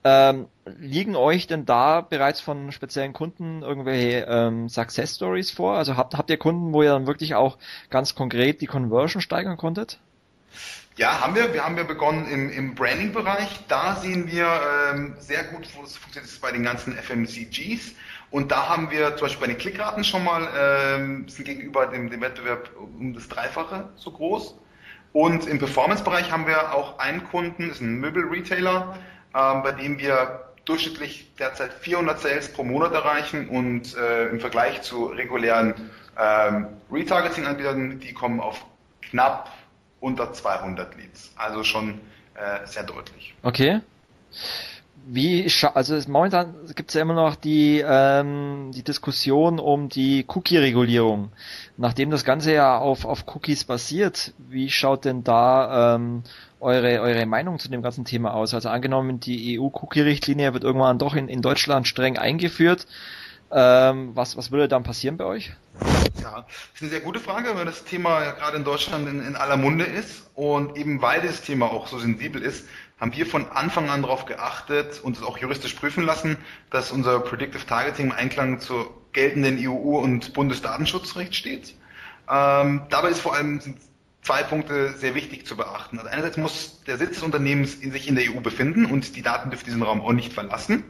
Ähm, 0.03 0.47
liegen 0.65 1.15
euch 1.15 1.47
denn 1.47 1.65
da 1.65 2.01
bereits 2.01 2.39
von 2.41 2.71
speziellen 2.71 3.13
Kunden 3.13 3.63
irgendwelche 3.63 4.27
ähm, 4.29 4.69
Success 4.69 5.15
Stories 5.15 5.51
vor? 5.51 5.77
Also 5.77 5.95
habt, 5.97 6.15
habt 6.15 6.29
ihr 6.29 6.37
Kunden, 6.37 6.73
wo 6.73 6.83
ihr 6.83 6.89
dann 6.89 7.07
wirklich 7.07 7.33
auch 7.33 7.57
ganz 7.89 8.13
konkret 8.13 8.61
die 8.61 8.67
Conversion 8.67 9.21
steigern 9.21 9.57
konntet? 9.57 9.99
Ja, 10.97 11.19
haben 11.19 11.35
wir. 11.35 11.53
Wir 11.53 11.65
haben 11.65 11.75
ja 11.75 11.83
begonnen 11.83 12.25
im, 12.29 12.49
im 12.49 12.73
Branding-Bereich. 12.73 13.65
Da 13.67 13.97
sehen 13.97 14.31
wir 14.31 14.47
ähm, 14.93 15.13
sehr 15.19 15.43
gut, 15.43 15.67
wo 15.75 15.83
es 15.83 15.97
funktioniert, 15.97 16.39
bei 16.39 16.53
den 16.53 16.63
ganzen 16.63 16.97
FMCGs. 16.97 17.93
Und 18.31 18.49
da 18.49 18.69
haben 18.69 18.89
wir 18.91 19.17
zum 19.17 19.25
Beispiel 19.25 19.47
bei 19.47 19.53
den 19.53 19.57
Klickraten 19.57 20.05
schon 20.05 20.23
mal, 20.23 20.47
ähm, 20.57 21.27
sind 21.27 21.43
gegenüber 21.43 21.87
dem, 21.87 22.09
dem 22.09 22.21
Wettbewerb 22.21 22.69
um 22.77 23.13
das 23.13 23.27
Dreifache 23.27 23.89
so 23.97 24.09
groß. 24.11 24.57
Und 25.11 25.47
im 25.47 25.59
Performance-Bereich 25.59 26.31
haben 26.31 26.47
wir 26.47 26.73
auch 26.73 26.97
einen 26.97 27.25
Kunden, 27.25 27.69
ist 27.71 27.81
ein 27.81 27.99
Möbel-Retailer, 27.99 28.97
ähm, 29.35 29.63
bei 29.63 29.73
dem 29.73 29.99
wir 29.99 30.53
durchschnittlich 30.63 31.35
derzeit 31.37 31.73
400 31.73 32.21
Sales 32.21 32.53
pro 32.53 32.63
Monat 32.63 32.93
erreichen 32.93 33.49
und 33.49 33.97
äh, 33.97 34.29
im 34.29 34.39
Vergleich 34.39 34.81
zu 34.81 35.07
regulären 35.07 35.73
ähm, 36.17 36.67
Retargeting-Anbietern, 36.89 37.99
die 37.99 38.13
kommen 38.13 38.39
auf 38.39 38.65
knapp 39.01 39.51
unter 39.99 40.33
200 40.33 40.95
Leads. 40.97 41.31
Also 41.35 41.63
schon 41.63 42.01
äh, 42.35 42.65
sehr 42.65 42.83
deutlich. 42.83 43.35
Okay 43.43 43.81
wie 45.07 45.47
also 45.73 45.99
momentan 46.09 46.55
gibt 46.75 46.89
es 46.89 46.95
ja 46.95 47.01
immer 47.01 47.13
noch 47.13 47.35
die 47.35 47.83
ähm, 47.87 48.71
die 48.73 48.83
Diskussion 48.83 49.59
um 49.59 49.87
die 49.87 50.25
Cookie-Regulierung. 50.27 51.31
Nachdem 51.77 52.09
das 52.09 52.23
Ganze 52.23 52.53
ja 52.53 52.77
auf 52.77 53.05
auf 53.05 53.25
Cookies 53.27 53.65
basiert, 53.65 54.33
wie 54.49 54.69
schaut 54.69 55.05
denn 55.05 55.23
da 55.23 55.95
ähm, 55.95 56.23
eure 56.59 57.01
eure 57.01 57.25
Meinung 57.27 57.59
zu 57.59 57.69
dem 57.69 57.83
ganzen 57.83 58.05
Thema 58.05 58.33
aus? 58.33 58.53
Also 58.55 58.69
angenommen 58.69 59.19
die 59.19 59.59
EU-Cookie-Richtlinie 59.59 60.53
wird 60.53 60.63
irgendwann 60.63 60.97
doch 60.97 61.15
in 61.15 61.27
in 61.27 61.41
Deutschland 61.43 61.87
streng 61.87 62.17
eingeführt. 62.17 62.87
Ähm, 63.57 64.11
was 64.13 64.35
was 64.35 64.51
würde 64.51 64.67
dann 64.67 64.83
passieren 64.83 65.15
bei 65.15 65.23
euch? 65.23 65.53
Ja, 66.21 66.41
das 66.41 66.75
ist 66.75 66.81
eine 66.81 66.91
sehr 66.91 66.99
gute 66.99 67.21
Frage, 67.21 67.55
weil 67.55 67.63
das 67.63 67.85
Thema 67.85 68.21
ja 68.21 68.31
gerade 68.31 68.57
in 68.57 68.65
Deutschland 68.65 69.07
in, 69.07 69.25
in 69.25 69.37
aller 69.37 69.55
Munde 69.55 69.85
ist 69.85 70.29
und 70.33 70.75
eben 70.75 71.01
weil 71.01 71.21
das 71.21 71.41
Thema 71.41 71.67
auch 71.67 71.87
so 71.87 71.97
sensibel 71.97 72.41
ist, 72.41 72.65
haben 72.99 73.15
wir 73.15 73.25
von 73.25 73.49
Anfang 73.49 73.89
an 73.89 74.01
darauf 74.01 74.25
geachtet 74.25 74.99
und 75.01 75.15
es 75.15 75.23
auch 75.23 75.37
juristisch 75.37 75.73
prüfen 75.73 76.03
lassen, 76.03 76.35
dass 76.69 76.91
unser 76.91 77.21
Predictive 77.21 77.65
Targeting 77.65 78.07
im 78.07 78.11
Einklang 78.11 78.59
zur 78.59 78.93
geltenden 79.13 79.57
EU- 79.57 79.99
und 79.99 80.33
Bundesdatenschutzrecht 80.33 81.33
steht. 81.33 81.75
Ähm, 82.29 82.81
dabei 82.89 83.09
ist 83.09 83.21
vor 83.21 83.35
allem 83.35 83.61
zwei 84.21 84.43
Punkte 84.43 84.93
sehr 84.97 85.15
wichtig 85.15 85.47
zu 85.47 85.55
beachten. 85.55 85.97
Also 85.97 86.09
einerseits 86.09 86.35
muss 86.35 86.83
der 86.87 86.97
Sitz 86.97 87.15
des 87.15 87.23
Unternehmens 87.23 87.75
in 87.75 87.93
sich 87.93 88.09
in 88.09 88.15
der 88.15 88.25
EU 88.33 88.41
befinden 88.41 88.85
und 88.85 89.15
die 89.15 89.21
Daten 89.21 89.49
dürfen 89.49 89.65
diesen 89.65 89.81
Raum 89.81 90.01
auch 90.01 90.11
nicht 90.11 90.33
verlassen. 90.33 90.83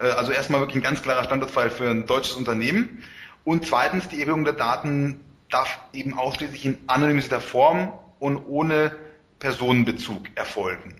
Äh, 0.00 0.06
also 0.06 0.32
erstmal 0.32 0.60
wirklich 0.60 0.76
ein 0.76 0.82
ganz 0.82 1.02
klarer 1.02 1.24
Standardfall 1.24 1.70
für 1.70 1.88
ein 1.90 2.06
deutsches 2.06 2.36
Unternehmen. 2.36 3.02
Und 3.44 3.66
zweitens, 3.66 4.08
die 4.08 4.20
Erhebung 4.20 4.44
der 4.44 4.54
Daten 4.54 5.20
darf 5.50 5.80
eben 5.92 6.18
ausschließlich 6.18 6.64
in 6.64 6.78
anonymisierter 6.86 7.40
Form 7.40 7.92
und 8.18 8.38
ohne 8.46 8.96
Personenbezug 9.38 10.28
erfolgen. 10.34 10.96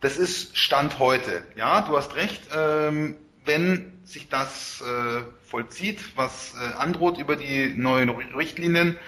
Das 0.00 0.16
ist 0.16 0.56
Stand 0.56 0.98
heute. 0.98 1.42
Ja, 1.56 1.82
du 1.82 1.96
hast 1.96 2.16
recht. 2.16 2.42
Ähm, 2.54 3.16
wenn 3.44 3.98
sich 4.04 4.28
das 4.28 4.82
äh, 4.82 5.22
vollzieht, 5.42 6.16
was 6.16 6.54
äh, 6.54 6.74
androht 6.78 7.18
über 7.18 7.36
die 7.36 7.74
neuen 7.74 8.10
Richtlinien, 8.10 8.98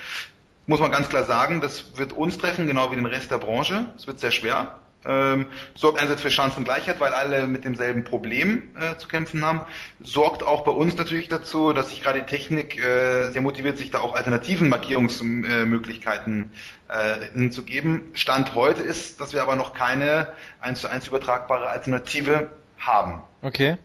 muss 0.67 0.81
man 0.81 0.91
ganz 0.91 1.09
klar 1.09 1.25
sagen, 1.25 1.61
das 1.61 1.97
wird 1.97 2.13
uns 2.13 2.39
treffen, 2.39 2.67
genau 2.67 2.91
wie 2.91 2.97
den 2.97 3.07
Rest 3.07 3.31
der 3.31 3.39
Branche. 3.39 3.87
Es 3.97 4.07
wird 4.07 4.21
sehr 4.21 4.31
schwer. 4.31 4.82
Ähm, 5.05 5.47
sorgt 5.75 5.99
einerseits 5.99 6.23
für 6.23 6.31
Chancengleichheit, 6.31 7.01
weil 7.01 7.13
alle 7.13 7.47
mit 7.47 7.65
demselben 7.65 8.05
Problem 8.05 8.71
äh, 8.79 8.97
zu 8.99 9.09
kämpfen 9.09 9.45
haben. 9.45 9.63
Sorgt 10.01 10.45
auch 10.45 10.63
bei 10.63 10.71
uns 10.71 10.97
natürlich 10.97 11.29
dazu, 11.29 11.73
dass 11.73 11.91
sich 11.91 12.03
gerade 12.03 12.21
die 12.21 12.27
Technik 12.27 12.79
äh, 12.79 13.31
sehr 13.31 13.43
motiviert, 13.43 13.79
sich 13.79 13.91
da 13.91 13.99
auch 13.99 14.15
alternativen 14.15 14.69
Markierungsmöglichkeiten 14.69 16.53
äh, 16.89 17.33
hinzugeben. 17.35 18.03
Stand 18.13 18.55
heute 18.55 18.83
ist, 18.83 19.21
dass 19.21 19.33
wir 19.33 19.43
aber 19.43 19.57
noch 19.57 19.75
keine 19.75 20.29
eins 20.61 20.83
zu 20.83 20.89
eins 20.89 21.09
übertragbare 21.09 21.69
Alternative 21.69 22.51
haben. 22.79 23.23
Okay. 23.43 23.79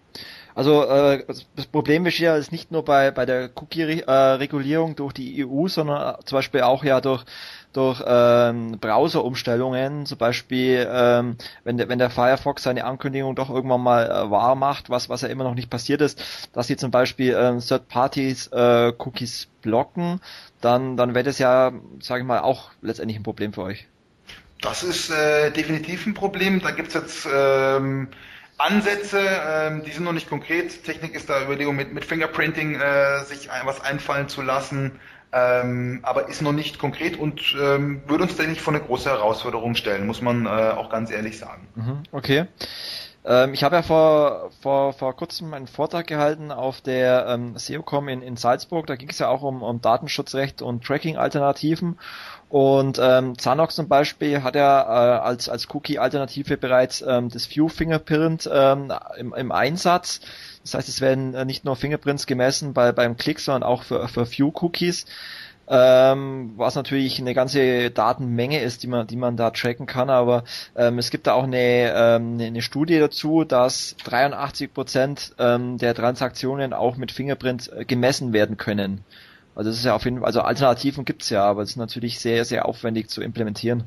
Also 0.58 0.86
äh, 0.86 1.23
das 1.56 1.67
Problem 1.67 2.03
besteht 2.03 2.25
ja 2.25 2.36
ist 2.36 2.51
nicht 2.51 2.71
nur 2.71 2.84
bei, 2.84 3.12
bei 3.12 3.27
der 3.27 3.51
Cookie-Regulierung 3.53 4.95
durch 4.95 5.13
die 5.13 5.45
EU, 5.45 5.67
sondern 5.67 6.15
zum 6.25 6.38
Beispiel 6.39 6.62
auch 6.62 6.84
ja 6.84 6.99
durch 6.99 7.25
durch 7.77 8.03
ähm, 8.05 8.79
Browser-Umstellungen, 8.79 10.07
zum 10.07 10.17
Beispiel 10.17 10.87
ähm, 10.91 11.37
wenn, 11.63 11.77
der, 11.77 11.87
wenn 11.89 11.99
der 11.99 12.09
Firefox 12.09 12.63
seine 12.63 12.85
Ankündigung 12.85 13.35
doch 13.35 13.51
irgendwann 13.51 13.81
mal 13.81 14.09
äh, 14.09 14.31
wahr 14.31 14.55
macht, 14.55 14.89
was, 14.89 15.09
was 15.09 15.21
ja 15.21 15.27
immer 15.27 15.43
noch 15.43 15.53
nicht 15.53 15.69
passiert 15.69 16.01
ist, 16.01 16.49
dass 16.53 16.65
sie 16.65 16.75
zum 16.75 16.89
Beispiel 16.89 17.37
ähm, 17.39 17.59
Third-Parties 17.59 18.47
äh, 18.47 18.93
Cookies 18.97 19.47
blocken, 19.61 20.19
dann, 20.59 20.97
dann 20.97 21.13
wäre 21.13 21.25
das 21.25 21.37
ja, 21.37 21.71
sage 21.99 22.21
ich 22.21 22.27
mal, 22.27 22.39
auch 22.39 22.71
letztendlich 22.81 23.19
ein 23.19 23.23
Problem 23.23 23.53
für 23.53 23.61
euch. 23.61 23.85
Das 24.59 24.81
ist 24.81 25.11
äh, 25.11 25.51
definitiv 25.51 26.07
ein 26.07 26.15
Problem. 26.15 26.61
Da 26.61 26.71
gibt's 26.71 26.95
jetzt 26.95 27.27
ähm, 27.31 28.07
Ansätze, 28.57 29.19
ähm, 29.21 29.83
die 29.83 29.91
sind 29.91 30.03
noch 30.03 30.13
nicht 30.13 30.29
konkret. 30.29 30.83
Technik 30.83 31.13
ist 31.13 31.29
da 31.29 31.43
Überlegung 31.43 31.75
mit, 31.75 31.93
mit 31.93 32.05
Fingerprinting 32.05 32.73
äh, 32.73 33.23
sich 33.25 33.51
ein, 33.51 33.67
was 33.67 33.81
einfallen 33.81 34.29
zu 34.29 34.41
lassen, 34.41 34.99
ähm, 35.31 35.99
aber 36.03 36.29
ist 36.29 36.41
noch 36.41 36.53
nicht 36.53 36.79
konkret 36.79 37.17
und 37.17 37.55
ähm, 37.61 38.01
würde 38.07 38.23
uns, 38.23 38.37
denke 38.37 38.53
ich, 38.53 38.61
vor 38.61 38.73
eine 38.73 38.83
große 38.83 39.09
Herausforderung 39.09 39.75
stellen, 39.75 40.07
muss 40.07 40.21
man 40.21 40.45
äh, 40.45 40.49
auch 40.49 40.89
ganz 40.89 41.11
ehrlich 41.11 41.37
sagen. 41.37 41.67
Mhm, 41.75 42.03
okay. 42.11 42.45
Ähm, 43.27 43.53
ich 43.53 43.63
habe 43.63 43.75
ja 43.75 43.81
vor, 43.81 44.51
vor, 44.61 44.93
vor 44.93 45.15
kurzem 45.15 45.53
einen 45.53 45.67
Vortrag 45.67 46.07
gehalten 46.07 46.49
auf 46.51 46.79
der 46.79 47.27
ähm, 47.27 47.57
SEOCom 47.57 48.07
in, 48.07 48.21
in 48.21 48.37
Salzburg. 48.37 48.87
Da 48.87 48.95
ging 48.95 49.09
es 49.09 49.19
ja 49.19 49.27
auch 49.27 49.43
um, 49.43 49.61
um 49.63 49.81
Datenschutzrecht 49.81 50.61
und 50.61 50.85
Tracking-Alternativen. 50.85 51.99
Und 52.47 52.97
ähm, 53.01 53.37
Zanox 53.37 53.75
zum 53.75 53.89
Beispiel 53.89 54.43
hat 54.43 54.55
ja 54.55 54.81
äh, 54.81 55.19
als, 55.19 55.49
als 55.49 55.67
Cookie-Alternative 55.73 56.55
bereits 56.55 57.03
ähm, 57.05 57.27
das 57.27 57.49
View-Fingerprint 57.49 58.49
ähm, 58.51 58.93
im, 59.17 59.33
im 59.33 59.51
Einsatz. 59.51 60.21
Das 60.67 60.80
heißt, 60.80 60.89
es 60.89 61.01
werden 61.01 61.34
äh, 61.34 61.45
nicht 61.45 61.65
nur 61.65 61.75
Fingerprints 61.75 62.25
gemessen 62.25 62.73
bei, 62.73 62.91
beim 62.91 63.17
Klick, 63.17 63.39
sondern 63.39 63.63
auch 63.63 63.84
für, 63.84 64.08
für 64.08 64.30
View-Cookies 64.30 65.06
ähm, 65.67 66.53
was 66.56 66.75
natürlich 66.75 67.19
eine 67.19 67.34
ganze 67.34 67.91
Datenmenge 67.91 68.62
ist, 68.62 68.84
die 68.84 68.88
man, 68.88 69.06
die 69.06 69.17
man 69.17 69.36
da 69.36 69.51
tracken 69.51 69.86
kann. 69.86 70.10
Aber 70.10 70.43
ähm, 70.75 70.97
es 70.97 71.10
gibt 71.10 71.27
da 71.27 71.34
auch 71.34 71.43
eine, 71.43 71.93
ähm, 71.93 72.38
eine 72.39 72.62
Studie 72.62 72.99
dazu, 72.99 73.43
dass 73.43 73.95
83 74.06 74.73
Prozent 74.73 75.36
ähm, 75.39 75.77
der 75.77 75.93
Transaktionen 75.93 76.73
auch 76.73 76.97
mit 76.97 77.12
Fingerprint 77.12 77.71
äh, 77.73 77.86
gemessen 77.86 78.34
werden 78.34 78.58
können. 78.58 79.03
Also 79.56 79.69
das 79.71 79.80
ist 79.80 79.86
ja 79.86 79.95
auf 79.95 80.06
jeden 80.06 80.19
Fall, 80.19 80.27
also 80.27 80.41
Alternativen 80.41 81.03
gibt's 81.03 81.30
ja, 81.30 81.43
aber 81.43 81.63
es 81.63 81.71
ist 81.71 81.77
natürlich 81.77 82.19
sehr, 82.19 82.45
sehr 82.45 82.65
aufwendig 82.65 83.10
zu 83.10 83.21
implementieren. 83.21 83.84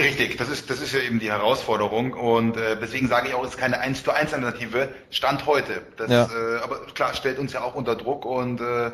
Richtig, 0.00 0.38
das 0.38 0.48
ist, 0.48 0.70
das 0.70 0.80
ist 0.80 0.94
ja 0.94 1.00
eben 1.00 1.18
die 1.18 1.30
Herausforderung 1.30 2.14
und 2.14 2.56
äh, 2.56 2.78
deswegen 2.80 3.08
sage 3.08 3.28
ich 3.28 3.34
auch, 3.34 3.44
es 3.44 3.50
ist 3.50 3.58
keine 3.58 3.78
1 3.78 4.02
zu 4.02 4.10
1 4.10 4.32
Alternative, 4.32 4.88
Stand 5.10 5.44
heute. 5.44 5.82
Das, 5.96 6.10
ja. 6.10 6.24
äh, 6.24 6.62
aber 6.62 6.86
klar, 6.94 7.12
stellt 7.14 7.38
uns 7.38 7.52
ja 7.52 7.62
auch 7.62 7.74
unter 7.74 7.94
Druck 7.94 8.24
und 8.24 8.60
äh, 8.62 8.92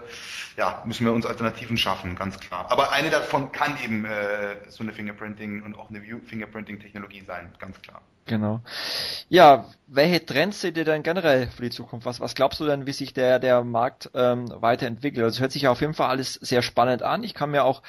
ja, 0.56 0.82
müssen 0.84 1.06
wir 1.06 1.12
uns 1.12 1.24
Alternativen 1.24 1.76
schaffen, 1.76 2.16
ganz 2.16 2.40
klar. 2.40 2.66
Aber 2.68 2.90
eine 2.90 3.10
davon 3.10 3.52
kann 3.52 3.78
eben 3.82 4.04
äh, 4.04 4.56
so 4.68 4.82
eine 4.82 4.92
Fingerprinting 4.92 5.62
und 5.62 5.78
auch 5.78 5.88
eine 5.88 6.02
View-Fingerprinting-Technologie 6.02 7.22
sein, 7.24 7.52
ganz 7.60 7.80
klar. 7.80 8.02
Genau. 8.28 8.60
Ja, 9.28 9.64
welche 9.86 10.24
Trends 10.24 10.60
seht 10.60 10.76
ihr 10.76 10.84
denn 10.84 11.02
generell 11.02 11.48
für 11.48 11.62
die 11.62 11.70
Zukunft? 11.70 12.06
Was, 12.06 12.20
was 12.20 12.34
glaubst 12.34 12.60
du 12.60 12.66
denn, 12.66 12.86
wie 12.86 12.92
sich 12.92 13.14
der, 13.14 13.38
der 13.38 13.64
Markt 13.64 14.10
ähm, 14.14 14.52
weiterentwickelt? 14.54 15.24
Also 15.24 15.36
es 15.36 15.40
hört 15.40 15.52
sich 15.52 15.62
ja 15.62 15.70
auf 15.70 15.80
jeden 15.80 15.94
Fall 15.94 16.10
alles 16.10 16.34
sehr 16.34 16.62
spannend 16.62 17.02
an. 17.02 17.24
Ich 17.24 17.34
kann 17.34 17.50
mir 17.50 17.64
auch 17.64 17.82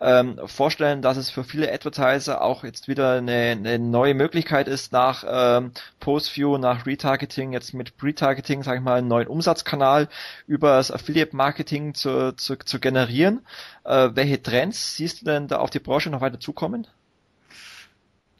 ähm, 0.00 0.38
vorstellen, 0.44 1.00
dass 1.00 1.16
es 1.16 1.30
für 1.30 1.44
viele 1.44 1.72
Advertiser 1.72 2.42
auch 2.42 2.64
jetzt 2.64 2.86
wieder 2.88 3.12
eine, 3.12 3.52
eine 3.52 3.78
neue 3.78 4.14
Möglichkeit 4.14 4.68
ist, 4.68 4.92
nach 4.92 5.24
ähm, 5.26 5.72
Postview, 6.00 6.58
nach 6.58 6.86
Retargeting, 6.86 7.52
jetzt 7.52 7.72
mit 7.72 7.92
Retargeting, 8.02 8.62
sage 8.62 8.78
ich 8.78 8.84
mal, 8.84 8.98
einen 8.98 9.08
neuen 9.08 9.28
Umsatzkanal 9.28 10.08
über 10.46 10.76
das 10.76 10.90
Affiliate-Marketing 10.90 11.94
zu, 11.94 12.36
zu, 12.36 12.56
zu 12.56 12.78
generieren. 12.78 13.46
Äh, 13.84 14.10
welche 14.14 14.42
Trends 14.42 14.96
siehst 14.96 15.22
du 15.22 15.24
denn 15.26 15.48
da 15.48 15.58
auf 15.58 15.70
die 15.70 15.80
Branche 15.80 16.10
noch 16.10 16.20
weiter 16.20 16.40
zukommen? 16.40 16.86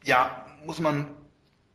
Ja, 0.05 0.45
muss 0.65 0.79
man 0.79 1.09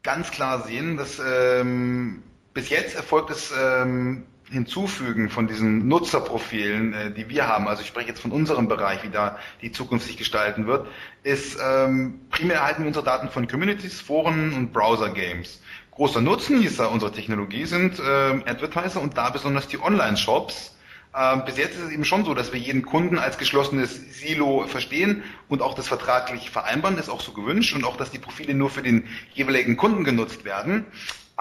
ganz 0.03 0.31
klar 0.31 0.63
sehen, 0.63 0.97
dass 0.97 1.19
ähm, 1.19 2.23
bis 2.53 2.69
jetzt 2.69 2.95
erfolgt 2.95 3.29
das 3.29 3.51
ähm, 3.57 4.25
Hinzufügen 4.51 5.29
von 5.29 5.47
diesen 5.47 5.87
Nutzerprofilen, 5.87 6.93
äh, 6.93 7.11
die 7.11 7.29
wir 7.29 7.47
haben, 7.47 7.67
also 7.67 7.81
ich 7.81 7.87
spreche 7.87 8.09
jetzt 8.09 8.19
von 8.19 8.31
unserem 8.31 8.67
Bereich, 8.67 9.03
wie 9.03 9.09
da 9.09 9.37
die 9.61 9.71
Zukunft 9.71 10.05
sich 10.05 10.17
gestalten 10.17 10.67
wird, 10.67 10.87
ist 11.23 11.57
ähm, 11.63 12.21
primär 12.29 12.57
erhalten 12.57 12.81
wir 12.83 12.87
unsere 12.87 13.05
Daten 13.05 13.29
von 13.29 13.47
Communities, 13.47 14.01
Foren 14.01 14.53
und 14.53 14.73
Browser-Games. 14.73 15.61
Großer 15.91 16.21
Nutznießer 16.21 16.91
unserer 16.91 17.13
Technologie 17.13 17.65
sind 17.65 17.99
äh, 17.99 18.03
Advertiser 18.45 19.01
und 19.01 19.17
da 19.17 19.29
besonders 19.29 19.67
die 19.67 19.81
Online-Shops, 19.81 20.75
ähm, 21.13 21.43
bis 21.45 21.57
jetzt 21.57 21.75
ist 21.75 21.83
es 21.83 21.91
eben 21.91 22.05
schon 22.05 22.23
so, 22.23 22.33
dass 22.33 22.53
wir 22.53 22.59
jeden 22.59 22.83
Kunden 22.83 23.17
als 23.17 23.37
geschlossenes 23.37 24.19
Silo 24.19 24.65
verstehen 24.67 25.23
und 25.49 25.61
auch 25.61 25.73
das 25.73 25.87
vertraglich 25.87 26.49
vereinbaren, 26.49 26.97
ist 26.97 27.09
auch 27.09 27.21
so 27.21 27.33
gewünscht 27.33 27.75
und 27.75 27.83
auch, 27.83 27.97
dass 27.97 28.11
die 28.11 28.19
Profile 28.19 28.53
nur 28.53 28.69
für 28.69 28.81
den 28.81 29.07
jeweiligen 29.33 29.75
Kunden 29.75 30.05
genutzt 30.05 30.45
werden. 30.45 30.85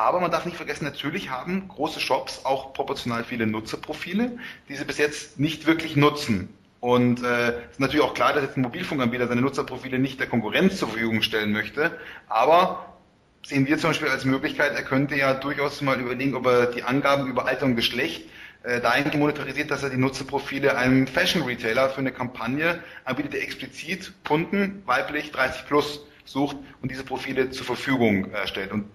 Aber 0.00 0.18
man 0.18 0.30
darf 0.30 0.46
nicht 0.46 0.56
vergessen, 0.56 0.84
natürlich 0.86 1.28
haben 1.28 1.68
große 1.68 2.00
Shops 2.00 2.46
auch 2.46 2.72
proportional 2.72 3.22
viele 3.22 3.46
Nutzerprofile, 3.46 4.38
die 4.66 4.74
sie 4.74 4.86
bis 4.86 4.96
jetzt 4.96 5.38
nicht 5.38 5.66
wirklich 5.66 5.94
nutzen. 5.94 6.48
Und 6.80 7.22
äh, 7.22 7.50
ist 7.70 7.80
natürlich 7.80 8.02
auch 8.02 8.14
klar, 8.14 8.32
dass 8.32 8.42
jetzt 8.42 8.56
ein 8.56 8.62
Mobilfunkanbieter 8.62 9.28
seine 9.28 9.42
Nutzerprofile 9.42 9.98
nicht 9.98 10.18
der 10.18 10.26
Konkurrenz 10.26 10.78
zur 10.78 10.88
Verfügung 10.88 11.20
stellen 11.20 11.52
möchte. 11.52 11.98
Aber 12.28 12.96
sehen 13.44 13.66
wir 13.66 13.76
zum 13.76 13.90
Beispiel 13.90 14.08
als 14.08 14.24
Möglichkeit, 14.24 14.72
er 14.74 14.84
könnte 14.84 15.16
ja 15.16 15.34
durchaus 15.34 15.82
mal 15.82 16.00
überlegen, 16.00 16.34
ob 16.34 16.46
er 16.46 16.66
die 16.68 16.82
Angaben 16.82 17.28
über 17.28 17.46
Alter 17.46 17.66
und 17.66 17.76
Geschlecht 17.76 18.22
äh, 18.62 18.80
dahingehend 18.80 19.18
monetarisiert, 19.18 19.70
dass 19.70 19.82
er 19.82 19.90
die 19.90 19.98
Nutzerprofile 19.98 20.78
einem 20.78 21.08
Fashion 21.08 21.42
Retailer 21.42 21.90
für 21.90 22.00
eine 22.00 22.12
Kampagne 22.12 22.82
anbietet, 23.04 23.34
der 23.34 23.42
explizit 23.42 24.14
Kunden 24.26 24.82
weiblich 24.86 25.30
30 25.30 25.66
plus 25.66 26.06
sucht 26.24 26.56
und 26.80 26.90
diese 26.90 27.04
Profile 27.04 27.50
zur 27.50 27.66
Verfügung 27.66 28.32
äh, 28.32 28.46
stellt. 28.46 28.72
Und 28.72 28.86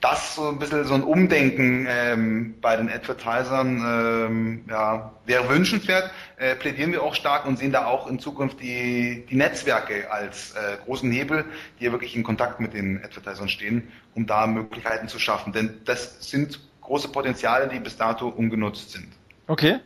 das 0.00 0.36
so 0.36 0.48
ein 0.48 0.58
bisschen 0.58 0.84
so 0.84 0.94
ein 0.94 1.02
Umdenken 1.02 1.86
ähm, 1.88 2.54
bei 2.60 2.76
den 2.76 2.88
Advertisern 2.88 3.78
ähm, 3.78 4.64
ja, 4.68 5.12
wäre 5.26 5.48
wünschenswert. 5.48 6.10
Äh, 6.36 6.54
plädieren 6.54 6.92
wir 6.92 7.02
auch 7.02 7.14
stark 7.14 7.46
und 7.46 7.58
sehen 7.58 7.72
da 7.72 7.86
auch 7.86 8.06
in 8.06 8.20
Zukunft 8.20 8.60
die, 8.60 9.26
die 9.28 9.34
Netzwerke 9.34 10.10
als 10.12 10.52
äh, 10.52 10.76
großen 10.84 11.10
Hebel, 11.10 11.44
die 11.80 11.86
ja 11.86 11.92
wirklich 11.92 12.14
in 12.14 12.22
Kontakt 12.22 12.60
mit 12.60 12.74
den 12.74 13.02
Advertisern 13.04 13.48
stehen, 13.48 13.88
um 14.14 14.26
da 14.26 14.46
Möglichkeiten 14.46 15.08
zu 15.08 15.18
schaffen. 15.18 15.52
Denn 15.52 15.80
das 15.84 16.30
sind 16.30 16.60
große 16.80 17.08
Potenziale, 17.08 17.68
die 17.68 17.80
bis 17.80 17.96
dato 17.96 18.28
ungenutzt 18.28 18.92
sind. 18.92 19.08
Okay. 19.48 19.80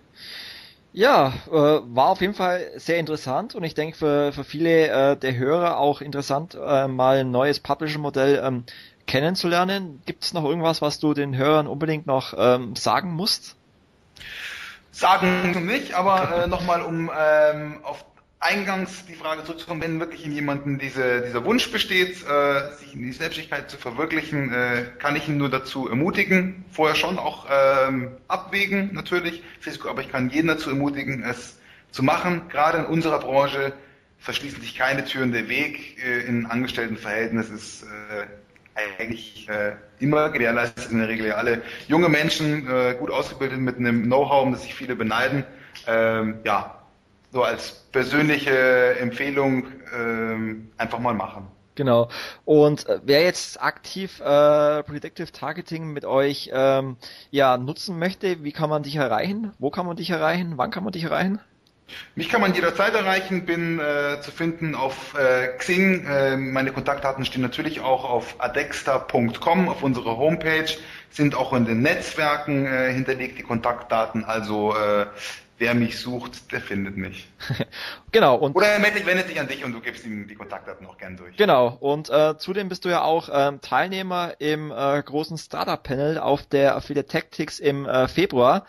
Ja, 0.95 1.33
äh, 1.47 1.53
war 1.53 2.09
auf 2.09 2.21
jeden 2.21 2.35
Fall 2.35 2.71
sehr 2.77 2.99
interessant 2.99 3.55
und 3.55 3.65
ich 3.65 3.73
denke 3.73 3.97
für, 3.97 4.33
für 4.33 4.45
viele 4.45 4.89
äh, 4.89 5.17
der 5.17 5.35
Hörer 5.39 5.79
auch 5.79 6.03
interessant, 6.03 6.55
äh, 6.55 6.87
mal 6.87 7.21
ein 7.21 7.31
neues 7.31 7.61
Publisher-Modell 7.61 8.43
ähm, 8.45 8.65
kennenzulernen. 9.07 10.03
Gibt 10.07 10.25
es 10.25 10.33
noch 10.33 10.45
irgendwas, 10.45 10.83
was 10.83 10.99
du 10.99 11.15
den 11.15 11.37
Hörern 11.37 11.67
unbedingt 11.67 12.07
noch 12.07 12.35
ähm, 12.37 12.77
sagen 12.77 13.13
musst? 13.13 13.57
Sagen 14.91 15.67
nicht, 15.67 15.95
aber 15.95 16.45
äh, 16.45 16.47
nochmal 16.47 16.83
um 16.83 17.11
ähm, 17.17 17.81
auf 17.83 18.05
eingangs 18.43 19.07
die 19.07 19.15
Frage 19.15 19.45
zurückzukommen, 19.45 19.81
wenn 19.81 20.01
wirklich 20.01 20.27
in 20.27 20.33
jemandem 20.33 20.79
diese, 20.79 21.23
dieser 21.23 21.45
Wunsch 21.45 21.71
besteht, 21.71 22.25
äh, 22.27 22.77
sich 22.77 22.95
in 22.95 23.03
die 23.03 23.13
Selbstständigkeit 23.13 23.71
zu 23.71 23.77
verwirklichen, 23.77 24.53
äh, 24.53 24.85
kann 24.99 25.15
ich 25.17 25.29
ihn 25.29 25.39
nur 25.39 25.49
dazu 25.49 25.89
ermutigen, 25.89 26.65
vorher 26.71 26.97
schon 26.97 27.19
auch 27.19 27.47
ähm, 27.51 28.17
abwägen 28.29 28.91
natürlich, 28.93 29.43
aber 29.89 30.01
ich 30.03 30.11
kann 30.11 30.31
jeden 30.31 30.49
dazu 30.49 30.71
ermutigen, 30.71 31.23
es 31.23 31.59
zu 31.93 32.03
machen. 32.03 32.49
Gerade 32.49 32.79
in 32.79 32.87
unserer 32.87 33.21
Branche 33.21 33.73
verschließen 34.19 34.61
sich 34.61 34.77
keine 34.77 35.05
Türen. 35.05 35.33
Der 35.33 35.49
Weg 35.49 36.03
äh, 36.05 36.27
in 36.27 36.47
Angestelltenverhältnis 36.47 37.49
ist 37.49 37.85
äh, 37.85 38.27
eigentlich 38.75 39.49
äh, 39.49 39.73
immer 39.99 40.31
gewährleistet. 40.31 40.91
In 40.91 40.99
der 40.99 41.09
Regel 41.09 41.27
ja 41.27 41.35
alle 41.35 41.63
junge 41.89 42.09
Menschen, 42.09 42.69
äh, 42.69 42.95
gut 42.99 43.11
ausgebildet 43.11 43.59
mit 43.59 43.77
einem 43.77 44.05
Know-how, 44.05 44.43
um 44.43 44.53
das 44.53 44.63
sich 44.63 44.75
viele 44.75 44.97
beneiden. 44.97 45.45
Ähm, 45.87 46.41
ja, 46.45 46.83
so 47.33 47.43
als 47.43 47.87
persönliche 47.93 48.97
Empfehlung 48.99 49.67
ähm, 49.97 50.71
einfach 50.77 50.99
mal 50.99 51.15
machen. 51.15 51.49
Genau. 51.75 52.09
Und 52.45 52.87
äh, 52.87 53.01
wer 53.03 53.23
jetzt 53.23 53.63
aktiv 53.63 54.21
äh, 54.21 54.83
Predictive 54.83 55.33
Targeting 55.33 55.93
mit 55.93 56.05
euch 56.05 56.51
ähm, 56.53 56.97
ja 57.31 57.57
nutzen 57.57 57.99
möchte, 57.99 58.45
wie 58.45 58.53
kann 58.53 58.69
man 58.69 58.83
dich 58.83 58.97
erreichen? 58.97 59.53
Wo 59.59 59.71
kann 59.71 59.87
man 59.87 59.97
dich 59.97 60.11
erreichen? 60.11 60.55
Wann 60.57 60.71
kann 60.71 60.85
man 60.85 60.93
dich 60.93 61.05
erreichen? 61.05 61.41
Mich 62.15 62.29
kann 62.29 62.41
man 62.41 62.55
jederzeit 62.55 62.95
erreichen, 62.95 63.45
bin 63.45 63.79
äh, 63.79 64.21
zu 64.21 64.31
finden 64.31 64.75
auf 64.75 65.15
äh, 65.15 65.49
Xing. 65.59 66.07
Äh, 66.07 66.37
meine 66.37 66.73
Kontaktdaten 66.73 67.25
stehen 67.25 67.43
natürlich 67.43 67.81
auch 67.81 68.05
auf 68.05 68.37
adexta.com, 68.39 69.69
auf 69.69 69.83
unserer 69.83 70.17
Homepage, 70.17 70.67
sind 71.11 71.35
auch 71.35 71.53
in 71.53 71.65
den 71.65 71.83
Netzwerken 71.83 72.67
äh, 72.67 72.93
hinterlegt, 72.93 73.39
die 73.39 73.43
Kontaktdaten. 73.43 74.25
Also 74.25 74.75
äh, 74.75 75.07
wer 75.63 75.75
mich 75.75 76.01
sucht, 76.01 76.51
der 76.53 76.61
findet 76.61 76.97
mich. 76.97 77.29
genau. 78.13 78.37
Und 78.37 78.57
Oder 78.57 78.69
er 78.69 78.83
wendet 78.83 79.29
sich 79.29 79.39
an 79.39 79.49
dich 79.49 79.65
und 79.65 79.73
du 79.73 79.81
gibst 79.81 80.05
ihm 80.05 80.27
die 80.27 80.35
Kontaktdaten 80.35 80.87
auch 80.87 80.99
gern 80.99 81.17
durch. 81.17 81.37
Genau. 81.37 81.77
Und 81.79 82.11
äh, 82.11 82.37
zudem 82.37 82.69
bist 82.69 82.85
du 82.85 82.89
ja 82.89 83.03
auch 83.03 83.29
ähm, 83.33 83.61
Teilnehmer 83.61 84.35
im 84.39 84.71
äh, 84.71 85.03
großen 85.03 85.39
Startup-Panel 85.39 86.19
auf 86.19 86.47
der 86.47 86.77
Affiliate 86.77 87.09
Tactics 87.09 87.59
im 87.59 87.87
äh, 87.87 88.09
Februar 88.09 88.67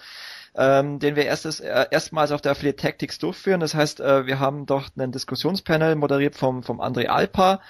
ähm, 0.56 1.00
den 1.00 1.16
wir 1.16 1.26
erstes, 1.26 1.60
äh, 1.60 1.86
erstmals 1.90 2.32
auf 2.32 2.42
der 2.42 2.52
Affiliate 2.52 2.82
Tactics 2.82 3.18
durchführen. 3.18 3.60
Das 3.60 3.74
heißt, 3.74 4.00
äh, 4.00 4.26
wir 4.26 4.40
haben 4.40 4.66
dort 4.66 4.92
einen 4.96 5.12
Diskussionspanel 5.12 5.96
moderiert 5.96 6.36
vom, 6.36 6.64
vom 6.64 6.80
André 6.80 7.08
Alpa, 7.08 7.62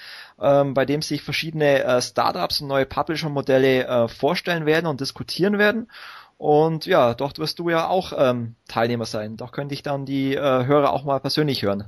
ähm, 0.41 0.73
bei 0.73 0.85
dem 0.85 1.01
sich 1.01 1.21
verschiedene 1.21 1.83
äh, 1.83 2.01
Startups 2.01 2.61
und 2.61 2.67
neue 2.67 2.85
Publisher-Modelle 2.85 3.87
äh, 3.87 4.07
vorstellen 4.07 4.65
werden 4.65 4.87
und 4.87 5.01
diskutieren 5.01 5.57
werden. 5.57 5.89
Und 6.37 6.85
ja, 6.85 7.13
dort 7.13 7.39
wirst 7.39 7.59
du 7.59 7.69
ja 7.69 7.87
auch 7.87 8.11
ähm, 8.17 8.55
Teilnehmer 8.67 9.05
sein. 9.05 9.37
Doch 9.37 9.53
könnte 9.53 9.73
ich 9.73 9.83
dann 9.83 10.05
die 10.05 10.35
äh, 10.35 10.65
Hörer 10.65 10.91
auch 10.91 11.05
mal 11.05 11.19
persönlich 11.19 11.63
hören. 11.63 11.85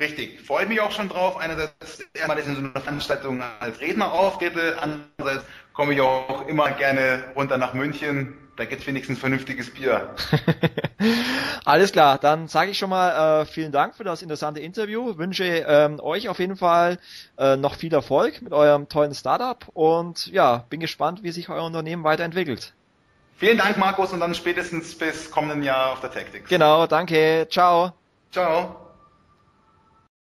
Richtig, 0.00 0.40
freue 0.40 0.66
mich 0.66 0.80
auch 0.80 0.90
schon 0.90 1.10
drauf. 1.10 1.36
Einerseits 1.36 2.02
erstmal, 2.14 2.36
dass 2.36 2.46
ich 2.46 2.52
in 2.52 2.56
so 2.56 2.70
einer 2.70 2.80
Veranstaltung 2.80 3.42
als 3.60 3.80
Redner 3.80 4.10
auftrete, 4.12 4.78
andererseits 4.80 5.44
komme 5.74 5.92
ich 5.92 6.00
auch 6.00 6.48
immer 6.48 6.70
gerne 6.70 7.22
runter 7.36 7.58
nach 7.58 7.74
München, 7.74 8.34
da 8.60 8.66
gibt's 8.66 8.86
wenigstens 8.86 9.18
vernünftiges 9.18 9.70
Bier. 9.70 10.10
Alles 11.64 11.92
klar, 11.92 12.18
dann 12.18 12.46
sage 12.46 12.70
ich 12.70 12.78
schon 12.78 12.90
mal 12.90 13.40
äh, 13.40 13.46
vielen 13.46 13.72
Dank 13.72 13.94
für 13.94 14.04
das 14.04 14.20
interessante 14.20 14.60
Interview. 14.60 15.16
Wünsche 15.16 15.44
ähm, 15.44 15.98
euch 15.98 16.28
auf 16.28 16.38
jeden 16.38 16.56
Fall 16.56 16.98
äh, 17.38 17.56
noch 17.56 17.74
viel 17.74 17.94
Erfolg 17.94 18.42
mit 18.42 18.52
eurem 18.52 18.88
tollen 18.90 19.14
Startup 19.14 19.66
und 19.72 20.26
ja, 20.26 20.66
bin 20.68 20.78
gespannt, 20.78 21.22
wie 21.22 21.30
sich 21.30 21.48
euer 21.48 21.64
Unternehmen 21.64 22.04
weiterentwickelt. 22.04 22.74
Vielen 23.38 23.56
Dank, 23.56 23.78
Markus, 23.78 24.12
und 24.12 24.20
dann 24.20 24.34
spätestens 24.34 24.94
bis 24.94 25.30
kommenden 25.30 25.62
Jahr 25.62 25.92
auf 25.92 26.00
der 26.00 26.10
Tactics. 26.10 26.50
Genau, 26.50 26.86
danke. 26.86 27.48
Ciao. 27.50 27.94
Ciao. 28.30 28.89